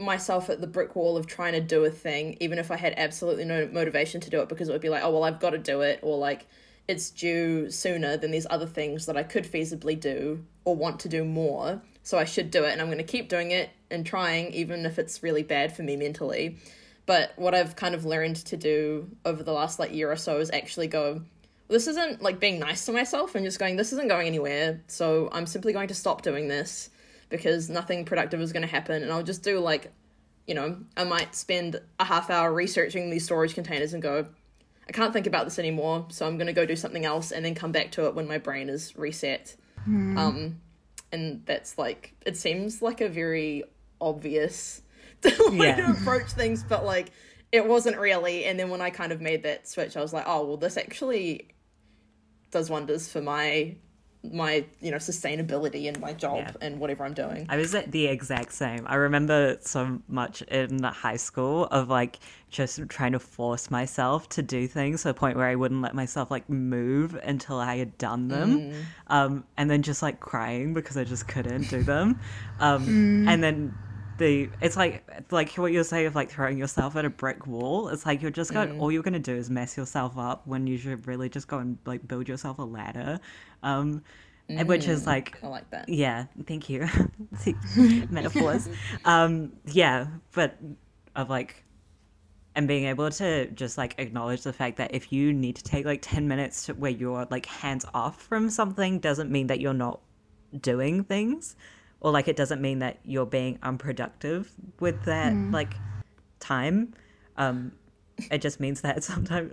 myself 0.00 0.50
at 0.50 0.60
the 0.60 0.66
brick 0.66 0.96
wall 0.96 1.16
of 1.16 1.26
trying 1.26 1.52
to 1.52 1.60
do 1.60 1.84
a 1.84 1.90
thing, 1.90 2.36
even 2.40 2.58
if 2.58 2.70
I 2.70 2.76
had 2.76 2.94
absolutely 2.96 3.44
no 3.44 3.68
motivation 3.70 4.20
to 4.22 4.30
do 4.30 4.40
it, 4.40 4.48
because 4.48 4.68
it 4.68 4.72
would 4.72 4.80
be 4.80 4.88
like, 4.88 5.02
oh, 5.04 5.10
well, 5.10 5.24
I've 5.24 5.40
got 5.40 5.50
to 5.50 5.58
do 5.58 5.82
it, 5.82 6.00
or 6.02 6.18
like 6.18 6.46
it's 6.88 7.10
due 7.10 7.70
sooner 7.70 8.16
than 8.16 8.30
these 8.30 8.46
other 8.50 8.66
things 8.66 9.06
that 9.06 9.16
I 9.16 9.22
could 9.22 9.44
feasibly 9.44 9.98
do 9.98 10.44
or 10.64 10.74
want 10.74 10.98
to 11.00 11.08
do 11.08 11.24
more. 11.24 11.82
So 12.02 12.18
I 12.18 12.24
should 12.24 12.50
do 12.50 12.64
it, 12.64 12.72
and 12.72 12.80
I'm 12.80 12.88
going 12.88 12.98
to 12.98 13.04
keep 13.04 13.28
doing 13.28 13.50
it 13.50 13.70
and 13.90 14.06
trying, 14.06 14.52
even 14.52 14.86
if 14.86 14.98
it's 14.98 15.22
really 15.22 15.42
bad 15.42 15.74
for 15.74 15.82
me 15.82 15.96
mentally. 15.96 16.58
But 17.06 17.32
what 17.36 17.54
I've 17.54 17.76
kind 17.76 17.94
of 17.94 18.04
learned 18.04 18.36
to 18.46 18.56
do 18.56 19.10
over 19.24 19.42
the 19.42 19.52
last 19.52 19.78
like 19.78 19.92
year 19.92 20.10
or 20.10 20.16
so 20.16 20.38
is 20.38 20.50
actually 20.52 20.86
go, 20.86 21.22
this 21.68 21.86
isn't 21.86 22.22
like 22.22 22.40
being 22.40 22.58
nice 22.58 22.86
to 22.86 22.92
myself 22.92 23.34
and 23.34 23.44
just 23.44 23.58
going, 23.58 23.76
this 23.76 23.92
isn't 23.92 24.08
going 24.08 24.26
anywhere. 24.26 24.80
So 24.86 25.28
I'm 25.32 25.46
simply 25.46 25.72
going 25.72 25.88
to 25.88 25.94
stop 25.94 26.22
doing 26.22 26.48
this 26.48 26.90
because 27.28 27.68
nothing 27.68 28.04
productive 28.04 28.40
is 28.40 28.52
going 28.52 28.62
to 28.62 28.68
happen. 28.68 29.02
And 29.02 29.12
I'll 29.12 29.22
just 29.22 29.42
do 29.42 29.58
like, 29.58 29.92
you 30.46 30.54
know, 30.54 30.78
I 30.96 31.04
might 31.04 31.34
spend 31.34 31.80
a 31.98 32.04
half 32.04 32.30
hour 32.30 32.52
researching 32.52 33.10
these 33.10 33.24
storage 33.24 33.54
containers 33.54 33.92
and 33.92 34.02
go, 34.02 34.26
I 34.88 34.92
can't 34.92 35.12
think 35.12 35.28
about 35.28 35.44
this 35.44 35.60
anymore, 35.60 36.06
so 36.10 36.26
I'm 36.26 36.36
going 36.36 36.48
to 36.48 36.52
go 36.52 36.66
do 36.66 36.74
something 36.74 37.04
else 37.04 37.30
and 37.30 37.44
then 37.44 37.54
come 37.54 37.70
back 37.70 37.92
to 37.92 38.06
it 38.06 38.14
when 38.16 38.26
my 38.26 38.38
brain 38.38 38.68
is 38.68 38.96
reset. 38.96 39.54
Mm. 39.88 40.18
Um, 40.18 40.60
and 41.12 41.42
that's 41.46 41.78
like, 41.78 42.14
it 42.24 42.36
seems 42.36 42.82
like 42.82 43.00
a 43.00 43.08
very 43.08 43.64
obvious 44.00 44.82
way 45.24 45.68
yeah. 45.68 45.76
to 45.76 45.90
approach 45.92 46.30
things, 46.32 46.62
but 46.62 46.84
like, 46.84 47.10
it 47.52 47.66
wasn't 47.66 47.98
really. 47.98 48.44
And 48.44 48.58
then 48.58 48.70
when 48.70 48.80
I 48.80 48.90
kind 48.90 49.12
of 49.12 49.20
made 49.20 49.42
that 49.42 49.68
switch, 49.68 49.96
I 49.96 50.00
was 50.00 50.12
like, 50.12 50.24
oh, 50.26 50.46
well, 50.46 50.56
this 50.56 50.76
actually 50.76 51.48
does 52.50 52.70
wonders 52.70 53.10
for 53.10 53.20
my 53.20 53.76
my 54.22 54.64
you 54.80 54.90
know 54.90 54.98
sustainability 54.98 55.86
in 55.86 55.98
my 55.98 56.12
job 56.12 56.38
yeah. 56.38 56.52
and 56.60 56.78
whatever 56.78 57.04
I'm 57.04 57.14
doing. 57.14 57.46
I 57.48 57.56
was 57.56 57.74
at 57.74 57.90
the 57.90 58.06
exact 58.06 58.52
same. 58.52 58.86
I 58.86 58.96
remember 58.96 59.56
so 59.62 60.00
much 60.08 60.42
in 60.42 60.82
high 60.82 61.16
school 61.16 61.64
of 61.66 61.88
like 61.88 62.18
just 62.50 62.80
trying 62.88 63.12
to 63.12 63.18
force 63.18 63.70
myself 63.70 64.28
to 64.30 64.42
do 64.42 64.66
things 64.66 65.02
to 65.02 65.08
the 65.08 65.14
point 65.14 65.36
where 65.36 65.46
I 65.46 65.54
wouldn't 65.54 65.80
let 65.80 65.94
myself 65.94 66.30
like 66.30 66.48
move 66.50 67.14
until 67.22 67.58
I 67.58 67.76
had 67.76 67.96
done 67.96 68.28
them, 68.28 68.58
mm. 68.58 68.84
um, 69.06 69.44
and 69.56 69.70
then 69.70 69.82
just 69.82 70.02
like 70.02 70.20
crying 70.20 70.74
because 70.74 70.96
I 70.98 71.04
just 71.04 71.26
couldn't 71.26 71.70
do 71.70 71.82
them, 71.82 72.20
um, 72.60 72.86
mm. 72.86 73.28
and 73.28 73.42
then. 73.42 73.74
The, 74.18 74.50
it's 74.60 74.76
like 74.76 75.10
like 75.30 75.54
what 75.54 75.72
you're 75.72 75.82
saying 75.82 76.04
of 76.04 76.14
like 76.14 76.30
throwing 76.30 76.58
yourself 76.58 76.94
at 76.94 77.06
a 77.06 77.08
brick 77.08 77.46
wall. 77.46 77.88
It's 77.88 78.04
like 78.04 78.20
you're 78.20 78.30
just 78.30 78.52
going 78.52 78.68
mm. 78.68 78.78
all 78.78 78.92
you're 78.92 79.02
gonna 79.02 79.18
do 79.18 79.34
is 79.34 79.48
mess 79.48 79.78
yourself 79.78 80.18
up 80.18 80.46
when 80.46 80.66
you 80.66 80.76
should 80.76 81.06
really 81.06 81.30
just 81.30 81.48
go 81.48 81.56
and 81.56 81.78
like 81.86 82.06
build 82.06 82.28
yourself 82.28 82.58
a 82.58 82.62
ladder 82.62 83.18
um, 83.62 84.02
mm, 84.48 84.66
which 84.66 84.88
is 84.88 85.04
mm, 85.04 85.06
like 85.06 85.38
I 85.42 85.48
like 85.48 85.70
that. 85.70 85.88
Yeah, 85.88 86.26
thank 86.46 86.68
you. 86.68 86.88
Metaphors. 88.10 88.68
um, 89.04 89.52
yeah, 89.66 90.06
but 90.32 90.56
of 91.16 91.30
like 91.30 91.64
and 92.54 92.66
being 92.66 92.84
able 92.86 93.10
to 93.10 93.46
just 93.52 93.78
like 93.78 93.94
acknowledge 93.98 94.42
the 94.42 94.52
fact 94.52 94.76
that 94.78 94.92
if 94.94 95.12
you 95.12 95.32
need 95.32 95.56
to 95.56 95.62
take 95.62 95.84
like 95.84 96.02
10 96.02 96.26
minutes 96.26 96.66
to 96.66 96.74
where 96.74 96.90
you're 96.90 97.26
like 97.30 97.46
hands 97.46 97.84
off 97.94 98.20
from 98.22 98.50
something 98.50 98.98
doesn't 98.98 99.30
mean 99.30 99.46
that 99.46 99.60
you're 99.60 99.72
not 99.72 100.00
doing 100.60 101.04
things 101.04 101.54
or 102.00 102.10
like 102.10 102.26
it 102.26 102.36
doesn't 102.36 102.60
mean 102.60 102.80
that 102.80 102.98
you're 103.04 103.26
being 103.26 103.58
unproductive 103.62 104.50
with 104.80 105.04
that 105.04 105.32
mm. 105.32 105.52
like 105.52 105.74
time 106.40 106.92
um 107.36 107.70
it 108.30 108.42
just 108.42 108.58
means 108.58 108.80
that 108.80 109.02
sometimes 109.12 109.52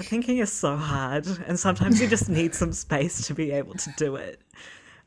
thinking 0.00 0.38
is 0.38 0.52
so 0.52 0.76
hard, 0.76 1.26
and 1.46 1.58
sometimes 1.58 2.00
you 2.00 2.08
just 2.08 2.28
need 2.28 2.54
some 2.54 2.72
space 2.72 3.26
to 3.26 3.34
be 3.34 3.50
able 3.52 3.74
to 3.74 3.92
do 3.96 4.16
it. 4.16 4.40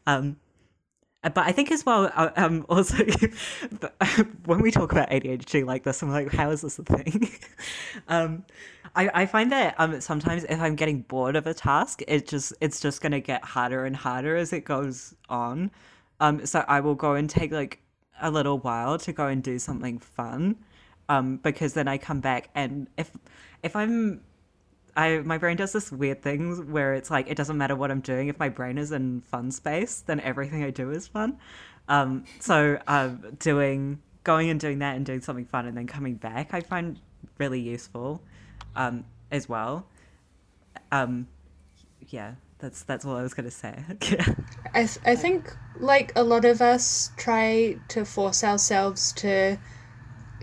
Um, 0.05 0.37
but 1.23 1.37
I 1.37 1.53
think 1.53 1.71
as 1.71 1.85
well, 1.85 2.11
uh, 2.13 2.31
um, 2.35 2.65
also 2.67 2.97
when 4.45 4.61
we 4.61 4.71
talk 4.71 4.91
about 4.91 5.09
ADHD 5.09 5.65
like 5.65 5.83
this, 5.83 6.01
I'm 6.01 6.11
like, 6.11 6.33
how 6.33 6.49
is 6.51 6.61
this 6.61 6.77
a 6.79 6.83
thing? 6.83 7.29
um, 8.09 8.43
I, 8.95 9.09
I 9.13 9.25
find 9.25 9.51
that 9.51 9.75
um, 9.77 10.01
sometimes 10.01 10.43
if 10.43 10.59
I'm 10.59 10.75
getting 10.75 11.01
bored 11.01 11.35
of 11.35 11.47
a 11.47 11.53
task, 11.53 12.01
it 12.07 12.27
just 12.27 12.53
it's 12.59 12.79
just 12.79 13.01
gonna 13.01 13.21
get 13.21 13.43
harder 13.43 13.85
and 13.85 13.95
harder 13.95 14.35
as 14.35 14.51
it 14.51 14.65
goes 14.65 15.15
on. 15.29 15.71
Um, 16.19 16.45
so 16.45 16.65
I 16.67 16.81
will 16.81 16.95
go 16.95 17.13
and 17.13 17.29
take 17.29 17.51
like 17.51 17.79
a 18.21 18.29
little 18.29 18.59
while 18.59 18.97
to 18.99 19.13
go 19.13 19.27
and 19.27 19.41
do 19.41 19.59
something 19.59 19.99
fun 19.99 20.57
um, 21.09 21.37
because 21.37 21.73
then 21.73 21.87
I 21.87 21.97
come 21.97 22.19
back 22.19 22.49
and 22.53 22.87
if 22.97 23.11
if 23.63 23.75
I'm 23.75 24.21
I 24.95 25.19
my 25.19 25.37
brain 25.37 25.57
does 25.57 25.73
this 25.73 25.91
weird 25.91 26.21
thing 26.21 26.71
where 26.71 26.93
it's 26.93 27.09
like 27.09 27.29
it 27.29 27.35
doesn't 27.35 27.57
matter 27.57 27.75
what 27.75 27.91
I'm 27.91 28.01
doing 28.01 28.27
if 28.27 28.39
my 28.39 28.49
brain 28.49 28.77
is 28.77 28.91
in 28.91 29.21
fun 29.21 29.51
space 29.51 30.01
then 30.01 30.19
everything 30.19 30.63
I 30.63 30.69
do 30.69 30.91
is 30.91 31.07
fun. 31.07 31.37
Um, 31.87 32.25
so 32.39 32.79
um, 32.87 33.35
doing 33.39 34.01
going 34.23 34.49
and 34.49 34.59
doing 34.59 34.79
that 34.79 34.95
and 34.95 35.05
doing 35.05 35.21
something 35.21 35.45
fun 35.45 35.65
and 35.65 35.75
then 35.75 35.87
coming 35.87 36.15
back 36.15 36.53
I 36.53 36.61
find 36.61 36.99
really 37.37 37.59
useful 37.59 38.21
um, 38.75 39.05
as 39.31 39.49
well. 39.49 39.85
Um, 40.91 41.27
yeah, 42.09 42.35
that's 42.59 42.83
that's 42.83 43.05
all 43.05 43.15
I 43.15 43.23
was 43.23 43.33
gonna 43.33 43.51
say. 43.51 43.83
I 44.73 44.85
th- 44.85 44.99
I 45.05 45.15
think 45.15 45.55
like 45.79 46.11
a 46.15 46.23
lot 46.23 46.45
of 46.45 46.61
us 46.61 47.11
try 47.17 47.77
to 47.89 48.05
force 48.05 48.43
ourselves 48.43 49.11
to 49.13 49.57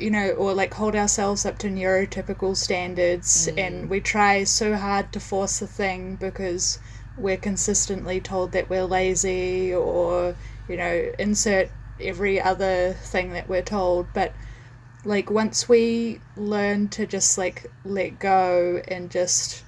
you 0.00 0.10
know, 0.10 0.30
or 0.30 0.54
like 0.54 0.74
hold 0.74 0.96
ourselves 0.96 1.44
up 1.44 1.58
to 1.58 1.68
neurotypical 1.68 2.56
standards, 2.56 3.48
mm. 3.48 3.58
and 3.58 3.90
we 3.90 4.00
try 4.00 4.44
so 4.44 4.76
hard 4.76 5.12
to 5.12 5.20
force 5.20 5.58
the 5.60 5.66
thing 5.66 6.16
because 6.16 6.78
we're 7.16 7.36
consistently 7.36 8.20
told 8.20 8.52
that 8.52 8.70
we're 8.70 8.84
lazy, 8.84 9.74
or 9.74 10.34
you 10.68 10.76
know, 10.76 11.12
insert 11.18 11.70
every 12.00 12.40
other 12.40 12.94
thing 12.94 13.32
that 13.32 13.48
we're 13.48 13.62
told. 13.62 14.06
But 14.14 14.32
like 15.04 15.30
once 15.30 15.68
we 15.68 16.20
learn 16.36 16.88
to 16.88 17.06
just 17.06 17.38
like 17.38 17.70
let 17.84 18.18
go 18.18 18.82
and 18.88 19.10
just 19.10 19.64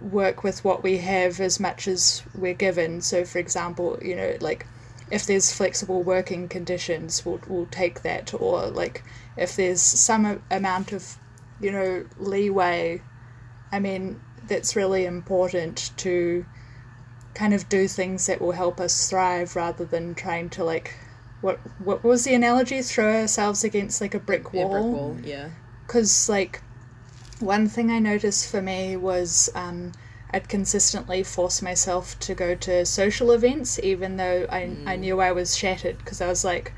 work 0.00 0.44
with 0.44 0.64
what 0.64 0.82
we 0.82 0.98
have 0.98 1.40
as 1.40 1.58
much 1.58 1.88
as 1.88 2.22
we're 2.34 2.54
given. 2.54 3.00
So, 3.00 3.24
for 3.24 3.38
example, 3.38 3.98
you 4.02 4.14
know, 4.14 4.36
like 4.40 4.66
if 5.10 5.26
there's 5.26 5.52
flexible 5.52 6.02
working 6.02 6.48
conditions, 6.48 7.24
we'll, 7.24 7.40
we'll 7.48 7.66
take 7.66 8.02
that. 8.02 8.34
Or 8.34 8.66
like 8.66 9.04
if 9.36 9.56
there's 9.56 9.80
some 9.80 10.42
amount 10.50 10.92
of, 10.92 11.16
you 11.60 11.72
know, 11.72 12.06
leeway, 12.18 13.02
I 13.72 13.78
mean, 13.78 14.20
that's 14.46 14.76
really 14.76 15.04
important 15.04 15.90
to 15.98 16.44
kind 17.34 17.54
of 17.54 17.68
do 17.68 17.86
things 17.86 18.26
that 18.26 18.40
will 18.40 18.52
help 18.52 18.80
us 18.80 19.08
thrive 19.08 19.54
rather 19.54 19.84
than 19.84 20.14
trying 20.14 20.50
to 20.50 20.64
like 20.64 20.94
what 21.40 21.58
what 21.78 22.02
was 22.02 22.24
the 22.24 22.34
analogy? 22.34 22.82
Throw 22.82 23.20
ourselves 23.20 23.62
against 23.62 24.00
like 24.00 24.14
a 24.14 24.18
brick 24.18 24.52
wall, 24.52 24.62
yeah, 24.62 24.68
brick 24.68 24.84
wall? 24.84 25.16
yeah. 25.22 25.48
Because 25.86 26.28
like 26.28 26.62
one 27.40 27.68
thing 27.68 27.88
i 27.88 28.00
noticed 28.00 28.50
for 28.50 28.60
me 28.60 28.96
was 28.96 29.48
um, 29.54 29.92
I'd 30.30 30.48
consistently 30.48 31.22
force 31.22 31.62
myself 31.62 32.18
to 32.20 32.34
go 32.34 32.54
to 32.54 32.84
social 32.84 33.32
events, 33.32 33.80
even 33.82 34.16
though 34.16 34.46
I, 34.50 34.62
mm. 34.62 34.86
I 34.86 34.96
knew 34.96 35.20
I 35.20 35.32
was 35.32 35.56
shattered 35.56 35.98
because 35.98 36.20
I 36.20 36.26
was 36.26 36.44
like, 36.44 36.72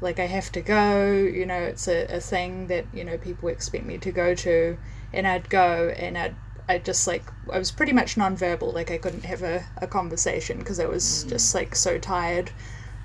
like 0.00 0.18
I 0.18 0.26
have 0.26 0.50
to 0.52 0.60
go, 0.60 1.12
you 1.12 1.46
know, 1.46 1.58
it's 1.58 1.88
a, 1.88 2.16
a 2.16 2.20
thing 2.20 2.66
that, 2.66 2.86
you 2.92 3.04
know, 3.04 3.16
people 3.16 3.48
expect 3.48 3.84
me 3.84 3.98
to 3.98 4.10
go 4.10 4.34
to. 4.34 4.76
And 5.12 5.26
I'd 5.26 5.48
go 5.48 5.94
and 5.96 6.18
I'd, 6.18 6.34
I 6.68 6.78
just 6.78 7.06
like, 7.06 7.22
I 7.50 7.58
was 7.58 7.70
pretty 7.70 7.92
much 7.92 8.16
nonverbal. 8.16 8.74
Like 8.74 8.90
I 8.90 8.98
couldn't 8.98 9.24
have 9.24 9.42
a, 9.42 9.64
a 9.76 9.86
conversation 9.86 10.58
because 10.58 10.80
I 10.80 10.86
was 10.86 11.24
mm. 11.24 11.28
just 11.28 11.54
like 11.54 11.76
so 11.76 11.98
tired. 11.98 12.50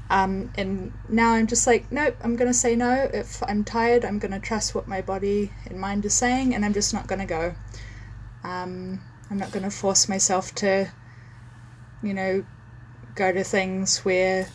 Um, 0.09 0.51
and 0.55 0.91
now 1.07 1.31
I'm 1.31 1.47
just 1.47 1.65
like, 1.67 1.89
nope, 1.89 2.17
I'm 2.21 2.35
going 2.35 2.49
to 2.49 2.57
say 2.57 2.75
no. 2.75 3.09
If 3.13 3.41
I'm 3.43 3.63
tired, 3.63 4.03
I'm 4.03 4.19
going 4.19 4.33
to 4.33 4.39
trust 4.39 4.75
what 4.75 4.85
my 4.85 4.99
body 5.01 5.53
and 5.65 5.79
mind 5.79 6.03
is 6.03 6.13
saying, 6.13 6.53
and 6.53 6.65
I'm 6.65 6.73
just 6.73 6.93
not 6.93 7.07
going 7.07 7.19
to 7.19 7.25
go. 7.25 7.55
Um, 8.43 8.99
I'm 9.31 9.37
not 9.37 9.51
going 9.51 9.63
to 9.63 9.71
force 9.71 10.09
myself 10.09 10.53
to, 10.55 10.91
you 12.03 12.13
know, 12.13 12.45
go 13.15 13.31
to 13.31 13.43
things 13.43 13.99
where 13.99 14.47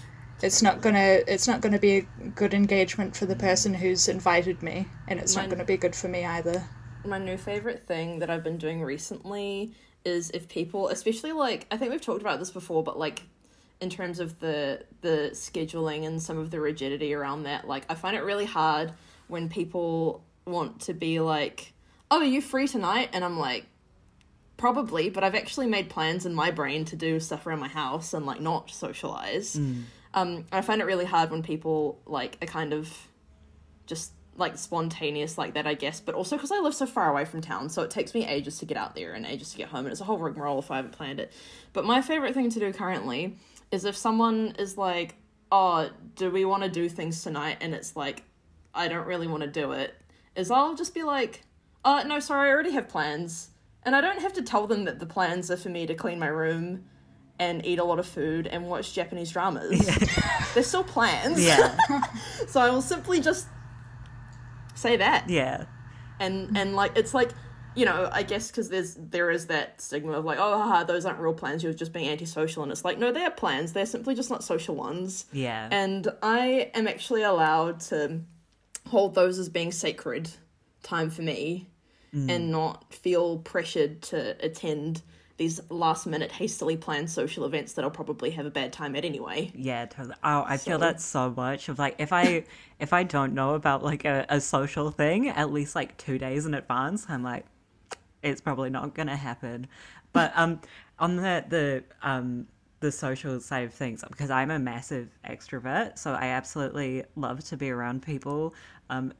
it's 0.42 0.62
not 0.62 0.82
gonna 0.82 1.20
it's 1.26 1.48
not 1.48 1.62
gonna 1.62 1.78
be 1.78 1.96
a 1.96 2.02
good 2.34 2.52
engagement 2.52 3.16
for 3.16 3.24
the 3.24 3.36
person 3.36 3.72
who's 3.72 4.08
invited 4.08 4.62
me, 4.62 4.86
and 5.08 5.18
it's 5.18 5.34
my, 5.34 5.42
not 5.42 5.50
gonna 5.50 5.64
be 5.64 5.76
good 5.76 5.94
for 5.96 6.08
me 6.08 6.24
either. 6.24 6.62
My 7.04 7.18
new 7.18 7.38
favorite 7.38 7.86
thing 7.86 8.18
that 8.18 8.28
I've 8.28 8.44
been 8.44 8.58
doing 8.58 8.82
recently 8.82 9.74
is 10.04 10.30
if 10.30 10.48
people, 10.48 10.88
especially 10.88 11.32
like 11.32 11.66
I 11.70 11.76
think 11.76 11.90
we've 11.90 12.00
talked 12.00 12.20
about 12.20 12.38
this 12.38 12.50
before, 12.50 12.82
but 12.82 12.98
like 12.98 13.22
in 13.80 13.88
terms 13.88 14.20
of 14.20 14.38
the 14.40 14.84
the 15.00 15.30
scheduling 15.32 16.06
and 16.06 16.20
some 16.22 16.38
of 16.38 16.50
the 16.50 16.60
rigidity 16.60 17.14
around 17.14 17.44
that, 17.44 17.66
like 17.66 17.84
I 17.88 17.94
find 17.94 18.14
it 18.14 18.22
really 18.22 18.46
hard 18.46 18.92
when 19.28 19.48
people 19.48 20.22
want 20.44 20.82
to 20.82 20.92
be 20.92 21.20
like, 21.20 21.72
"Oh, 22.10 22.18
are 22.18 22.24
you 22.24 22.42
free 22.42 22.68
tonight?" 22.68 23.08
and 23.14 23.24
I'm 23.24 23.38
like, 23.38 23.66
"Probably," 24.56 25.10
but 25.10 25.22
I've 25.24 25.34
actually 25.34 25.66
made 25.66 25.88
plans 25.90 26.24
in 26.26 26.34
my 26.34 26.50
brain 26.50 26.84
to 26.86 26.96
do 26.96 27.20
stuff 27.20 27.46
around 27.46 27.60
my 27.60 27.68
house 27.68 28.14
and 28.14 28.24
like 28.26 28.40
not 28.40 28.70
socialize. 28.70 29.56
Um, 30.14 30.46
I 30.50 30.62
find 30.62 30.80
it 30.80 30.84
really 30.84 31.04
hard 31.04 31.30
when 31.30 31.42
people 31.42 32.00
like 32.06 32.38
are 32.42 32.46
kind 32.46 32.72
of 32.72 32.90
just 33.86 34.12
like 34.38 34.56
spontaneous 34.58 35.38
like 35.38 35.54
that, 35.54 35.66
I 35.66 35.74
guess. 35.74 36.00
But 36.00 36.14
also 36.14 36.36
because 36.36 36.52
I 36.52 36.58
live 36.60 36.74
so 36.74 36.86
far 36.86 37.10
away 37.10 37.24
from 37.24 37.40
town, 37.40 37.68
so 37.68 37.82
it 37.82 37.90
takes 37.90 38.14
me 38.14 38.26
ages 38.26 38.58
to 38.58 38.66
get 38.66 38.76
out 38.76 38.94
there 38.94 39.12
and 39.12 39.26
ages 39.26 39.50
to 39.52 39.56
get 39.58 39.68
home, 39.68 39.86
and 39.86 39.92
it's 39.92 40.00
a 40.00 40.04
whole 40.04 40.18
rigmarole 40.18 40.58
if 40.58 40.70
I 40.70 40.76
haven't 40.76 40.92
planned 40.92 41.20
it. 41.20 41.32
But 41.72 41.84
my 41.84 42.00
favorite 42.02 42.34
thing 42.34 42.50
to 42.50 42.58
do 42.58 42.72
currently 42.72 43.36
is 43.70 43.84
if 43.84 43.96
someone 43.96 44.54
is 44.58 44.78
like, 44.78 45.16
"Oh, 45.52 45.90
do 46.14 46.30
we 46.30 46.44
want 46.44 46.62
to 46.62 46.68
do 46.70 46.88
things 46.88 47.22
tonight?" 47.22 47.58
and 47.60 47.74
it's 47.74 47.96
like, 47.96 48.24
I 48.74 48.88
don't 48.88 49.06
really 49.06 49.26
want 49.26 49.42
to 49.42 49.48
do 49.48 49.72
it. 49.72 49.94
Is 50.34 50.50
I'll 50.50 50.74
just 50.74 50.94
be 50.94 51.02
like, 51.02 51.42
"Uh, 51.84 52.02
no, 52.06 52.20
sorry, 52.20 52.48
I 52.50 52.52
already 52.52 52.72
have 52.72 52.88
plans," 52.88 53.50
and 53.86 53.96
I 53.96 54.02
don't 54.02 54.20
have 54.20 54.34
to 54.34 54.42
tell 54.42 54.66
them 54.66 54.84
that 54.84 54.98
the 54.98 55.06
plans 55.06 55.50
are 55.50 55.56
for 55.56 55.70
me 55.70 55.86
to 55.86 55.94
clean 55.94 56.18
my 56.18 56.26
room 56.26 56.84
and 57.38 57.64
eat 57.64 57.78
a 57.78 57.84
lot 57.84 57.98
of 57.98 58.06
food 58.06 58.46
and 58.46 58.66
watch 58.66 58.92
Japanese 58.92 59.30
dramas. 59.30 59.86
They're 60.54 60.62
still 60.62 60.84
plans. 60.84 61.44
Yeah. 61.44 61.76
So 62.48 62.60
I 62.60 62.70
will 62.70 62.82
simply 62.82 63.20
just 63.20 63.46
say 64.74 64.96
that. 64.96 65.28
yeah. 65.28 65.64
And 66.20 66.56
and 66.56 66.74
like 66.76 66.96
it's 66.96 67.12
like 67.12 67.30
you 67.74 67.84
know, 67.84 68.08
I 68.10 68.22
guess 68.22 68.50
because 68.50 68.70
there's 68.70 68.94
there 68.94 69.30
is 69.30 69.46
that 69.48 69.80
stigma 69.82 70.12
of 70.12 70.24
like, 70.24 70.38
oh, 70.38 70.58
haha, 70.58 70.84
those 70.84 71.04
aren't 71.04 71.18
real 71.20 71.34
plans. 71.34 71.62
You're 71.62 71.74
just 71.74 71.92
being 71.92 72.08
antisocial, 72.08 72.62
and 72.62 72.72
it's 72.72 72.84
like, 72.84 72.98
no, 72.98 73.12
they're 73.12 73.30
plans. 73.30 73.74
They're 73.74 73.84
simply 73.84 74.14
just 74.14 74.30
not 74.30 74.42
social 74.42 74.74
ones. 74.74 75.26
Yeah. 75.32 75.68
And 75.70 76.08
I 76.22 76.70
am 76.72 76.88
actually 76.88 77.22
allowed 77.22 77.80
to 77.80 78.20
hold 78.88 79.14
those 79.14 79.38
as 79.38 79.50
being 79.50 79.72
sacred 79.72 80.30
time 80.82 81.10
for 81.10 81.20
me, 81.22 81.66
and 82.28 82.50
not 82.50 82.92
feel 82.92 83.38
pressured 83.38 84.02
to 84.02 84.36
attend 84.44 85.02
these 85.36 85.60
last 85.70 86.06
minute 86.06 86.32
hastily 86.32 86.76
planned 86.76 87.10
social 87.10 87.44
events 87.44 87.74
that 87.74 87.84
I'll 87.84 87.90
probably 87.90 88.30
have 88.30 88.46
a 88.46 88.50
bad 88.50 88.72
time 88.72 88.96
at 88.96 89.04
anyway. 89.04 89.52
Yeah, 89.54 89.84
totally. 89.86 90.14
Oh, 90.24 90.44
I 90.46 90.56
feel 90.56 90.78
that 90.78 91.00
so 91.00 91.30
much. 91.30 91.68
Of 91.68 91.78
like, 91.78 91.96
if 91.98 92.12
I 92.12 92.44
if 92.80 92.92
I 92.92 93.02
don't 93.02 93.34
know 93.34 93.54
about 93.54 93.84
like 93.84 94.04
a, 94.04 94.24
a 94.28 94.40
social 94.40 94.90
thing 94.90 95.28
at 95.28 95.52
least 95.52 95.74
like 95.74 95.96
two 95.98 96.18
days 96.18 96.46
in 96.46 96.54
advance, 96.54 97.06
I'm 97.08 97.22
like, 97.22 97.44
it's 98.22 98.40
probably 98.40 98.70
not 98.70 98.94
gonna 98.94 99.16
happen. 99.16 99.66
But 100.12 100.32
um, 100.36 100.60
on 100.98 101.16
the 101.16 101.44
the 101.48 101.84
um 102.02 102.46
the 102.80 102.92
social 102.92 103.40
side 103.40 103.64
of 103.64 103.74
things, 103.74 104.04
because 104.08 104.30
I'm 104.30 104.50
a 104.50 104.58
massive 104.58 105.08
extrovert, 105.28 105.98
so 105.98 106.12
I 106.12 106.26
absolutely 106.28 107.04
love 107.14 107.42
to 107.44 107.56
be 107.56 107.70
around 107.70 108.02
people. 108.02 108.54
Um, 108.90 109.12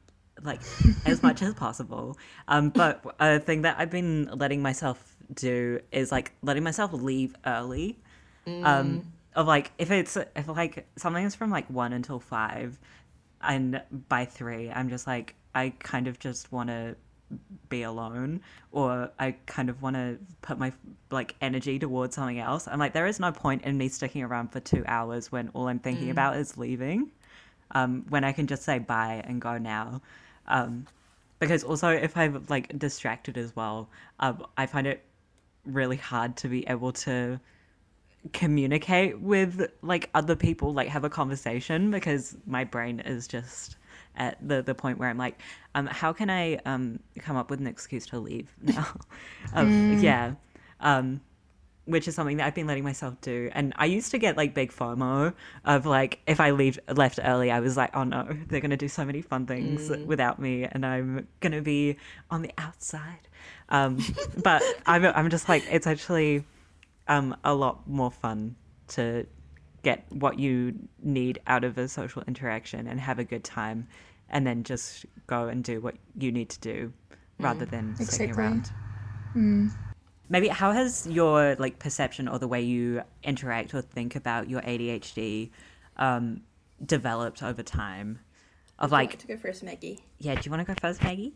like 0.43 0.61
as 1.05 1.21
much 1.23 1.41
as 1.41 1.53
possible. 1.53 2.17
Um, 2.47 2.69
but 2.69 3.03
a 3.19 3.39
thing 3.39 3.63
that 3.63 3.75
I've 3.79 3.91
been 3.91 4.29
letting 4.33 4.61
myself 4.61 5.15
do 5.33 5.79
is 5.91 6.11
like 6.11 6.33
letting 6.41 6.63
myself 6.63 6.93
leave 6.93 7.35
early. 7.45 7.97
Um 8.63 9.11
of 9.37 9.45
like 9.45 9.71
if 9.77 9.91
it's 9.91 10.17
if 10.17 10.47
like 10.47 10.87
something's 10.97 11.35
from 11.35 11.51
like 11.51 11.69
one 11.69 11.93
until 11.93 12.19
five 12.19 12.77
and 13.41 13.81
by 14.09 14.25
three 14.25 14.69
i'm 14.71 14.89
just 14.89 15.05
like 15.05 15.35
i 15.53 15.71
kind 15.79 16.07
of 16.07 16.17
just 16.17 16.51
want 16.51 16.69
to 16.69 16.95
be 17.69 17.83
alone 17.83 18.41
or 18.71 19.11
i 19.19 19.31
kind 19.45 19.69
of 19.69 19.81
want 19.81 19.95
to 19.95 20.17
put 20.41 20.57
my 20.57 20.73
like 21.11 21.35
energy 21.41 21.77
towards 21.77 22.15
something 22.15 22.39
else. 22.39 22.67
I'm 22.67 22.79
like 22.79 22.93
there 22.93 23.05
is 23.05 23.19
no 23.19 23.31
point 23.31 23.63
in 23.63 23.77
me 23.77 23.89
sticking 23.89 24.23
around 24.23 24.51
for 24.51 24.59
two 24.59 24.83
hours 24.87 25.31
when 25.31 25.49
all 25.49 25.67
i'm 25.67 25.79
thinking 25.79 26.09
about 26.09 26.37
is 26.37 26.57
leaving 26.57 27.11
um 27.71 28.05
when 28.09 28.23
i 28.23 28.31
can 28.31 28.47
just 28.47 28.63
say 28.63 28.79
bye 28.79 29.21
and 29.25 29.39
go 29.39 29.57
now 29.57 30.01
um 30.47 30.85
because 31.39 31.63
also 31.63 31.89
if 31.89 32.15
i'm 32.17 32.45
like 32.49 32.77
distracted 32.77 33.37
as 33.37 33.55
well 33.55 33.89
um 34.19 34.45
i 34.57 34.65
find 34.65 34.87
it 34.87 35.03
really 35.65 35.97
hard 35.97 36.35
to 36.37 36.47
be 36.47 36.67
able 36.67 36.91
to 36.91 37.39
communicate 38.33 39.19
with 39.19 39.69
like 39.81 40.09
other 40.13 40.35
people 40.35 40.73
like 40.73 40.87
have 40.87 41.03
a 41.03 41.09
conversation 41.09 41.91
because 41.91 42.35
my 42.45 42.63
brain 42.63 42.99
is 43.01 43.27
just 43.27 43.77
at 44.15 44.37
the 44.45 44.61
the 44.61 44.73
point 44.73 44.97
where 44.97 45.09
i'm 45.09 45.17
like 45.17 45.39
um 45.75 45.85
how 45.85 46.11
can 46.11 46.29
i 46.29 46.55
um 46.65 46.99
come 47.19 47.35
up 47.37 47.49
with 47.49 47.59
an 47.59 47.67
excuse 47.67 48.05
to 48.05 48.19
leave 48.19 48.53
now? 48.61 48.87
Um 49.53 49.97
yeah. 50.01 50.33
Um 50.79 51.21
which 51.87 52.07
is 52.07 52.15
something 52.15 52.37
that 52.37 52.45
I've 52.45 52.55
been 52.55 52.67
letting 52.67 52.83
myself 52.83 53.19
do. 53.21 53.49
And 53.53 53.73
I 53.77 53.85
used 53.85 54.11
to 54.11 54.17
get 54.17 54.37
like 54.37 54.53
big 54.53 54.71
FOMO 54.71 55.33
of 55.65 55.85
like 55.85 56.19
if 56.27 56.39
I 56.39 56.51
leave 56.51 56.77
left 56.93 57.19
early, 57.23 57.49
I 57.49 57.59
was 57.59 57.77
like, 57.77 57.95
oh 57.95 58.03
no, 58.03 58.27
they're 58.47 58.59
gonna 58.59 58.77
do 58.77 58.87
so 58.87 59.05
many 59.05 59.21
fun 59.21 59.45
things 59.45 59.89
without 60.05 60.39
me, 60.39 60.65
and 60.65 60.85
I'm 60.85 61.27
gonna 61.39 61.61
be 61.61 61.97
on 62.29 62.41
the 62.41 62.51
outside. 62.57 63.27
Um, 63.69 63.99
but 64.43 64.61
I'm 64.85 65.05
I'm 65.05 65.29
just 65.29 65.49
like 65.49 65.63
it's 65.71 65.87
actually 65.87 66.43
um 67.07 67.35
a 67.43 67.53
lot 67.53 67.87
more 67.87 68.11
fun 68.11 68.55
to 68.89 69.25
get 69.83 70.05
what 70.09 70.37
you 70.37 70.73
need 71.01 71.39
out 71.47 71.63
of 71.63 71.77
a 71.77 71.87
social 71.87 72.21
interaction 72.27 72.87
and 72.87 72.99
have 72.99 73.19
a 73.19 73.23
good 73.23 73.43
time, 73.43 73.87
and 74.29 74.45
then 74.45 74.63
just 74.63 75.05
go 75.25 75.47
and 75.47 75.63
do 75.63 75.79
what 75.79 75.95
you 76.17 76.31
need 76.31 76.49
to 76.49 76.59
do 76.59 76.93
rather 77.39 77.65
than 77.65 77.95
sitting 77.95 78.29
Exactly. 78.29 78.43
around. 78.43 78.71
Maybe 80.29 80.47
how 80.47 80.71
has 80.71 81.07
your 81.07 81.55
like 81.55 81.79
perception 81.79 82.27
or 82.27 82.39
the 82.39 82.47
way 82.47 82.61
you 82.61 83.01
interact 83.23 83.73
or 83.73 83.81
think 83.81 84.15
about 84.15 84.49
your 84.49 84.61
ADHD 84.61 85.51
um, 85.97 86.41
developed 86.85 87.43
over 87.43 87.63
time? 87.63 88.19
Of 88.79 88.91
like, 88.91 89.17
to 89.19 89.27
go 89.27 89.37
first, 89.37 89.63
Maggie. 89.63 90.03
yeah, 90.19 90.35
do 90.35 90.41
you 90.43 90.51
want 90.51 90.67
to 90.67 90.73
go 90.73 90.77
first, 90.79 91.03
Maggie? 91.03 91.33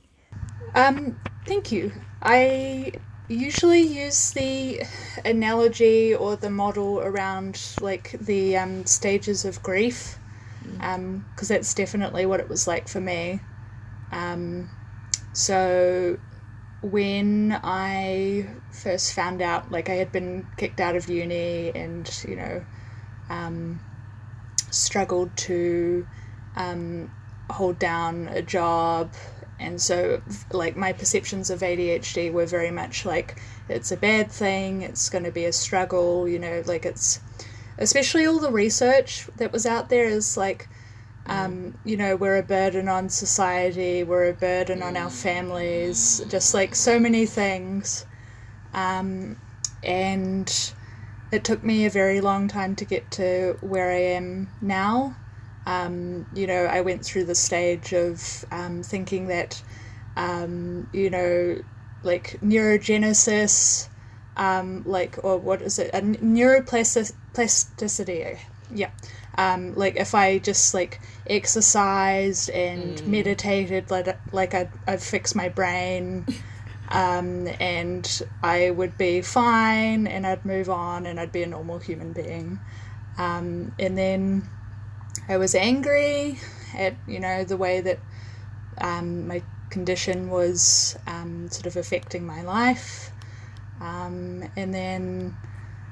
Um, 0.76 1.20
thank 1.48 1.72
you. 1.72 1.92
I 2.22 2.94
usually 3.28 3.82
use 3.82 4.32
the 4.32 4.84
analogy 5.26 6.14
or 6.14 6.36
the 6.36 6.50
model 6.50 7.00
around 7.00 7.60
like 7.82 8.12
the 8.20 8.58
um, 8.58 8.86
stages 8.86 9.44
of 9.46 9.64
grief, 9.64 10.20
because 10.64 11.48
that's 11.48 11.74
definitely 11.74 12.26
what 12.26 12.39
it 12.39 12.48
was 12.48 12.68
like 12.68 12.88
for 12.88 13.02
me. 13.02 13.39
Um, 14.12 14.70
so 15.34 16.20
when 16.82 17.60
I 17.64 18.48
first 18.72 19.13
found 19.13 19.41
out, 19.41 19.72
like 19.72 19.89
I 19.89 19.95
had 19.95 20.11
been 20.11 20.47
kicked 20.57 20.80
out 20.80 20.95
of 20.95 21.09
uni 21.09 21.72
and 21.76 22.09
you 22.28 22.36
know, 22.36 22.65
um, 23.30 23.80
struggled 24.69 25.36
to 25.38 26.07
um, 26.55 27.11
hold 27.49 27.80
down 27.80 28.28
a 28.30 28.41
job. 28.41 29.13
And 29.59 29.80
so 29.80 30.22
like 30.51 30.76
my 30.76 30.91
perceptions 30.91 31.49
of 31.49 31.59
ADHD 31.59 32.34
were 32.34 32.47
very 32.47 32.72
much 32.72 33.05
like 33.05 33.39
it's 33.72 33.91
a 33.91 33.97
bad 33.97 34.32
thing 34.32 34.82
it's 34.82 35.09
going 35.09 35.24
to 35.24 35.32
be 35.32 35.45
a 35.45 35.53
struggle 35.53 36.28
you 36.28 36.38
know 36.38 36.63
like 36.65 36.86
it's 36.86 37.19
especially 37.78 38.26
all 38.26 38.39
the 38.39 38.51
research 38.51 39.28
that 39.38 39.51
was 39.51 39.65
out 39.65 39.89
there 39.89 40.05
is 40.05 40.38
like 40.38 40.67
um, 41.28 41.78
you 41.86 41.95
know 41.95 42.15
we're 42.15 42.38
a 42.38 42.43
burden 42.43 42.88
on 42.88 43.07
society 43.09 44.03
we're 44.03 44.30
a 44.30 44.34
burden 44.34 44.82
on 44.82 44.97
our 44.97 45.09
families 45.09 46.22
just 46.28 46.53
like 46.53 46.76
so 46.76 46.99
many 46.99 47.26
things 47.26 48.05
um, 48.74 49.38
and 49.84 50.74
it 51.32 51.43
took 51.43 51.63
me 51.63 51.86
a 51.86 51.89
very 51.89 52.22
long 52.22 52.47
time 52.47 52.76
to 52.76 52.86
get 52.86 53.09
to 53.11 53.57
where 53.61 53.91
I 53.91 54.01
am 54.15 54.49
now. 54.61 55.15
Um, 55.65 56.28
you 56.34 56.47
know, 56.47 56.65
I 56.65 56.82
went 56.82 57.05
through 57.05 57.26
the 57.26 57.36
stage 57.36 57.93
of 57.93 58.45
um, 58.51 58.82
thinking 58.84 59.28
that, 59.28 59.61
um, 60.17 60.89
you 60.91 61.09
know, 61.09 61.61
like 62.03 62.39
neurogenesis, 62.43 63.88
um, 64.38 64.84
like, 64.86 65.24
or 65.24 65.38
what 65.38 65.61
is 65.61 65.80
it, 65.80 65.91
a 65.93 66.01
neuroplasticity, 66.01 68.39
yeah. 68.74 68.89
Um, 69.38 69.76
like 69.76 69.95
if 69.95 70.13
I 70.13 70.39
just 70.39 70.74
like 70.74 70.99
exercised 71.28 72.49
and 72.49 73.05
meditated, 73.07 73.89
like 73.89 74.17
like 74.34 74.53
I'd, 74.53 74.69
I'd 74.88 75.01
fix 75.01 75.36
my 75.36 75.49
brain, 75.49 76.26
um, 76.92 77.48
and 77.60 78.22
I 78.44 78.70
would 78.70 78.98
be 78.98 79.22
fine, 79.22 80.08
and 80.08 80.28
I'd 80.28 80.46
move 80.46 80.70
on, 80.70 81.06
and 81.06 81.20
I'd 81.20 81.32
be 81.32 81.44
a 81.44 81.48
normal 81.48 81.80
human 81.80 82.12
being, 82.12 82.60
um, 83.18 83.74
and 83.80 83.98
then 83.98 84.50
I 85.30 85.38
was 85.38 85.56
angry 85.56 86.39
at 86.76 86.96
you 87.08 87.20
know 87.20 87.44
the 87.44 87.58
way 87.58 87.82
that 87.82 88.00
um, 88.80 89.28
my 89.28 89.42
condition 89.70 90.30
was 90.30 90.98
um, 91.08 91.50
sort 91.50 91.66
of 91.66 91.78
affecting 91.78 92.26
my 92.26 92.42
life, 92.42 93.12
um, 93.80 94.44
and 94.58 94.74
then 94.74 95.38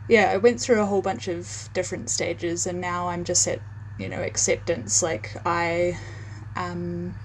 yeah, 0.09 0.31
I 0.33 0.37
went 0.37 0.59
through 0.59 0.81
a 0.81 0.85
whole 0.85 1.01
bunch 1.01 1.27
of 1.27 1.69
different 1.73 2.09
stages, 2.09 2.67
and 2.67 2.81
now 2.81 3.07
I'm 3.07 3.23
just 3.23 3.47
at 3.47 3.61
you 3.97 4.09
know 4.09 4.21
acceptance. 4.21 5.01
Like 5.01 5.35
I 5.45 5.97
um, 6.57 7.15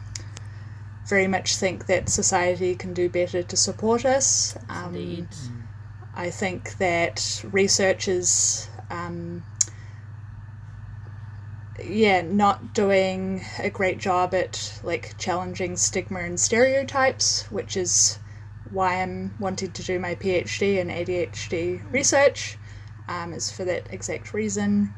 very 1.07 1.27
much 1.27 1.57
think 1.57 1.87
that 1.87 2.09
society 2.09 2.75
can 2.75 2.95
do 2.95 3.09
better 3.09 3.43
to 3.43 3.57
support 3.57 4.05
us. 4.05 4.57
Um, 4.69 4.95
Indeed. 4.95 5.29
I 6.15 6.31
think 6.31 6.79
that 6.79 7.45
researchers, 7.51 8.69
um, 8.91 9.43
yeah, 11.85 12.23
not 12.23 12.73
doing 12.73 13.45
a 13.59 13.69
great 13.69 13.99
job 13.99 14.33
at 14.33 14.81
like 14.85 15.19
challenging 15.19 15.77
stigma 15.77 16.21
and 16.21 16.39
stereotypes, 16.39 17.51
which 17.51 17.77
is 17.77 18.19
why 18.71 19.03
I'm 19.03 19.35
wanting 19.39 19.73
to 19.73 19.83
do 19.83 19.99
my 19.99 20.15
PhD 20.15 20.79
in 20.79 20.89
ADHD 20.89 21.93
research, 21.93 22.57
um, 23.09 23.33
is 23.33 23.51
for 23.51 23.65
that 23.65 23.93
exact 23.93 24.33
reason. 24.33 24.95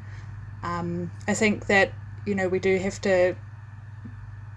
Um, 0.62 1.11
I 1.26 1.34
think 1.34 1.66
that 1.66 1.92
you 2.26 2.34
know 2.34 2.48
we 2.48 2.59
do 2.59 2.78
have 2.78 3.00
to 3.02 3.36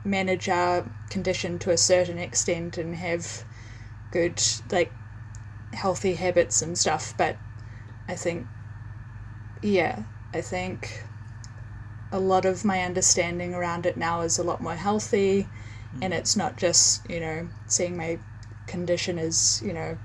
manage 0.10 0.50
our 0.50 0.90
condition 1.10 1.60
to 1.60 1.72
a 1.72 1.78
certain 1.78 2.18
extent 2.18 2.78
and 2.78 2.96
have 2.96 3.44
good 4.12 4.42
like 4.72 4.92
healthy 5.74 6.16
habits 6.16 6.62
and 6.62 6.78
stuff 6.78 7.14
but 7.18 7.38
i 8.08 8.16
think 8.16 8.46
yeah 9.62 10.04
i 10.34 10.42
think 10.42 11.04
a 12.12 12.20
lot 12.20 12.46
of 12.46 12.66
my 12.66 12.82
understanding 12.82 13.54
around 13.54 13.86
it 13.86 13.96
now 13.96 14.22
is 14.22 14.40
a 14.40 14.44
lot 14.44 14.62
more 14.62 14.76
healthy 14.76 15.44
mm. 15.44 16.00
and 16.02 16.14
it's 16.14 16.36
not 16.36 16.58
just 16.58 17.08
you 17.10 17.20
know 17.20 17.48
seeing 17.68 17.96
my 17.96 18.18
condition 18.66 19.20
as 19.20 19.62
you 19.64 19.74
know 19.74 19.98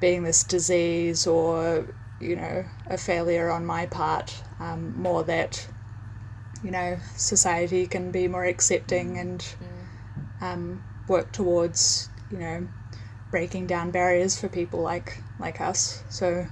being 0.00 0.22
this 0.22 0.42
disease 0.42 1.26
or 1.26 1.86
you 2.20 2.36
know 2.36 2.64
a 2.86 2.96
failure 2.96 3.50
on 3.50 3.64
my 3.64 3.86
part 3.86 4.42
um, 4.60 4.94
more 5.00 5.22
that 5.22 5.66
you 6.64 6.70
know 6.70 6.96
society 7.16 7.86
can 7.86 8.10
be 8.10 8.26
more 8.26 8.44
accepting 8.44 9.18
and 9.18 9.40
mm. 9.40 10.42
um, 10.42 10.82
work 11.08 11.30
towards 11.30 12.08
you 12.30 12.38
know 12.38 12.66
breaking 13.30 13.66
down 13.66 13.90
barriers 13.90 14.40
for 14.40 14.48
people 14.48 14.80
like 14.80 15.18
like 15.38 15.60
us. 15.60 16.02
So 16.08 16.46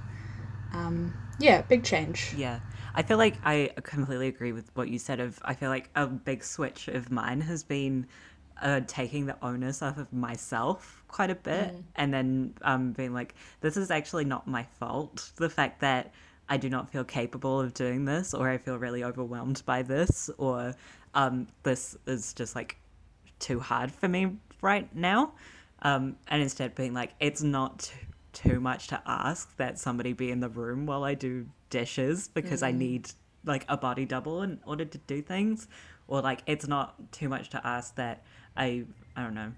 um, 0.73 1.13
yeah, 1.39 1.61
big 1.63 1.83
change. 1.83 2.33
Yeah. 2.37 2.59
I 2.95 3.01
feel 3.01 3.17
like 3.17 3.37
I 3.43 3.71
completely 3.81 4.27
agree 4.27 4.51
with 4.51 4.69
what 4.75 4.87
you 4.87 4.99
said 4.99 5.19
of 5.19 5.39
I 5.43 5.55
feel 5.55 5.69
like 5.69 5.89
a 5.95 6.05
big 6.05 6.43
switch 6.43 6.87
of 6.87 7.11
mine 7.11 7.41
has 7.41 7.63
been 7.63 8.05
uh, 8.61 8.81
taking 8.85 9.25
the 9.25 9.35
onus 9.41 9.81
off 9.81 9.97
of 9.97 10.13
myself 10.13 11.03
quite 11.07 11.31
a 11.31 11.35
bit 11.35 11.73
mm. 11.73 11.83
and 11.95 12.13
then 12.13 12.53
um, 12.61 12.91
being 12.91 13.13
like 13.13 13.33
this 13.61 13.77
is 13.77 13.89
actually 13.89 14.25
not 14.25 14.47
my 14.47 14.63
fault 14.79 15.31
the 15.37 15.49
fact 15.49 15.81
that 15.81 16.13
I 16.53 16.57
do 16.57 16.69
not 16.69 16.91
feel 16.91 17.03
capable 17.03 17.59
of 17.59 17.73
doing 17.73 18.05
this 18.05 18.31
or 18.31 18.47
I 18.47 18.59
feel 18.59 18.77
really 18.77 19.03
overwhelmed 19.03 19.63
by 19.65 19.81
this 19.81 20.29
or 20.37 20.75
um, 21.15 21.47
this 21.63 21.97
is 22.05 22.31
just 22.31 22.55
like 22.55 22.77
too 23.39 23.59
hard 23.59 23.91
for 23.91 24.07
me 24.07 24.37
right 24.61 24.87
now. 24.95 25.33
Um, 25.81 26.15
and 26.27 26.43
instead 26.43 26.75
being 26.75 26.93
like, 26.93 27.13
it's 27.19 27.41
not 27.41 27.91
too 28.33 28.59
much 28.59 28.85
to 28.89 29.01
ask 29.07 29.57
that 29.57 29.79
somebody 29.79 30.13
be 30.13 30.29
in 30.29 30.41
the 30.41 30.49
room 30.49 30.85
while 30.85 31.03
I 31.03 31.15
do 31.15 31.47
dishes 31.71 32.27
because 32.27 32.61
mm. 32.61 32.67
I 32.67 32.71
need 32.71 33.09
like 33.45 33.65
a 33.67 33.75
body 33.75 34.05
double 34.05 34.43
in 34.43 34.59
order 34.63 34.85
to 34.85 34.97
do 34.99 35.23
things, 35.23 35.67
or 36.07 36.21
like 36.21 36.43
it's 36.45 36.67
not 36.67 37.11
too 37.11 37.29
much 37.29 37.49
to 37.49 37.67
ask 37.67 37.95
that 37.95 38.23
I 38.55 38.85
I 39.15 39.23
don't 39.23 39.33
know, 39.33 39.51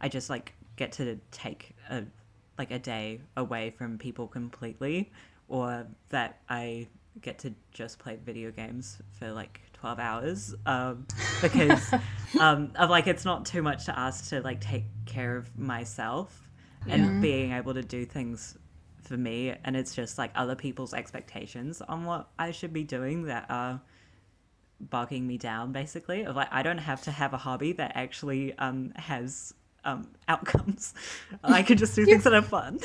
I 0.00 0.08
just 0.08 0.30
like 0.30 0.54
get 0.76 0.92
to 0.92 1.18
take 1.32 1.74
a 1.90 2.04
like 2.56 2.70
a 2.70 2.78
day 2.78 3.20
away 3.36 3.70
from 3.70 3.98
people 3.98 4.28
completely, 4.28 5.10
or 5.48 5.86
that 6.10 6.40
I 6.48 6.88
get 7.20 7.38
to 7.40 7.54
just 7.72 7.98
play 7.98 8.18
video 8.22 8.50
games 8.50 8.98
for 9.12 9.32
like 9.32 9.60
12 9.74 9.98
hours 9.98 10.54
um, 10.66 11.06
because 11.42 11.92
um, 12.40 12.72
of 12.76 12.90
like 12.90 13.06
it's 13.06 13.24
not 13.24 13.46
too 13.46 13.62
much 13.62 13.86
to 13.86 13.98
ask 13.98 14.30
to 14.30 14.40
like 14.42 14.60
take 14.60 14.84
care 15.06 15.36
of 15.36 15.58
myself 15.58 16.48
and 16.88 17.04
yeah. 17.04 17.20
being 17.20 17.52
able 17.52 17.74
to 17.74 17.82
do 17.82 18.04
things 18.04 18.56
for 19.00 19.16
me 19.16 19.54
and 19.64 19.76
it's 19.76 19.94
just 19.94 20.18
like 20.18 20.30
other 20.34 20.54
people's 20.54 20.92
expectations 20.92 21.80
on 21.80 22.04
what 22.04 22.28
I 22.38 22.50
should 22.50 22.72
be 22.72 22.84
doing 22.84 23.24
that 23.24 23.46
are 23.48 23.80
bogging 24.80 25.26
me 25.26 25.38
down 25.38 25.72
basically. 25.72 26.24
Of 26.24 26.36
like 26.36 26.48
I 26.52 26.62
don't 26.62 26.78
have 26.78 27.02
to 27.02 27.10
have 27.10 27.32
a 27.32 27.38
hobby 27.38 27.72
that 27.72 27.92
actually 27.94 28.56
um, 28.58 28.92
has 28.96 29.54
um, 29.84 30.08
outcomes. 30.28 30.92
I 31.42 31.62
can 31.62 31.78
just 31.78 31.94
do 31.94 32.04
things 32.04 32.24
that 32.24 32.34
are 32.34 32.42
fun. 32.42 32.80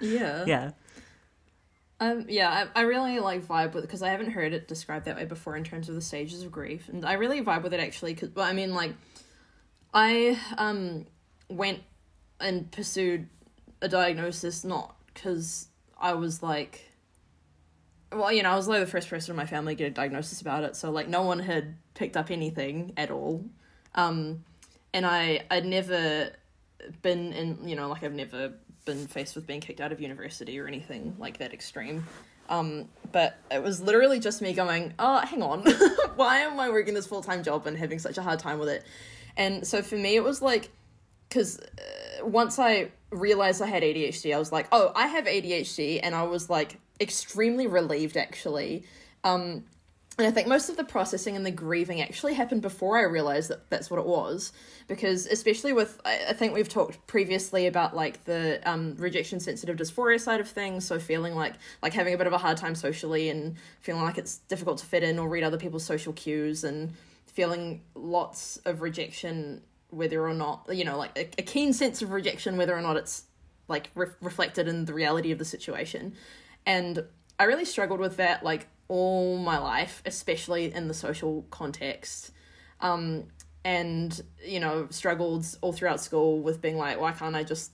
Yeah. 0.00 0.44
Yeah 0.46 0.70
um, 1.98 2.26
yeah, 2.28 2.68
I, 2.74 2.80
I 2.80 2.82
really 2.82 3.20
like 3.20 3.42
vibe 3.46 3.72
with 3.72 3.84
because 3.84 4.02
I 4.02 4.10
haven't 4.10 4.30
heard 4.30 4.52
it 4.52 4.68
described 4.68 5.06
that 5.06 5.16
way 5.16 5.24
before 5.24 5.56
in 5.56 5.64
terms 5.64 5.88
of 5.88 5.94
the 5.94 6.02
stages 6.02 6.42
of 6.42 6.52
grief, 6.52 6.88
and 6.88 7.04
I 7.06 7.14
really 7.14 7.40
vibe 7.42 7.62
with 7.62 7.72
it 7.72 7.80
actually. 7.80 8.14
Cause, 8.14 8.30
well, 8.34 8.44
I 8.44 8.52
mean, 8.52 8.74
like, 8.74 8.92
I 9.94 10.38
um 10.58 11.06
went 11.48 11.80
and 12.38 12.70
pursued 12.70 13.28
a 13.80 13.88
diagnosis 13.88 14.62
not 14.62 14.94
because 15.14 15.68
I 15.98 16.12
was 16.14 16.42
like, 16.42 16.90
well, 18.12 18.30
you 18.30 18.42
know, 18.42 18.50
I 18.50 18.56
was 18.56 18.68
like 18.68 18.80
the 18.80 18.86
first 18.86 19.08
person 19.08 19.30
in 19.30 19.36
my 19.36 19.46
family 19.46 19.74
to 19.74 19.78
get 19.78 19.86
a 19.86 19.94
diagnosis 19.94 20.42
about 20.42 20.64
it, 20.64 20.76
so 20.76 20.90
like 20.90 21.08
no 21.08 21.22
one 21.22 21.38
had 21.38 21.76
picked 21.94 22.16
up 22.16 22.30
anything 22.30 22.92
at 22.98 23.10
all, 23.10 23.42
um, 23.94 24.44
and 24.92 25.06
I 25.06 25.44
I'd 25.50 25.64
never 25.64 26.32
been 27.00 27.32
in, 27.32 27.66
you 27.66 27.74
know, 27.74 27.88
like 27.88 28.04
I've 28.04 28.12
never 28.12 28.52
been 28.86 29.06
faced 29.06 29.34
with 29.34 29.46
being 29.46 29.60
kicked 29.60 29.82
out 29.82 29.92
of 29.92 30.00
university 30.00 30.58
or 30.58 30.66
anything 30.66 31.14
like 31.18 31.38
that 31.38 31.52
extreme. 31.52 32.06
Um, 32.48 32.88
but 33.12 33.36
it 33.50 33.62
was 33.62 33.82
literally 33.82 34.20
just 34.20 34.40
me 34.40 34.54
going, 34.54 34.94
oh, 34.98 35.18
hang 35.18 35.42
on, 35.42 35.62
why 36.16 36.38
am 36.38 36.58
I 36.58 36.70
working 36.70 36.94
this 36.94 37.06
full 37.06 37.22
time 37.22 37.42
job 37.42 37.66
and 37.66 37.76
having 37.76 37.98
such 37.98 38.16
a 38.16 38.22
hard 38.22 38.38
time 38.38 38.58
with 38.58 38.68
it? 38.68 38.84
And 39.36 39.66
so 39.66 39.82
for 39.82 39.96
me, 39.96 40.16
it 40.16 40.24
was 40.24 40.40
like, 40.40 40.70
because 41.28 41.58
uh, 41.58 42.26
once 42.26 42.58
I 42.58 42.92
realized 43.10 43.60
I 43.60 43.66
had 43.66 43.82
ADHD, 43.82 44.34
I 44.34 44.38
was 44.38 44.52
like, 44.52 44.68
oh, 44.72 44.92
I 44.94 45.08
have 45.08 45.24
ADHD, 45.24 46.00
and 46.02 46.14
I 46.14 46.22
was 46.22 46.48
like 46.48 46.78
extremely 47.00 47.66
relieved 47.66 48.16
actually. 48.16 48.84
Um, 49.24 49.64
and 50.18 50.26
I 50.26 50.30
think 50.30 50.48
most 50.48 50.70
of 50.70 50.78
the 50.78 50.84
processing 50.84 51.36
and 51.36 51.44
the 51.44 51.50
grieving 51.50 52.00
actually 52.00 52.32
happened 52.32 52.62
before 52.62 52.96
I 52.96 53.02
realized 53.02 53.50
that 53.50 53.68
that's 53.68 53.90
what 53.90 54.00
it 54.00 54.06
was. 54.06 54.50
Because, 54.88 55.26
especially 55.26 55.74
with, 55.74 56.00
I 56.06 56.32
think 56.32 56.54
we've 56.54 56.68
talked 56.68 57.06
previously 57.06 57.66
about 57.66 57.94
like 57.94 58.24
the 58.24 58.60
um, 58.64 58.94
rejection 58.96 59.40
sensitive 59.40 59.76
dysphoria 59.76 60.18
side 60.18 60.40
of 60.40 60.48
things. 60.48 60.86
So, 60.86 60.98
feeling 60.98 61.34
like, 61.34 61.54
like 61.82 61.92
having 61.92 62.14
a 62.14 62.18
bit 62.18 62.26
of 62.26 62.32
a 62.32 62.38
hard 62.38 62.56
time 62.56 62.74
socially 62.74 63.28
and 63.28 63.56
feeling 63.80 64.02
like 64.02 64.16
it's 64.16 64.38
difficult 64.38 64.78
to 64.78 64.86
fit 64.86 65.02
in 65.02 65.18
or 65.18 65.28
read 65.28 65.44
other 65.44 65.58
people's 65.58 65.84
social 65.84 66.14
cues 66.14 66.64
and 66.64 66.94
feeling 67.26 67.82
lots 67.94 68.56
of 68.64 68.80
rejection, 68.80 69.60
whether 69.90 70.26
or 70.26 70.32
not, 70.32 70.66
you 70.72 70.84
know, 70.84 70.96
like 70.96 71.10
a, 71.18 71.28
a 71.38 71.42
keen 71.42 71.74
sense 71.74 72.00
of 72.00 72.10
rejection, 72.10 72.56
whether 72.56 72.74
or 72.74 72.80
not 72.80 72.96
it's 72.96 73.24
like 73.68 73.90
re- 73.94 74.06
reflected 74.22 74.66
in 74.66 74.86
the 74.86 74.94
reality 74.94 75.30
of 75.30 75.38
the 75.38 75.44
situation. 75.44 76.14
And 76.64 77.04
I 77.38 77.44
really 77.44 77.66
struggled 77.66 78.00
with 78.00 78.16
that, 78.16 78.42
like, 78.42 78.68
all 78.88 79.36
my 79.38 79.58
life, 79.58 80.02
especially 80.06 80.72
in 80.72 80.88
the 80.88 80.94
social 80.94 81.46
context. 81.50 82.32
Um, 82.80 83.24
and, 83.64 84.20
you 84.44 84.60
know, 84.60 84.86
struggled 84.90 85.44
all 85.60 85.72
throughout 85.72 86.00
school 86.00 86.40
with 86.40 86.62
being 86.62 86.76
like, 86.76 87.00
why 87.00 87.12
can't 87.12 87.34
I 87.34 87.42
just 87.42 87.72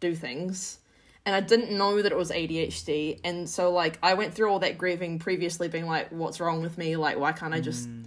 do 0.00 0.14
things? 0.14 0.78
And 1.26 1.34
I 1.34 1.40
didn't 1.40 1.76
know 1.76 2.00
that 2.00 2.12
it 2.12 2.16
was 2.16 2.30
ADHD. 2.30 3.20
And 3.22 3.48
so, 3.48 3.70
like, 3.72 3.98
I 4.02 4.14
went 4.14 4.32
through 4.32 4.48
all 4.48 4.60
that 4.60 4.78
grieving 4.78 5.18
previously, 5.18 5.68
being 5.68 5.86
like, 5.86 6.10
what's 6.10 6.40
wrong 6.40 6.62
with 6.62 6.78
me? 6.78 6.96
Like, 6.96 7.18
why 7.18 7.32
can't 7.32 7.52
I 7.52 7.60
just 7.60 7.88
mm. 7.88 8.06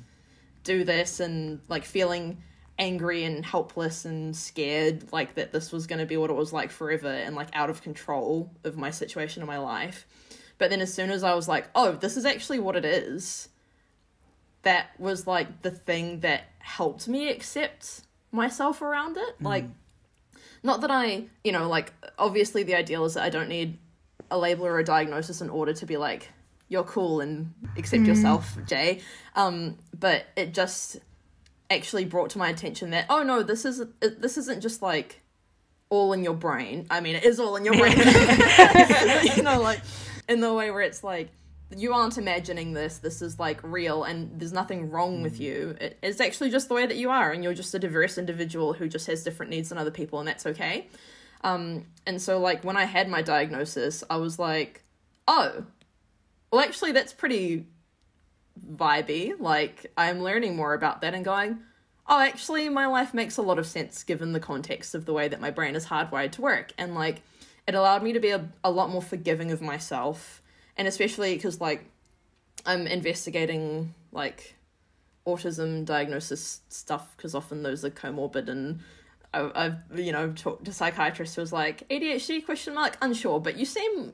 do 0.63 0.83
this? 0.83 1.19
And, 1.19 1.59
like, 1.67 1.83
feeling 1.85 2.41
angry 2.79 3.25
and 3.25 3.45
helpless 3.45 4.05
and 4.05 4.35
scared, 4.35 5.11
like, 5.11 5.35
that 5.35 5.51
this 5.51 5.71
was 5.71 5.85
going 5.85 5.99
to 5.99 6.05
be 6.05 6.15
what 6.17 6.29
it 6.29 6.35
was 6.35 6.53
like 6.53 6.71
forever 6.71 7.09
and, 7.09 7.35
like, 7.35 7.49
out 7.53 7.69
of 7.69 7.81
control 7.81 8.51
of 8.63 8.77
my 8.77 8.89
situation 8.89 9.43
in 9.43 9.47
my 9.47 9.57
life. 9.57 10.07
But 10.59 10.69
then 10.69 10.81
as 10.81 10.93
soon 10.93 11.09
as 11.09 11.23
I 11.23 11.33
was 11.33 11.47
like, 11.47 11.67
oh, 11.73 11.93
this 11.93 12.17
is 12.17 12.25
actually 12.25 12.59
what 12.59 12.75
it 12.75 12.85
is, 12.85 13.49
that 14.61 14.89
was 14.99 15.25
like 15.25 15.63
the 15.63 15.71
thing 15.71 16.19
that 16.19 16.43
helped 16.59 17.07
me 17.07 17.29
accept 17.29 18.01
myself 18.31 18.81
around 18.81 19.17
it. 19.17 19.39
Mm. 19.39 19.45
Like, 19.45 19.65
not 20.61 20.81
that 20.81 20.91
I, 20.91 21.23
you 21.43 21.53
know, 21.53 21.67
like, 21.67 21.93
obviously 22.19 22.63
the 22.63 22.75
ideal 22.75 23.05
is 23.05 23.15
that 23.15 23.23
I 23.23 23.29
don't 23.29 23.49
need 23.49 23.79
a 24.29 24.37
label 24.37 24.67
or 24.67 24.77
a 24.77 24.83
diagnosis 24.83 25.41
in 25.41 25.49
order 25.49 25.73
to 25.73 25.85
be 25.85 25.97
like, 25.97 26.29
you're 26.67 26.83
cool 26.83 27.21
and 27.21 27.53
accept 27.77 28.03
mm. 28.03 28.07
yourself, 28.07 28.57
Jay. 28.67 29.01
Um, 29.35 29.77
but 29.97 30.25
it 30.35 30.53
just 30.53 30.97
actually 31.69 32.03
brought 32.03 32.31
to 32.31 32.37
my 32.37 32.49
attention 32.49 32.89
that, 32.91 33.05
oh 33.09 33.23
no, 33.23 33.43
this 33.43 33.65
is 33.65 33.81
this 34.01 34.37
isn't 34.37 34.61
just 34.61 34.81
like 34.81 35.21
all 35.89 36.13
in 36.13 36.23
your 36.23 36.35
brain. 36.35 36.85
I 36.91 36.99
mean, 36.99 37.15
it 37.15 37.23
is 37.23 37.39
all 37.39 37.55
in 37.55 37.65
your 37.65 37.75
brain. 37.75 37.97
you 39.35 39.41
know, 39.41 39.59
like 39.61 39.81
in 40.29 40.39
the 40.39 40.53
way 40.53 40.71
where 40.71 40.81
it's 40.81 41.03
like 41.03 41.31
you 41.75 41.93
aren't 41.93 42.17
imagining 42.17 42.73
this 42.73 42.99
this 42.99 43.21
is 43.21 43.39
like 43.39 43.59
real 43.63 44.03
and 44.03 44.39
there's 44.39 44.53
nothing 44.53 44.89
wrong 44.89 45.21
with 45.21 45.37
mm. 45.37 45.41
you. 45.41 45.75
It, 45.81 45.97
it's 46.01 46.21
actually 46.21 46.51
just 46.51 46.69
the 46.69 46.75
way 46.75 46.85
that 46.85 46.97
you 46.97 47.09
are 47.09 47.31
and 47.31 47.43
you're 47.43 47.53
just 47.53 47.73
a 47.75 47.79
diverse 47.79 48.17
individual 48.17 48.73
who 48.73 48.87
just 48.87 49.07
has 49.07 49.23
different 49.23 49.49
needs 49.49 49.69
than 49.69 49.77
other 49.77 49.91
people 49.91 50.19
and 50.19 50.27
that's 50.27 50.45
okay. 50.45 50.87
Um 51.43 51.85
and 52.05 52.21
so 52.21 52.39
like 52.39 52.63
when 52.63 52.77
i 52.77 52.85
had 52.85 53.09
my 53.09 53.21
diagnosis 53.21 54.03
i 54.09 54.17
was 54.17 54.37
like 54.39 54.83
oh 55.27 55.65
well 56.51 56.61
actually 56.61 56.91
that's 56.91 57.13
pretty 57.13 57.67
vibey. 58.75 59.39
Like 59.39 59.91
i'm 59.97 60.21
learning 60.21 60.55
more 60.55 60.73
about 60.73 61.01
that 61.01 61.13
and 61.13 61.25
going 61.25 61.59
oh 62.07 62.19
actually 62.19 62.69
my 62.69 62.87
life 62.87 63.13
makes 63.13 63.37
a 63.37 63.41
lot 63.41 63.57
of 63.59 63.65
sense 63.65 64.03
given 64.03 64.33
the 64.33 64.39
context 64.39 64.95
of 64.95 65.05
the 65.05 65.13
way 65.13 65.27
that 65.27 65.41
my 65.41 65.49
brain 65.49 65.75
is 65.75 65.85
hardwired 65.85 66.31
to 66.33 66.41
work. 66.41 66.71
And 66.77 66.93
like 66.93 67.21
it 67.69 67.75
allowed 67.75 68.01
me 68.01 68.13
to 68.13 68.19
be 68.19 68.31
a, 68.31 68.49
a 68.63 68.71
lot 68.71 68.89
more 68.89 69.01
forgiving 69.01 69.51
of 69.51 69.61
myself 69.61 70.41
and 70.75 70.87
especially 70.87 71.35
because 71.35 71.61
like 71.61 71.85
i'm 72.65 72.87
investigating 72.87 73.93
like 74.11 74.55
autism 75.27 75.85
diagnosis 75.85 76.61
stuff 76.69 77.13
because 77.15 77.35
often 77.35 77.61
those 77.61 77.85
are 77.85 77.91
comorbid 77.91 78.49
and 78.49 78.79
I, 79.33 79.51
I've 79.53 79.99
you 79.99 80.11
know 80.11 80.31
talked 80.31 80.65
to 80.65 80.73
psychiatrists 80.73 81.35
who 81.35 81.41
was 81.41 81.53
like 81.53 81.87
ADHD 81.89 82.43
question 82.43 82.73
mark 82.73 82.97
unsure 83.01 83.39
but 83.39 83.57
you 83.57 83.65
seem 83.65 84.13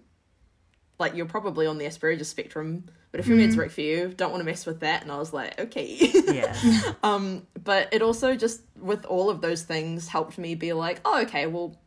like 0.99 1.15
you're 1.15 1.25
probably 1.25 1.65
on 1.65 1.77
the 1.77 1.85
Asperger's 1.85 2.27
spectrum 2.27 2.85
but 3.11 3.21
if 3.21 3.27
your 3.27 3.37
meds 3.37 3.55
work 3.55 3.71
for 3.71 3.81
you 3.81 4.13
don't 4.17 4.31
want 4.31 4.41
to 4.41 4.45
mess 4.45 4.65
with 4.65 4.81
that 4.81 5.03
and 5.03 5.11
I 5.11 5.17
was 5.17 5.31
like 5.31 5.57
okay 5.59 6.11
Yeah. 6.33 6.57
um 7.03 7.47
but 7.63 7.93
it 7.93 8.01
also 8.01 8.35
just 8.35 8.61
with 8.77 9.05
all 9.05 9.29
of 9.29 9.39
those 9.39 9.63
things 9.63 10.09
helped 10.09 10.37
me 10.37 10.55
be 10.55 10.73
like 10.73 10.99
oh 11.05 11.21
okay 11.21 11.47
well 11.47 11.77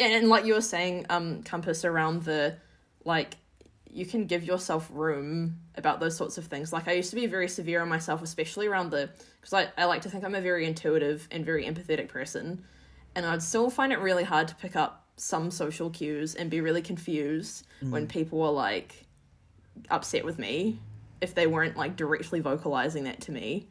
and, 0.00 0.12
and 0.12 0.28
like 0.28 0.44
you 0.44 0.54
were 0.54 0.60
saying 0.60 1.06
um 1.10 1.42
compass 1.42 1.84
around 1.84 2.24
the 2.24 2.56
like 3.04 3.34
you 3.90 4.04
can 4.04 4.26
give 4.26 4.44
yourself 4.44 4.88
room 4.92 5.56
about 5.74 5.98
those 5.98 6.14
sorts 6.14 6.36
of 6.38 6.46
things. 6.46 6.72
Like 6.72 6.88
i 6.88 6.92
used 6.92 7.10
to 7.10 7.16
be 7.16 7.26
very 7.26 7.48
severe 7.48 7.80
on 7.82 7.88
myself 7.88 8.22
especially 8.22 8.66
around 8.66 8.90
the 8.90 9.10
because 9.40 9.52
I, 9.54 9.68
I 9.76 9.86
like 9.86 10.02
to 10.02 10.10
think 10.10 10.24
i'm 10.24 10.34
a 10.34 10.40
very 10.40 10.66
intuitive 10.66 11.26
and 11.30 11.44
very 11.44 11.64
empathetic 11.64 12.08
person. 12.08 12.64
And 13.14 13.26
i'd 13.26 13.42
still 13.42 13.70
find 13.70 13.92
it 13.92 13.98
really 13.98 14.24
hard 14.24 14.48
to 14.48 14.54
pick 14.54 14.76
up 14.76 15.06
some 15.16 15.50
social 15.50 15.90
cues 15.90 16.34
and 16.36 16.48
be 16.48 16.60
really 16.60 16.82
confused 16.82 17.66
when 17.90 18.06
people 18.06 18.38
were 18.38 18.50
like 18.50 19.04
upset 19.90 20.24
with 20.24 20.38
me 20.38 20.78
if 21.20 21.34
they 21.34 21.46
weren't 21.46 21.76
like 21.76 21.96
directly 21.96 22.38
vocalizing 22.40 23.04
that 23.04 23.20
to 23.22 23.32
me 23.32 23.68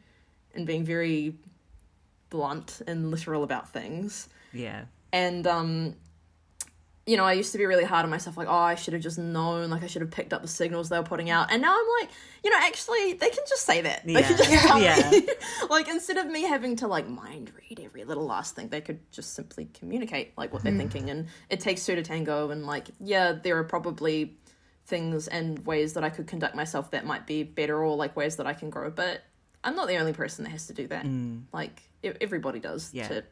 and 0.54 0.66
being 0.66 0.84
very 0.84 1.34
blunt 2.28 2.82
and 2.86 3.10
literal 3.10 3.42
about 3.42 3.70
things. 3.70 4.28
Yeah. 4.52 4.84
and 5.12 5.46
um 5.46 5.94
you 7.08 7.16
know 7.16 7.24
i 7.24 7.32
used 7.32 7.52
to 7.52 7.58
be 7.58 7.64
really 7.64 7.84
hard 7.84 8.04
on 8.04 8.10
myself 8.10 8.36
like 8.36 8.48
oh 8.48 8.52
i 8.52 8.74
should 8.74 8.92
have 8.92 9.02
just 9.02 9.18
known 9.18 9.70
like 9.70 9.82
i 9.82 9.86
should 9.86 10.02
have 10.02 10.10
picked 10.10 10.32
up 10.32 10.42
the 10.42 10.48
signals 10.48 10.90
they 10.90 10.98
were 10.98 11.02
putting 11.04 11.30
out. 11.30 11.50
And 11.50 11.62
now 11.62 11.72
i'm 11.72 11.86
like 12.00 12.10
you 12.44 12.50
know 12.50 12.58
actually 12.60 13.14
they 13.14 13.30
can 13.30 13.44
just 13.48 13.64
say 13.64 13.80
that. 13.80 14.04
They 14.04 14.22
can 14.22 14.36
just 14.36 14.50
tell 14.66 14.80
Yeah. 14.80 15.10
me 15.10 15.26
like 15.70 15.88
instead 15.88 16.18
of 16.18 16.26
me 16.26 16.42
having 16.42 16.76
to 16.76 16.86
like 16.86 17.08
mind 17.08 17.50
read 17.58 17.80
every 17.80 18.04
little 18.04 18.26
last 18.26 18.54
thing 18.54 18.68
they 18.68 18.82
could 18.82 19.00
just 19.10 19.34
simply 19.34 19.68
communicate 19.72 20.36
like 20.36 20.52
what 20.52 20.62
they're 20.62 20.72
hmm. 20.72 20.78
thinking. 20.78 21.10
And 21.10 21.28
it 21.48 21.60
takes 21.60 21.86
two 21.86 21.94
to 21.94 22.02
tango 22.02 22.50
and 22.50 22.66
like 22.66 22.88
yeah 23.00 23.32
there 23.32 23.56
are 23.58 23.64
probably 23.64 24.36
things 24.86 25.28
and 25.28 25.66
ways 25.66 25.94
that 25.94 26.04
i 26.04 26.10
could 26.10 26.26
conduct 26.26 26.54
myself 26.54 26.90
that 26.92 27.04
might 27.04 27.26
be 27.26 27.42
better 27.42 27.82
or 27.82 27.94
like 27.96 28.16
ways 28.16 28.36
that 28.36 28.46
i 28.46 28.54
can 28.54 28.70
grow 28.70 28.90
but 28.90 29.22
i'm 29.62 29.76
not 29.76 29.86
the 29.86 29.96
only 29.96 30.14
person 30.14 30.44
that 30.44 30.50
has 30.50 30.66
to 30.68 30.72
do 30.74 30.86
that. 30.86 31.04
Hmm. 31.04 31.40
Like 31.52 31.82
e- 32.02 32.12
everybody 32.20 32.60
does 32.60 32.92
Yeah. 32.92 33.08
to 33.08 33.24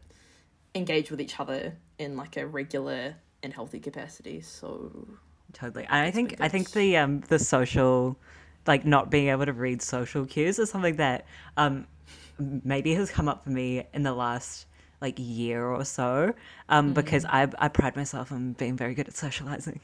engage 0.75 1.11
with 1.11 1.21
each 1.21 1.39
other 1.41 1.77
in 1.99 2.17
like 2.17 2.37
a 2.37 2.47
regular 2.47 3.17
and 3.47 3.55
healthy 3.55 3.81
capacity. 3.81 4.41
So 4.43 5.09
Totally. 5.55 5.85
And 5.85 6.07
I 6.07 6.11
think 6.11 6.37
I 6.41 6.49
think 6.49 6.73
the 6.73 6.99
um 6.99 7.21
the 7.29 7.39
social 7.39 8.19
like 8.67 8.85
not 8.85 9.11
being 9.11 9.29
able 9.29 9.47
to 9.47 9.53
read 9.53 9.81
social 9.81 10.27
cues 10.27 10.59
is 10.59 10.69
something 10.69 10.97
that 10.97 11.25
um 11.57 11.87
maybe 12.39 12.95
has 12.95 13.11
come 13.11 13.29
up 13.29 13.45
for 13.45 13.51
me 13.51 13.85
in 13.95 14.03
the 14.03 14.13
last 14.13 14.67
like 15.01 15.15
year 15.19 15.65
or 15.65 15.85
so 15.85 16.35
um 16.69 16.93
because 16.93 17.25
I 17.25 17.49
I 17.59 17.69
pride 17.69 17.97
myself 17.97 18.33
on 18.33 18.53
being 18.53 18.77
very 18.77 18.95
good 18.95 19.09
at 19.09 19.17
socializing. 19.17 19.81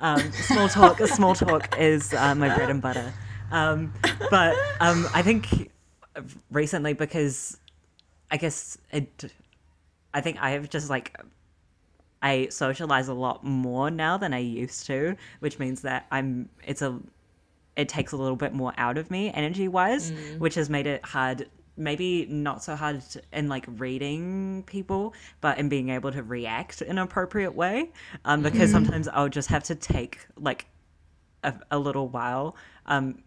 Um 0.00 0.32
small 0.32 0.68
talk 0.68 0.98
small 1.18 1.34
talk 1.34 1.78
is 1.78 2.12
uh, 2.14 2.34
my 2.34 2.48
bread 2.56 2.70
and 2.70 2.80
butter. 2.80 3.12
Um 3.50 3.92
but 4.30 4.56
um 4.80 5.06
I 5.14 5.22
think 5.22 5.70
recently 6.50 6.94
because 6.94 7.58
I 8.30 8.38
guess 8.38 8.78
it 8.90 9.30
I 10.14 10.20
think 10.22 10.38
I 10.40 10.50
have 10.52 10.70
just 10.70 10.88
like 10.88 11.16
I 12.22 12.48
socialize 12.50 13.08
a 13.08 13.14
lot 13.14 13.44
more 13.44 13.90
now 13.90 14.16
than 14.16 14.32
I 14.32 14.38
used 14.38 14.86
to, 14.86 15.16
which 15.40 15.58
means 15.58 15.82
that 15.82 16.06
I'm 16.10 16.48
it's 16.64 16.82
a 16.82 16.98
it 17.76 17.88
takes 17.88 18.12
a 18.12 18.16
little 18.16 18.36
bit 18.36 18.52
more 18.52 18.72
out 18.76 18.98
of 18.98 19.10
me 19.10 19.32
energy 19.32 19.66
wise, 19.68 20.12
which 20.38 20.54
has 20.54 20.70
made 20.70 20.86
it 20.86 21.04
hard 21.04 21.48
maybe 21.76 22.26
not 22.26 22.62
so 22.62 22.76
hard 22.76 23.02
in 23.32 23.48
like 23.48 23.64
reading 23.66 24.62
people, 24.66 25.14
but 25.40 25.58
in 25.58 25.68
being 25.68 25.88
able 25.88 26.12
to 26.12 26.22
react 26.22 26.82
in 26.82 26.90
an 26.90 26.98
appropriate 26.98 27.54
way. 27.54 27.90
Um, 28.24 28.42
because 28.42 28.70
sometimes 28.70 29.08
I'll 29.08 29.28
just 29.28 29.48
have 29.48 29.64
to 29.64 29.74
take 29.74 30.18
like 30.36 30.66
a, 31.42 31.54
a 31.70 31.78
little 31.78 32.08
while 32.08 32.56
um, 32.86 33.22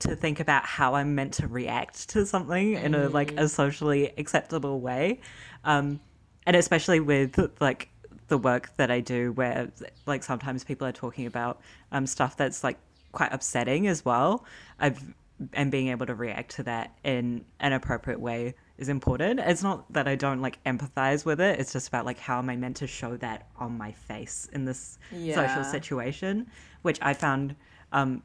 to 0.00 0.14
think 0.14 0.38
about 0.40 0.64
how 0.64 0.94
I'm 0.94 1.14
meant 1.14 1.34
to 1.34 1.48
react 1.48 2.10
to 2.10 2.24
something 2.24 2.74
in 2.74 2.94
a 2.94 3.08
like 3.08 3.32
a 3.32 3.48
socially 3.48 4.12
acceptable 4.16 4.80
way, 4.80 5.20
um, 5.64 6.00
and 6.46 6.54
especially 6.54 7.00
with 7.00 7.50
like 7.60 7.88
the 8.28 8.38
work 8.38 8.70
that 8.76 8.90
I 8.90 9.00
do, 9.00 9.32
where 9.32 9.70
like 10.06 10.22
sometimes 10.22 10.64
people 10.64 10.86
are 10.86 10.92
talking 10.92 11.26
about 11.26 11.60
um, 11.92 12.06
stuff 12.06 12.36
that's 12.36 12.62
like 12.62 12.78
quite 13.12 13.32
upsetting 13.32 13.86
as 13.86 14.04
well. 14.04 14.44
I've 14.78 15.02
and 15.52 15.70
being 15.70 15.88
able 15.88 16.06
to 16.06 16.14
react 16.14 16.50
to 16.56 16.62
that 16.64 16.96
in 17.04 17.44
an 17.60 17.72
appropriate 17.72 18.20
way 18.20 18.54
is 18.76 18.88
important. 18.88 19.40
It's 19.40 19.62
not 19.62 19.90
that 19.92 20.08
I 20.08 20.16
don't 20.16 20.40
like 20.40 20.62
empathize 20.64 21.24
with 21.24 21.40
it. 21.40 21.60
It's 21.60 21.72
just 21.72 21.88
about 21.88 22.04
like 22.04 22.18
how 22.18 22.38
am 22.38 22.50
I 22.50 22.56
meant 22.56 22.76
to 22.78 22.86
show 22.86 23.16
that 23.18 23.46
on 23.56 23.78
my 23.78 23.92
face 23.92 24.48
in 24.52 24.64
this 24.64 24.98
social 25.34 25.64
situation, 25.64 26.48
which 26.82 26.98
I 27.02 27.14
found 27.14 27.54
um, 27.92 28.22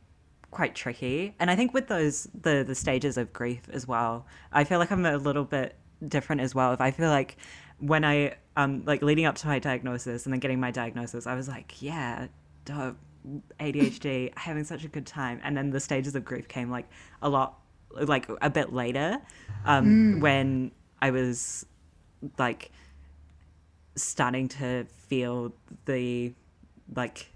quite 0.51 0.75
tricky. 0.75 1.35
And 1.39 1.51
I 1.51 1.55
think 1.55 1.73
with 1.73 1.87
those 1.87 2.27
the 2.41 2.63
the 2.65 2.75
stages 2.75 3.17
of 3.17 3.33
grief 3.33 3.61
as 3.71 3.87
well, 3.87 4.25
I 4.51 4.63
feel 4.63 4.79
like 4.79 4.91
I'm 4.91 5.05
a 5.05 5.17
little 5.17 5.45
bit 5.45 5.75
different 6.07 6.41
as 6.41 6.55
well. 6.55 6.73
If 6.73 6.81
I 6.81 6.91
feel 6.91 7.09
like 7.09 7.37
when 7.79 8.03
I 8.05 8.35
um 8.55 8.83
like 8.85 9.01
leading 9.01 9.25
up 9.25 9.35
to 9.35 9.47
my 9.47 9.59
diagnosis 9.59 10.25
and 10.25 10.33
then 10.33 10.39
getting 10.39 10.59
my 10.59 10.71
diagnosis, 10.71 11.27
I 11.27 11.35
was 11.35 11.47
like, 11.47 11.81
yeah. 11.81 12.27
ADHD, 13.59 14.37
having 14.37 14.63
such 14.63 14.83
a 14.83 14.87
good 14.87 15.05
time. 15.05 15.39
And 15.43 15.55
then 15.55 15.69
the 15.69 15.79
stages 15.79 16.15
of 16.15 16.25
grief 16.25 16.47
came 16.47 16.69
like 16.69 16.87
a 17.21 17.29
lot, 17.29 17.59
like 17.91 18.27
a 18.41 18.49
bit 18.49 18.73
later, 18.73 19.19
um, 19.65 20.19
when 20.19 20.71
I 21.01 21.11
was 21.11 21.65
like 22.37 22.71
starting 23.95 24.47
to 24.47 24.85
feel 25.07 25.53
the 25.85 26.33
like 26.95 27.29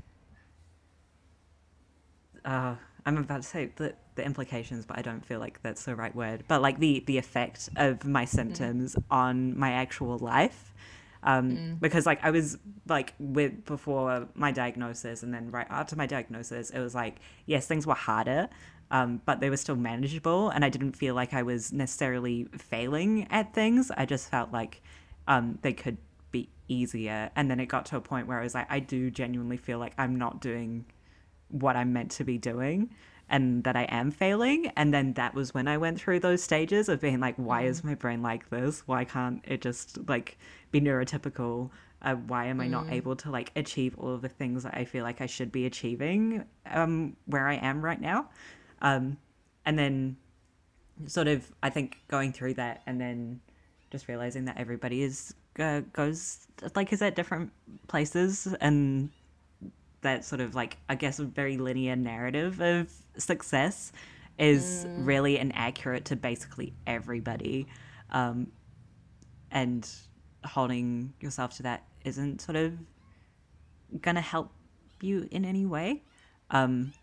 uh 2.45 2.75
I'm 3.05 3.17
about 3.17 3.43
to 3.43 3.47
say 3.47 3.71
the 3.75 3.93
the 4.17 4.25
implications, 4.25 4.85
but 4.85 4.97
I 4.97 5.01
don't 5.01 5.25
feel 5.25 5.39
like 5.39 5.61
that's 5.63 5.85
the 5.85 5.95
right 5.95 6.13
word. 6.13 6.43
But 6.47 6.61
like 6.61 6.79
the 6.79 7.03
the 7.07 7.17
effect 7.17 7.69
of 7.77 8.03
my 8.03 8.25
symptoms 8.25 8.97
on 9.09 9.57
my 9.57 9.71
actual 9.71 10.17
life, 10.17 10.73
um, 11.23 11.77
because 11.79 12.05
like 12.05 12.23
I 12.23 12.31
was 12.31 12.57
like 12.87 13.13
with 13.19 13.63
before 13.65 14.27
my 14.35 14.51
diagnosis, 14.51 15.23
and 15.23 15.33
then 15.33 15.51
right 15.51 15.67
after 15.69 15.95
my 15.95 16.05
diagnosis, 16.05 16.69
it 16.71 16.79
was 16.79 16.93
like 16.93 17.17
yes, 17.45 17.65
things 17.65 17.87
were 17.87 17.93
harder, 17.93 18.49
um, 18.91 19.21
but 19.25 19.39
they 19.39 19.49
were 19.49 19.57
still 19.57 19.77
manageable, 19.77 20.49
and 20.49 20.65
I 20.65 20.69
didn't 20.69 20.93
feel 20.93 21.15
like 21.15 21.33
I 21.33 21.43
was 21.43 21.71
necessarily 21.71 22.47
failing 22.57 23.27
at 23.31 23.53
things. 23.53 23.91
I 23.95 24.05
just 24.05 24.29
felt 24.29 24.51
like 24.51 24.81
um, 25.27 25.59
they 25.61 25.73
could 25.73 25.97
be 26.31 26.49
easier, 26.67 27.29
and 27.35 27.49
then 27.49 27.59
it 27.59 27.67
got 27.67 27.85
to 27.87 27.97
a 27.97 28.01
point 28.01 28.27
where 28.27 28.39
I 28.39 28.43
was 28.43 28.53
like, 28.53 28.67
I 28.69 28.79
do 28.79 29.09
genuinely 29.09 29.57
feel 29.57 29.79
like 29.79 29.93
I'm 29.97 30.17
not 30.17 30.41
doing 30.41 30.85
what 31.49 31.75
I'm 31.75 31.93
meant 31.93 32.11
to 32.11 32.23
be 32.23 32.37
doing 32.37 32.89
and 33.29 33.63
that 33.63 33.75
I 33.75 33.83
am 33.83 34.11
failing. 34.11 34.71
And 34.75 34.93
then 34.93 35.13
that 35.13 35.33
was 35.33 35.53
when 35.53 35.67
I 35.67 35.77
went 35.77 35.99
through 35.99 36.19
those 36.19 36.41
stages 36.41 36.89
of 36.89 37.01
being 37.01 37.19
like, 37.19 37.35
why 37.35 37.63
is 37.63 37.83
my 37.83 37.95
brain 37.95 38.21
like 38.21 38.49
this? 38.49 38.83
Why 38.87 39.03
can't 39.03 39.43
it 39.45 39.61
just 39.61 39.97
like 40.07 40.37
be 40.71 40.79
neurotypical? 40.79 41.69
Uh, 42.01 42.15
why 42.15 42.45
am 42.45 42.61
I 42.61 42.67
not 42.67 42.91
able 42.91 43.15
to 43.17 43.31
like 43.31 43.51
achieve 43.55 43.97
all 43.97 44.13
of 44.13 44.21
the 44.21 44.29
things 44.29 44.63
that 44.63 44.75
I 44.75 44.85
feel 44.85 45.03
like 45.03 45.19
I 45.19 45.25
should 45.25 45.51
be 45.51 45.65
achieving 45.65 46.45
um, 46.69 47.17
where 47.25 47.47
I 47.47 47.55
am 47.55 47.83
right 47.83 47.99
now? 47.99 48.29
Um, 48.81 49.17
and 49.65 49.77
then 49.77 50.17
sort 51.07 51.27
of, 51.27 51.51
I 51.63 51.69
think 51.69 51.97
going 52.07 52.31
through 52.31 52.53
that 52.55 52.83
and 52.85 53.01
then 53.01 53.41
just 53.91 54.07
realizing 54.07 54.45
that 54.45 54.57
everybody 54.57 55.01
is 55.01 55.33
uh, 55.59 55.81
goes 55.91 56.47
like 56.75 56.93
is 56.93 57.01
at 57.01 57.15
different 57.15 57.51
places 57.87 58.53
and 58.61 59.09
that 60.01 60.25
sort 60.25 60.41
of 60.41 60.55
like 60.55 60.77
I 60.89 60.95
guess 60.95 61.19
a 61.19 61.25
very 61.25 61.57
linear 61.57 61.95
narrative 61.95 62.61
of 62.61 62.91
success 63.17 63.91
is 64.37 64.85
really 64.89 65.37
inaccurate 65.37 66.05
to 66.05 66.15
basically 66.15 66.73
everybody, 66.85 67.67
um, 68.11 68.51
and 69.51 69.89
holding 70.45 71.13
yourself 71.19 71.57
to 71.57 71.63
that 71.63 71.83
isn't 72.05 72.41
sort 72.41 72.55
of 72.55 72.73
gonna 74.01 74.21
help 74.21 74.51
you 75.01 75.27
in 75.31 75.45
any 75.45 75.65
way. 75.65 76.03
Um, 76.51 76.93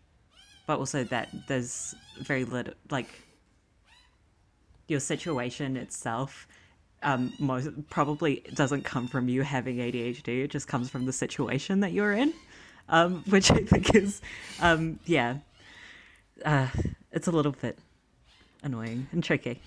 but 0.66 0.78
also 0.78 1.04
that 1.04 1.28
there's 1.48 1.94
very 2.20 2.44
little 2.44 2.74
like 2.90 3.08
your 4.88 5.00
situation 5.00 5.76
itself 5.76 6.46
um, 7.04 7.32
most 7.38 7.68
probably 7.90 8.42
doesn't 8.54 8.82
come 8.84 9.06
from 9.06 9.28
you 9.28 9.42
having 9.42 9.76
ADHD. 9.76 10.44
It 10.44 10.50
just 10.50 10.66
comes 10.66 10.90
from 10.90 11.04
the 11.04 11.12
situation 11.12 11.80
that 11.80 11.92
you're 11.92 12.12
in, 12.12 12.32
um, 12.88 13.22
which 13.28 13.50
I 13.50 13.58
think 13.58 13.94
is, 13.94 14.20
um, 14.60 14.98
yeah, 15.04 15.38
uh, 16.44 16.68
it's 17.12 17.26
a 17.26 17.32
little 17.32 17.52
bit 17.52 17.78
annoying 18.62 19.08
and 19.12 19.22
tricky. 19.22 19.60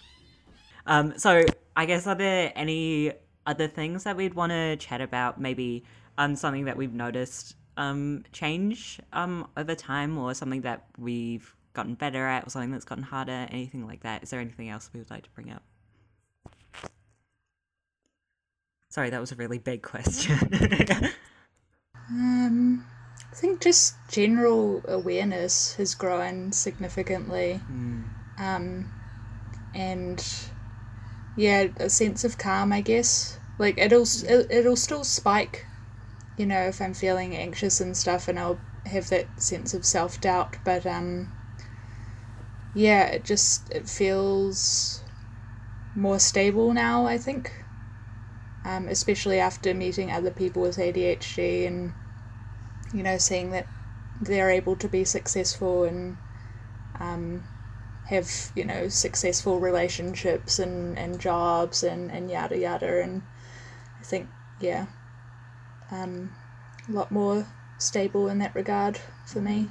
Um, 0.86 1.18
so 1.18 1.44
I 1.76 1.86
guess 1.86 2.08
are 2.08 2.16
there 2.16 2.52
any 2.56 3.12
other 3.46 3.68
things 3.68 4.04
that 4.06 4.16
we'd 4.16 4.34
want 4.34 4.52
to 4.52 4.76
chat 4.78 5.02
about? 5.02 5.40
Maybe 5.40 5.84
um 6.18 6.36
something 6.36 6.66
that 6.66 6.78
we've 6.78 6.94
noticed 6.94 7.56
um 7.78 8.24
change 8.32 9.00
um 9.14 9.48
over 9.56 9.76
time 9.76 10.18
or 10.18 10.34
something 10.34 10.62
that 10.62 10.86
we've 10.98 11.56
gotten 11.74 11.94
better 11.94 12.26
at 12.28 12.46
or 12.46 12.50
something 12.50 12.72
that's 12.72 12.86
gotten 12.86 13.04
harder 13.04 13.48
anything 13.52 13.86
like 13.86 14.02
that 14.02 14.24
is 14.24 14.32
there 14.32 14.40
anything 14.40 14.70
else 14.70 14.90
we 14.94 15.00
would 15.00 15.10
like 15.12 15.24
to 15.24 15.30
bring 15.32 15.52
up 15.52 15.62
sorry 18.90 19.10
that 19.10 19.22
was 19.22 19.32
a 19.32 19.36
really 19.36 19.60
big 19.60 19.82
question 19.82 20.38
Um, 22.10 22.86
think 23.38 23.62
just 23.62 23.96
general 24.10 24.82
awareness 24.88 25.76
has 25.76 25.96
grown 25.96 26.52
significantly. 26.52 27.54
Um, 28.40 28.92
and 29.76 30.26
yeah, 31.36 31.68
a 31.78 31.90
sense 31.90 32.24
of 32.24 32.38
calm, 32.38 32.74
I 32.74 32.82
guess. 32.82 33.40
Like 33.60 33.78
it'll 33.78 34.04
it, 34.04 34.48
it'll 34.50 34.76
still 34.76 35.04
spike, 35.04 35.66
you 36.38 36.46
know, 36.46 36.62
if 36.62 36.82
I'm 36.82 36.94
feeling 36.94 37.36
anxious 37.36 37.80
and 37.80 37.96
stuff, 37.96 38.28
and 38.28 38.40
I'll 38.40 38.60
have 38.86 39.10
that 39.10 39.42
sense 39.42 39.74
of 39.74 39.86
self 39.86 40.20
doubt. 40.20 40.58
But 40.64 40.86
um, 40.86 41.32
yeah, 42.74 43.06
it 43.06 43.24
just 43.24 43.72
it 43.72 43.88
feels 43.88 45.04
more 45.96 46.20
stable 46.20 46.74
now. 46.74 47.06
I 47.06 47.18
think 47.18 47.52
um, 48.66 48.88
especially 48.88 49.40
after 49.40 49.74
meeting 49.74 50.12
other 50.12 50.32
people 50.32 50.64
with 50.64 50.78
ADHD 50.78 51.66
and 51.68 51.94
you 52.94 53.04
know 53.04 53.18
seeing 53.18 53.52
that 53.52 53.68
they're 54.22 54.50
able 54.50 54.76
to 54.76 54.88
be 54.88 55.04
successful 55.04 55.84
and 55.84 56.18
um, 57.00 57.44
have 58.06 58.30
you 58.56 58.66
know 58.66 58.88
successful 58.88 59.60
relationships 59.60 60.60
and, 60.60 60.98
and 60.98 61.20
jobs 61.20 61.84
and, 61.84 62.12
and 62.12 62.30
yada 62.32 62.58
yada 62.58 63.02
and 63.02 63.22
I 64.00 64.04
think 64.04 64.28
yeah 64.60 64.88
um, 65.92 66.32
a 66.88 66.92
lot 66.92 67.12
more 67.12 67.46
stable 67.78 68.28
in 68.30 68.40
that 68.40 68.56
regard 68.56 69.00
for 69.26 69.42
me. 69.42 69.70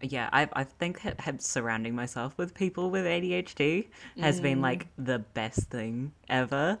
yeah, 0.00 0.28
I 0.32 0.48
I 0.52 0.64
think 0.64 1.00
have 1.00 1.40
surrounding 1.40 1.94
myself 1.94 2.36
with 2.36 2.54
people 2.54 2.90
with 2.90 3.06
ADHD 3.06 3.88
has 4.18 4.40
been 4.40 4.60
like 4.60 4.88
the 4.98 5.20
best 5.20 5.70
thing 5.70 6.12
ever. 6.28 6.78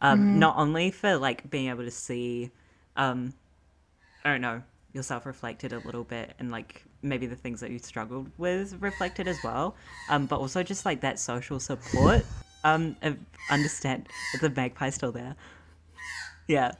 Um, 0.00 0.28
Not 0.32 0.56
only 0.56 0.90
for 0.90 1.16
like 1.16 1.50
being 1.50 1.68
able 1.68 1.84
to 1.84 1.90
see, 1.90 2.50
um, 2.96 3.34
I 4.24 4.30
don't 4.32 4.40
know, 4.40 4.62
yourself 4.92 5.26
reflected 5.26 5.72
a 5.72 5.78
little 5.80 6.04
bit 6.04 6.34
and 6.38 6.50
like 6.50 6.84
maybe 7.02 7.26
the 7.26 7.36
things 7.36 7.60
that 7.60 7.70
you 7.70 7.78
struggled 7.78 8.30
with 8.38 8.76
reflected 8.80 9.28
as 9.28 9.42
well, 9.42 9.74
um, 10.08 10.26
but 10.26 10.38
also 10.38 10.62
just 10.62 10.84
like 10.84 11.00
that 11.00 11.18
social 11.18 11.60
support. 11.60 12.24
Um, 12.62 12.96
understand 13.48 14.08
the 14.40 14.50
magpie 14.50 14.90
still 14.90 15.12
there? 15.12 15.34
Yeah. 16.46 16.72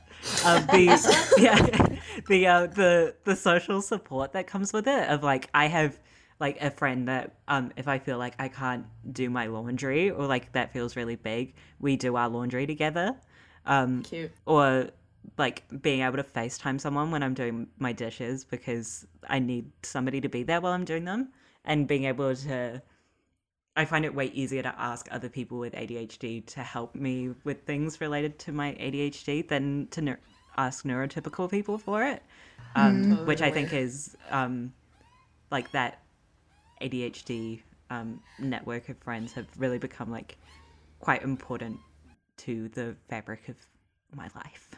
Um, 0.45 0.67
the 0.67 1.33
yeah 1.37 1.97
the 2.27 2.47
uh, 2.47 2.67
the 2.67 3.15
the 3.23 3.35
social 3.35 3.81
support 3.81 4.33
that 4.33 4.45
comes 4.45 4.73
with 4.73 4.87
it 4.87 5.09
of 5.09 5.23
like 5.23 5.49
I 5.53 5.67
have 5.67 5.97
like 6.39 6.61
a 6.61 6.71
friend 6.71 7.07
that 7.07 7.35
um 7.47 7.71
if 7.77 7.87
I 7.87 7.99
feel 7.99 8.17
like 8.17 8.35
I 8.37 8.49
can't 8.49 8.85
do 9.11 9.29
my 9.29 9.47
laundry 9.47 10.11
or 10.11 10.25
like 10.27 10.51
that 10.51 10.73
feels 10.73 10.95
really 10.95 11.15
big, 11.15 11.53
we 11.79 11.95
do 11.95 12.15
our 12.15 12.27
laundry 12.27 12.67
together. 12.67 13.15
Um 13.65 14.03
Cute. 14.03 14.31
or 14.45 14.89
like 15.37 15.63
being 15.81 16.01
able 16.01 16.17
to 16.17 16.23
FaceTime 16.23 16.79
someone 16.79 17.11
when 17.11 17.23
I'm 17.23 17.33
doing 17.33 17.67
my 17.79 17.93
dishes 17.93 18.43
because 18.43 19.07
I 19.29 19.39
need 19.39 19.71
somebody 19.83 20.21
to 20.21 20.29
be 20.29 20.43
there 20.43 20.61
while 20.61 20.73
I'm 20.73 20.85
doing 20.85 21.05
them. 21.05 21.29
And 21.65 21.87
being 21.87 22.05
able 22.05 22.35
to 22.35 22.81
I 23.75 23.85
find 23.85 24.03
it 24.03 24.13
way 24.13 24.25
easier 24.27 24.61
to 24.63 24.73
ask 24.77 25.07
other 25.11 25.29
people 25.29 25.57
with 25.57 25.73
ADHD 25.73 26.45
to 26.47 26.59
help 26.59 26.93
me 26.93 27.29
with 27.45 27.63
things 27.63 28.01
related 28.01 28.37
to 28.39 28.51
my 28.51 28.73
ADHD 28.73 29.47
than 29.47 29.87
to 29.91 30.01
neu- 30.01 30.17
ask 30.57 30.83
neurotypical 30.83 31.49
people 31.49 31.77
for 31.77 32.03
it, 32.03 32.21
um, 32.75 33.25
which 33.25 33.41
I 33.41 33.49
think 33.49 33.71
is 33.73 34.17
um, 34.29 34.73
like 35.51 35.71
that 35.71 36.01
ADHD 36.81 37.61
um, 37.89 38.19
network 38.39 38.89
of 38.89 38.97
friends 38.97 39.31
have 39.33 39.47
really 39.57 39.77
become 39.77 40.11
like 40.11 40.37
quite 40.99 41.23
important 41.23 41.79
to 42.37 42.67
the 42.69 42.95
fabric 43.09 43.47
of 43.47 43.55
my 44.13 44.29
life. 44.35 44.69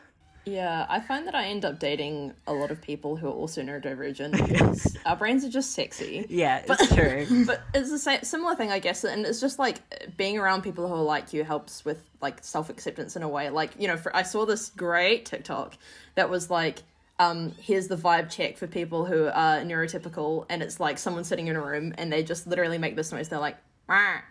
Yeah, 0.46 0.86
I 0.90 1.00
find 1.00 1.26
that 1.28 1.36
I 1.36 1.46
end 1.46 1.64
up 1.64 1.80
dating 1.80 2.34
a 2.48 2.54
lot 2.54 2.72
of 2.72 2.82
people 2.82 3.16
who 3.16 3.28
are 3.28 3.34
also 3.34 3.62
neurodivergent 3.62 4.48
because 4.48 4.98
our 5.06 5.16
brains 5.16 5.46
are 5.46 5.50
just 5.50 5.72
sexy. 5.72 6.26
Yeah, 6.30 6.64
it's 6.68 6.94
true. 6.96 7.46
But 7.46 7.62
it's 7.74 7.90
the 7.90 8.00
same 8.00 8.24
similar 8.24 8.56
thing, 8.56 8.72
I 8.72 8.80
guess, 8.80 9.04
and 9.04 9.26
it's 9.26 9.40
just 9.40 9.60
like 9.60 9.82
being 10.18 10.38
around 10.38 10.64
people 10.64 10.88
who 10.88 10.94
are 10.94 11.04
like 11.04 11.34
you 11.34 11.44
helps 11.44 11.86
with 11.86 12.04
like 12.22 12.44
self 12.44 12.70
acceptance 12.70 13.16
in 13.16 13.24
a 13.24 13.30
way. 13.30 13.50
Like 13.50 13.72
you 13.80 13.88
know, 13.88 13.98
for, 13.98 14.16
I 14.16 14.24
saw 14.24 14.46
this 14.46 14.70
great 14.70 15.26
TikTok 15.26 15.78
that 16.16 16.30
was 16.30 16.50
like, 16.50 16.84
um, 17.20 17.54
here's 17.62 17.88
the 17.88 17.98
vibe 17.98 18.30
check 18.30 18.58
for 18.58 18.68
people 18.68 19.06
who 19.06 19.28
are 19.28 19.62
neurotypical, 19.62 20.46
and 20.50 20.62
it's 20.62 20.80
like 20.80 20.98
someone 20.98 21.24
sitting 21.24 21.48
in 21.48 21.56
a 21.56 21.62
room 21.62 21.94
and 21.98 22.12
they 22.12 22.24
just 22.24 22.48
literally 22.48 22.78
make 22.78 22.96
this 22.96 23.12
noise. 23.12 23.30
They're 23.30 23.40
like, 23.40 23.58
Rah! 23.88 24.22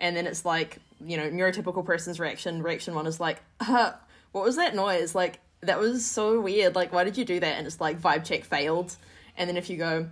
and 0.00 0.16
then 0.16 0.26
it's 0.26 0.44
like 0.44 0.78
you 1.04 1.16
know, 1.16 1.30
neurotypical 1.30 1.84
person's 1.84 2.20
reaction. 2.20 2.62
Reaction 2.62 2.94
one 2.94 3.06
is 3.06 3.20
like, 3.20 3.40
uh, 3.60 3.92
what 4.32 4.44
was 4.44 4.56
that 4.56 4.74
noise? 4.74 5.14
Like 5.14 5.40
that 5.62 5.78
was 5.78 6.04
so 6.04 6.40
weird. 6.40 6.74
Like 6.74 6.92
why 6.92 7.04
did 7.04 7.16
you 7.16 7.24
do 7.24 7.40
that? 7.40 7.56
And 7.58 7.66
it's 7.66 7.80
like 7.80 8.00
vibe 8.00 8.24
check 8.24 8.44
failed. 8.44 8.96
And 9.36 9.48
then 9.48 9.56
if 9.56 9.70
you 9.70 9.76
go. 9.76 10.08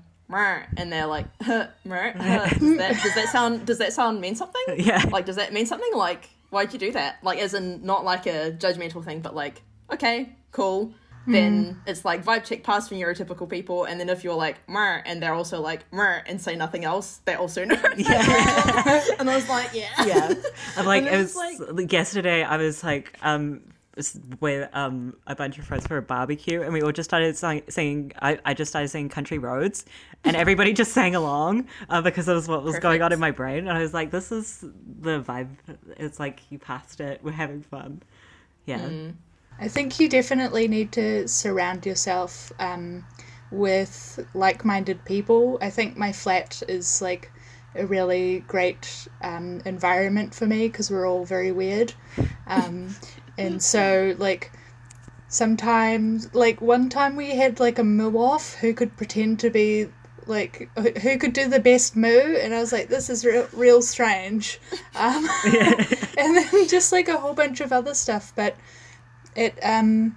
And 0.77 0.93
they're 0.93 1.07
like, 1.07 1.27
huh, 1.43 1.67
huh. 1.89 2.49
Does, 2.59 2.77
that, 2.79 3.01
does 3.03 3.15
that 3.17 3.29
sound? 3.33 3.67
Does 3.67 3.79
that 3.79 3.93
sound 3.93 4.21
mean 4.21 4.37
something? 4.37 4.63
Yeah. 4.79 5.05
Like, 5.11 5.27
does 5.27 5.37
that 5.37 5.53
mean 5.53 5.67
something? 5.67 5.91
Like, 5.95 6.31
why'd 6.51 6.73
you 6.73 6.79
do 6.79 6.93
that? 6.93 7.19
Like, 7.25 7.41
as 7.41 7.53
in 7.55 7.85
not 7.85 8.05
like 8.05 8.27
a 8.27 8.53
judgmental 8.53 9.05
thing, 9.05 9.21
but 9.21 9.35
like, 9.35 9.61
okay, 9.93 10.33
cool. 10.53 10.93
Then 11.27 11.81
it's 11.87 12.05
like 12.05 12.25
vibe 12.25 12.45
check 12.45 12.63
pass 12.65 12.89
for 12.89 12.95
neurotypical 12.97 13.49
people, 13.49 13.85
and 13.85 14.01
then 14.01 14.09
if 14.09 14.25
you're 14.25 14.35
like 14.35 14.57
mer 14.69 15.01
and 15.07 15.23
they're 15.23 15.35
also 15.35 15.61
like 15.61 15.85
mer 15.93 16.25
and 16.27 16.41
say 16.41 16.57
nothing 16.57 16.85
else, 16.85 17.21
they 17.25 17.35
also 17.35 17.65
know. 17.65 17.77
Yeah. 17.97 19.05
and 19.19 19.31
I 19.31 19.37
was 19.37 19.49
like, 19.49 19.71
yeah, 19.73 19.91
yeah. 20.07 20.35
I'm 20.77 20.87
like, 20.87 21.05
And 21.05 21.15
it 21.15 21.19
was 21.19 21.37
like- 21.37 21.93
yesterday. 21.93 22.43
I 22.43 22.57
was 22.57 22.83
like, 22.83 23.17
um, 23.23 23.61
with 24.41 24.69
um 24.73 25.17
a 25.27 25.35
bunch 25.35 25.59
of 25.59 25.65
friends 25.65 25.87
for 25.87 25.97
a 25.97 26.03
barbecue, 26.03 26.63
and 26.63 26.73
we 26.73 26.83
all 26.83 26.93
just 26.93 27.11
started 27.11 27.37
sing- 27.37 27.63
singing. 27.69 28.13
I, 28.21 28.39
I 28.45 28.55
just 28.55 28.71
started 28.71 28.89
singing 28.89 29.09
"Country 29.09 29.39
Roads," 29.39 29.85
and 30.25 30.37
everybody 30.45 30.73
just 30.73 30.93
sang 30.93 31.15
along 31.15 31.67
uh, 31.89 32.01
because 32.01 32.29
it 32.29 32.35
was 32.35 32.49
what 32.49 32.63
was 32.63 32.79
going 32.79 33.03
on 33.03 33.13
in 33.13 33.19
my 33.19 33.31
brain. 33.31 33.69
And 33.69 33.77
I 33.77 33.83
was 33.83 33.95
like, 33.95 34.11
this 34.11 34.33
is 34.33 34.61
the 35.01 35.21
vibe. 35.21 35.49
It's 35.97 36.21
like 36.21 36.41
you 36.51 36.59
passed 36.59 37.01
it. 37.01 37.21
We're 37.23 37.33
having 37.33 37.63
fun. 37.63 38.03
Yeah. 38.67 39.11
I 39.59 39.69
think 39.69 40.01
you 40.01 40.09
definitely 40.09 40.69
need 40.69 40.93
to 40.93 41.29
surround 41.29 41.85
yourself 41.85 42.51
um, 42.59 43.05
with 43.51 44.25
like 44.33 44.65
minded 44.65 45.05
people. 45.05 45.59
I 45.61 45.69
think 45.69 45.99
my 45.99 46.13
flat 46.13 46.63
is 46.67 47.03
like 47.03 47.31
a 47.75 47.87
really 47.87 48.41
great 48.49 49.09
um, 49.23 49.61
environment 49.65 50.35
for 50.35 50.47
me 50.47 50.69
because 50.69 50.91
we're 50.91 51.07
all 51.07 51.25
very 51.25 51.53
weird. 51.53 51.93
Um, 52.47 52.95
and 53.41 53.63
so, 53.63 54.15
like, 54.19 54.53
sometimes, 55.29 56.35
like, 56.35 56.61
one 56.61 56.89
time 56.89 57.17
we 57.17 57.31
had 57.37 57.61
like 57.61 57.79
a 57.79 57.85
moo 57.85 58.17
off 58.19 58.55
who 58.57 58.75
could 58.75 58.97
pretend 58.97 59.41
to 59.41 59.51
be 59.51 59.89
like 60.27 60.69
who- 60.79 61.19
could 61.19 61.33
do 61.33 61.49
the 61.49 61.59
best 61.59 61.97
moo 61.97 62.37
and 62.37 62.55
i 62.55 62.61
was 62.61 62.73
like 62.73 62.89
this 62.89 63.11
is 63.11 63.25
real, 63.25 63.49
real 63.53 63.83
strange. 63.83 64.61
Um, 64.95 65.27
and 66.19 66.37
then 66.37 66.69
just 66.69 66.93
like 66.93 67.09
a 67.09 67.19
whole 67.19 67.33
bunch 67.33 67.61
of 67.61 67.73
other 67.73 67.95
stuff 67.95 68.33
but 68.37 68.55
it 69.35 69.59
um 69.63 70.17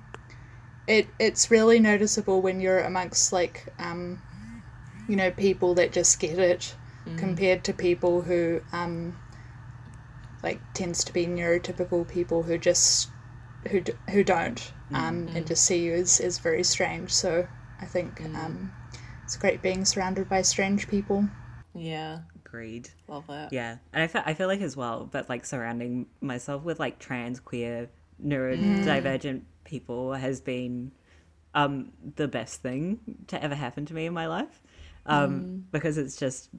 it 0.88 1.08
it's 1.20 1.50
really 1.50 1.80
noticeable 1.80 2.42
when 2.42 2.60
you're 2.60 2.80
amongst 2.80 3.32
like 3.32 3.68
um 3.80 4.22
you 5.08 5.16
know 5.16 5.32
people 5.32 5.76
that 5.76 5.92
just 5.92 6.20
get 6.20 6.38
it 6.38 6.76
compared 7.18 7.64
to 7.66 7.74
people 7.74 8.22
who 8.22 8.62
um 8.74 9.18
like 10.42 10.60
tends 10.74 11.04
to 11.06 11.14
be 11.14 11.26
neurotypical 11.26 12.08
people 12.08 12.44
who 12.44 12.58
just 12.58 13.10
who 13.70 13.82
d- 13.82 13.94
who 14.12 14.24
don't 14.24 14.72
um 14.94 15.30
and 15.34 15.48
just 15.48 15.66
see 15.66 15.84
you 15.84 15.94
is, 15.94 16.20
as 16.20 16.40
very 16.40 16.64
strange. 16.64 17.12
So 17.12 17.48
i 17.80 17.86
think 17.86 18.22
um 18.36 18.72
it's 19.24 19.38
great 19.38 19.62
being 19.62 19.86
surrounded 19.86 20.28
by 20.30 20.42
strange 20.42 20.88
people. 20.88 21.28
Yeah, 21.74 22.20
Agreed. 22.46 22.90
love 23.08 23.26
it. 23.30 23.50
Yeah, 23.52 23.78
and 23.94 24.04
I 24.04 24.08
feel, 24.08 24.22
I 24.26 24.34
feel 24.36 24.48
like 24.48 24.62
as 24.62 24.78
well, 24.78 25.10
but 25.12 25.28
like 25.28 25.44
surrounding 25.46 26.06
myself 26.22 26.64
with 26.64 26.80
like 26.80 27.00
trans, 27.00 27.40
queer, 27.40 27.90
neurodivergent 28.24 29.42
people 29.64 30.14
has 30.14 30.40
been 30.40 30.92
um, 31.56 31.92
the 32.16 32.28
best 32.28 32.62
thing 32.62 33.00
to 33.28 33.42
ever 33.44 33.56
happen 33.56 33.86
to 33.88 33.94
me 33.94 34.06
in 34.06 34.14
my 34.14 34.28
life, 34.28 34.62
um, 35.08 35.64
because 35.72 35.98
it's 35.98 36.16
just 36.16 36.50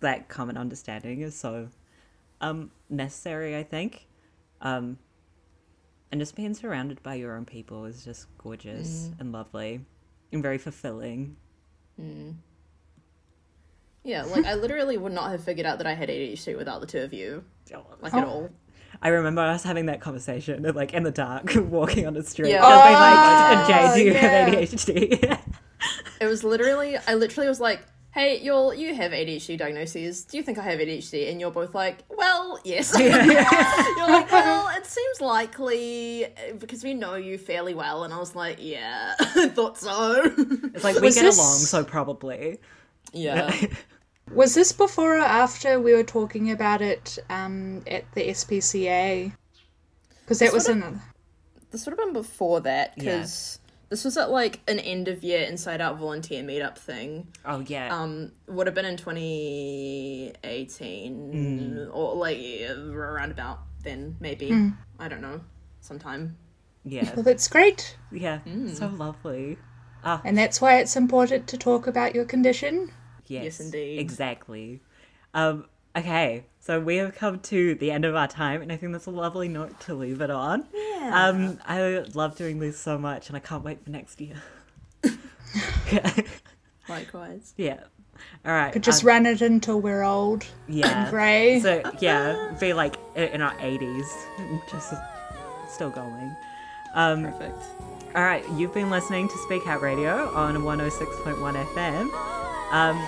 that 0.00 0.28
common 0.28 0.56
understanding 0.56 1.22
is 1.22 1.34
so 1.34 1.68
um, 2.40 2.70
necessary. 2.88 3.56
I 3.56 3.62
think, 3.62 4.06
um, 4.60 4.98
and 6.16 6.22
just 6.22 6.34
being 6.34 6.54
surrounded 6.54 7.02
by 7.02 7.14
your 7.14 7.36
own 7.36 7.44
people 7.44 7.84
is 7.84 8.02
just 8.02 8.26
gorgeous 8.38 9.10
mm. 9.10 9.20
and 9.20 9.32
lovely 9.32 9.84
and 10.32 10.42
very 10.42 10.56
fulfilling. 10.56 11.36
Mm. 12.00 12.36
Yeah, 14.02 14.22
like 14.22 14.46
I 14.46 14.54
literally 14.54 14.96
would 14.96 15.12
not 15.12 15.30
have 15.30 15.44
figured 15.44 15.66
out 15.66 15.76
that 15.76 15.86
I 15.86 15.92
had 15.92 16.08
ADHD 16.08 16.56
without 16.56 16.80
the 16.80 16.86
two 16.86 17.00
of 17.00 17.12
you, 17.12 17.44
like 18.00 18.14
at 18.14 18.24
oh. 18.24 18.30
all. 18.30 18.50
I 19.02 19.08
remember 19.08 19.42
us 19.42 19.62
having 19.62 19.84
that 19.86 20.00
conversation, 20.00 20.62
like 20.74 20.94
in 20.94 21.02
the 21.02 21.10
dark, 21.10 21.54
walking 21.56 22.06
on 22.06 22.14
the 22.14 22.22
street. 22.22 22.48
Yeah. 22.48 22.62
Being 22.62 22.94
like, 22.94 23.58
Oh, 23.58 23.92
Jay, 23.92 23.94
do 23.94 24.06
you 24.06 24.12
yeah. 24.14 24.20
have 24.20 24.54
ADHD? 24.54 25.38
It 26.18 26.24
was 26.24 26.42
literally, 26.42 26.96
I 27.06 27.12
literally 27.12 27.46
was 27.46 27.60
like, 27.60 27.80
hey, 28.16 28.40
you'll, 28.40 28.72
you 28.72 28.94
have 28.94 29.12
ADHD 29.12 29.58
diagnoses. 29.58 30.24
Do 30.24 30.38
you 30.38 30.42
think 30.42 30.56
I 30.56 30.62
have 30.62 30.78
ADHD? 30.80 31.30
And 31.30 31.38
you're 31.38 31.50
both 31.50 31.74
like, 31.74 31.98
well, 32.08 32.58
yes. 32.64 32.94
you're 32.98 33.10
like, 33.12 34.32
well, 34.32 34.68
it 34.74 34.86
seems 34.86 35.20
likely 35.20 36.24
uh, 36.24 36.30
because 36.58 36.82
we 36.82 36.94
know 36.94 37.16
you 37.16 37.36
fairly 37.36 37.74
well. 37.74 38.04
And 38.04 38.14
I 38.14 38.18
was 38.18 38.34
like, 38.34 38.56
yeah, 38.58 39.14
I 39.20 39.48
thought 39.54 39.76
so. 39.76 40.22
it's 40.24 40.82
like 40.82 40.94
we 40.96 41.02
Was 41.02 41.14
get 41.14 41.22
this- 41.24 41.36
along, 41.36 41.58
so 41.58 41.84
probably. 41.84 42.58
yeah. 43.12 43.54
Was 44.32 44.54
this 44.54 44.72
before 44.72 45.18
or 45.18 45.20
after 45.20 45.78
we 45.78 45.92
were 45.92 46.02
talking 46.02 46.50
about 46.50 46.80
it 46.82 47.18
um, 47.30 47.82
at 47.86 48.10
the 48.14 48.28
SPCA? 48.28 49.30
Because 50.22 50.38
that 50.40 50.52
was 50.54 50.64
Sort 50.64 50.78
in. 50.78 51.00
This 51.70 51.84
would 51.86 51.92
have 51.92 51.98
been 51.98 52.12
before 52.12 52.60
that 52.62 52.94
Yeah. 52.96 53.20
Because 53.88 54.02
this 54.02 54.04
was 54.04 54.16
at 54.16 54.30
like 54.30 54.60
an 54.68 54.78
end 54.80 55.06
of 55.08 55.22
year 55.22 55.42
Inside 55.42 55.80
Out 55.80 55.96
volunteer 55.98 56.42
meetup 56.42 56.76
thing. 56.76 57.28
Oh 57.44 57.60
yeah. 57.60 57.96
Um, 57.96 58.32
would 58.48 58.66
have 58.66 58.74
been 58.74 58.84
in 58.84 58.96
2018 58.96 61.88
or 61.92 62.14
like 62.16 62.38
yeah, 62.40 62.72
around 62.72 63.30
about 63.30 63.60
then, 63.82 64.16
maybe. 64.20 64.72
I 64.98 65.08
don't 65.08 65.22
know, 65.22 65.40
sometime. 65.80 66.36
yeah. 66.84 67.12
Well, 67.14 67.22
that's 67.22 67.48
great. 67.48 67.96
Yeah. 68.10 68.40
So 68.74 68.88
lovely. 68.88 69.58
Ah. 70.04 70.20
And 70.24 70.36
that's 70.38 70.60
why 70.60 70.78
it's 70.78 70.96
important 70.96 71.46
to 71.48 71.58
talk 71.58 71.86
about 71.86 72.14
your 72.14 72.24
condition. 72.24 72.92
Yes, 73.26 73.60
indeed. 73.60 73.98
Exactly. 73.98 74.80
Um, 75.34 75.66
okay, 75.96 76.44
so 76.66 76.80
we 76.80 76.96
have 76.96 77.14
come 77.14 77.38
to 77.38 77.76
the 77.76 77.92
end 77.92 78.04
of 78.04 78.16
our 78.16 78.26
time, 78.26 78.60
and 78.60 78.72
I 78.72 78.76
think 78.76 78.90
that's 78.90 79.06
a 79.06 79.12
lovely 79.12 79.46
note 79.46 79.78
to 79.82 79.94
leave 79.94 80.20
it 80.20 80.30
on. 80.30 80.66
Yeah. 80.74 81.28
Um, 81.28 81.60
I 81.64 82.04
love 82.12 82.36
doing 82.36 82.58
this 82.58 82.76
so 82.76 82.98
much, 82.98 83.28
and 83.28 83.36
I 83.36 83.38
can't 83.38 83.62
wait 83.62 83.84
for 83.84 83.90
next 83.90 84.20
year. 84.20 84.34
Likewise. 86.88 87.54
yeah. 87.56 87.84
All 88.44 88.52
right. 88.52 88.72
Could 88.72 88.82
just 88.82 89.04
um, 89.04 89.06
run 89.06 89.26
it 89.26 89.42
until 89.42 89.80
we're 89.80 90.02
old 90.02 90.44
yeah. 90.66 91.02
and 91.02 91.10
grey. 91.10 91.60
So 91.60 91.88
yeah, 92.00 92.56
be 92.58 92.72
like 92.72 92.96
in 93.14 93.42
our 93.42 93.54
eighties, 93.60 94.12
just 94.68 94.92
still 95.68 95.90
going. 95.90 96.34
Um, 96.94 97.24
Perfect. 97.26 97.62
all 98.16 98.24
right, 98.24 98.44
you've 98.56 98.74
been 98.74 98.90
listening 98.90 99.28
to 99.28 99.38
Speak 99.44 99.68
Out 99.68 99.82
Radio 99.82 100.34
on 100.34 100.56
106.1 100.56 101.64
FM. 101.66 102.72
Um, 102.72 102.98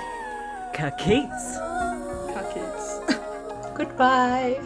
Kakeets. 0.74 1.77
Goodbye. 3.78 4.58